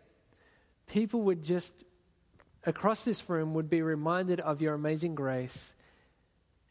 people 0.87 1.22
would 1.22 1.43
just, 1.43 1.74
across 2.64 3.03
this 3.03 3.29
room, 3.29 3.55
would 3.55 3.68
be 3.68 3.83
reminded 3.83 4.41
of 4.41 4.61
your 4.61 4.74
amazing 4.74 5.14
grace 5.14 5.74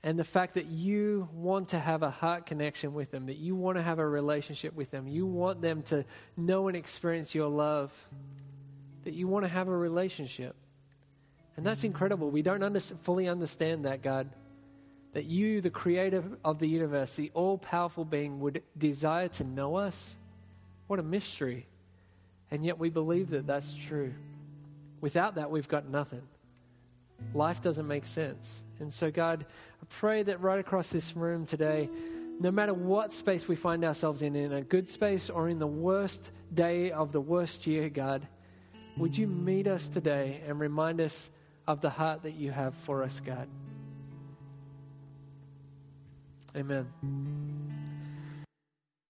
and 0.03 0.19
the 0.19 0.23
fact 0.23 0.53
that 0.53 0.67
you 0.67 1.27
want 1.33 1.69
to 1.69 1.79
have 1.79 2.03
a 2.03 2.11
heart 2.11 2.45
connection 2.45 2.93
with 2.93 3.09
them, 3.09 3.25
that 3.25 3.37
you 3.37 3.55
want 3.55 3.77
to 3.77 3.81
have 3.81 3.97
a 3.97 4.07
relationship 4.07 4.75
with 4.75 4.91
them, 4.91 5.07
you 5.07 5.25
want 5.25 5.61
them 5.61 5.81
to 5.83 6.05
know 6.37 6.67
and 6.67 6.77
experience 6.77 7.33
your 7.33 7.49
love, 7.49 7.91
that 9.03 9.15
you 9.15 9.27
want 9.27 9.45
to 9.45 9.49
have 9.49 9.67
a 9.67 9.75
relationship. 9.75 10.55
And 11.57 11.65
that's 11.65 11.83
incredible. 11.83 12.29
We 12.29 12.41
don't 12.41 12.61
under- 12.61 12.79
fully 12.79 13.27
understand 13.27 13.85
that, 13.85 14.01
God. 14.01 14.29
That 15.15 15.23
you, 15.23 15.61
the 15.61 15.69
creator 15.69 16.25
of 16.43 16.59
the 16.59 16.67
universe, 16.67 17.15
the 17.15 17.31
all 17.33 17.57
powerful 17.57 18.03
being, 18.03 18.41
would 18.41 18.61
desire 18.77 19.29
to 19.29 19.45
know 19.45 19.77
us. 19.77 20.17
What 20.87 20.99
a 20.99 21.03
mystery. 21.03 21.67
And 22.51 22.65
yet 22.65 22.77
we 22.77 22.89
believe 22.89 23.29
that 23.29 23.47
that's 23.47 23.73
true. 23.73 24.13
Without 24.99 25.35
that, 25.35 25.49
we've 25.49 25.69
got 25.69 25.87
nothing. 25.87 26.21
Life 27.33 27.61
doesn't 27.61 27.87
make 27.87 28.05
sense. 28.05 28.65
And 28.81 28.91
so, 28.91 29.09
God, 29.09 29.45
I 29.81 29.85
pray 29.87 30.23
that 30.23 30.41
right 30.41 30.59
across 30.59 30.89
this 30.89 31.15
room 31.15 31.45
today, 31.45 31.89
no 32.41 32.51
matter 32.51 32.73
what 32.73 33.13
space 33.13 33.47
we 33.47 33.55
find 33.55 33.85
ourselves 33.85 34.21
in, 34.21 34.35
in 34.35 34.51
a 34.51 34.63
good 34.63 34.89
space 34.89 35.29
or 35.29 35.47
in 35.47 35.59
the 35.59 35.65
worst 35.65 36.29
day 36.53 36.91
of 36.91 37.13
the 37.13 37.21
worst 37.21 37.65
year, 37.65 37.87
God, 37.87 38.27
would 38.97 39.17
you 39.17 39.27
meet 39.27 39.65
us 39.65 39.87
today 39.87 40.41
and 40.45 40.59
remind 40.59 40.99
us 40.99 41.29
of 41.67 41.79
the 41.79 41.89
heart 41.89 42.23
that 42.23 42.35
you 42.35 42.51
have 42.51 42.73
for 42.73 43.01
us, 43.01 43.21
God? 43.21 43.47
Amen. 46.57 46.87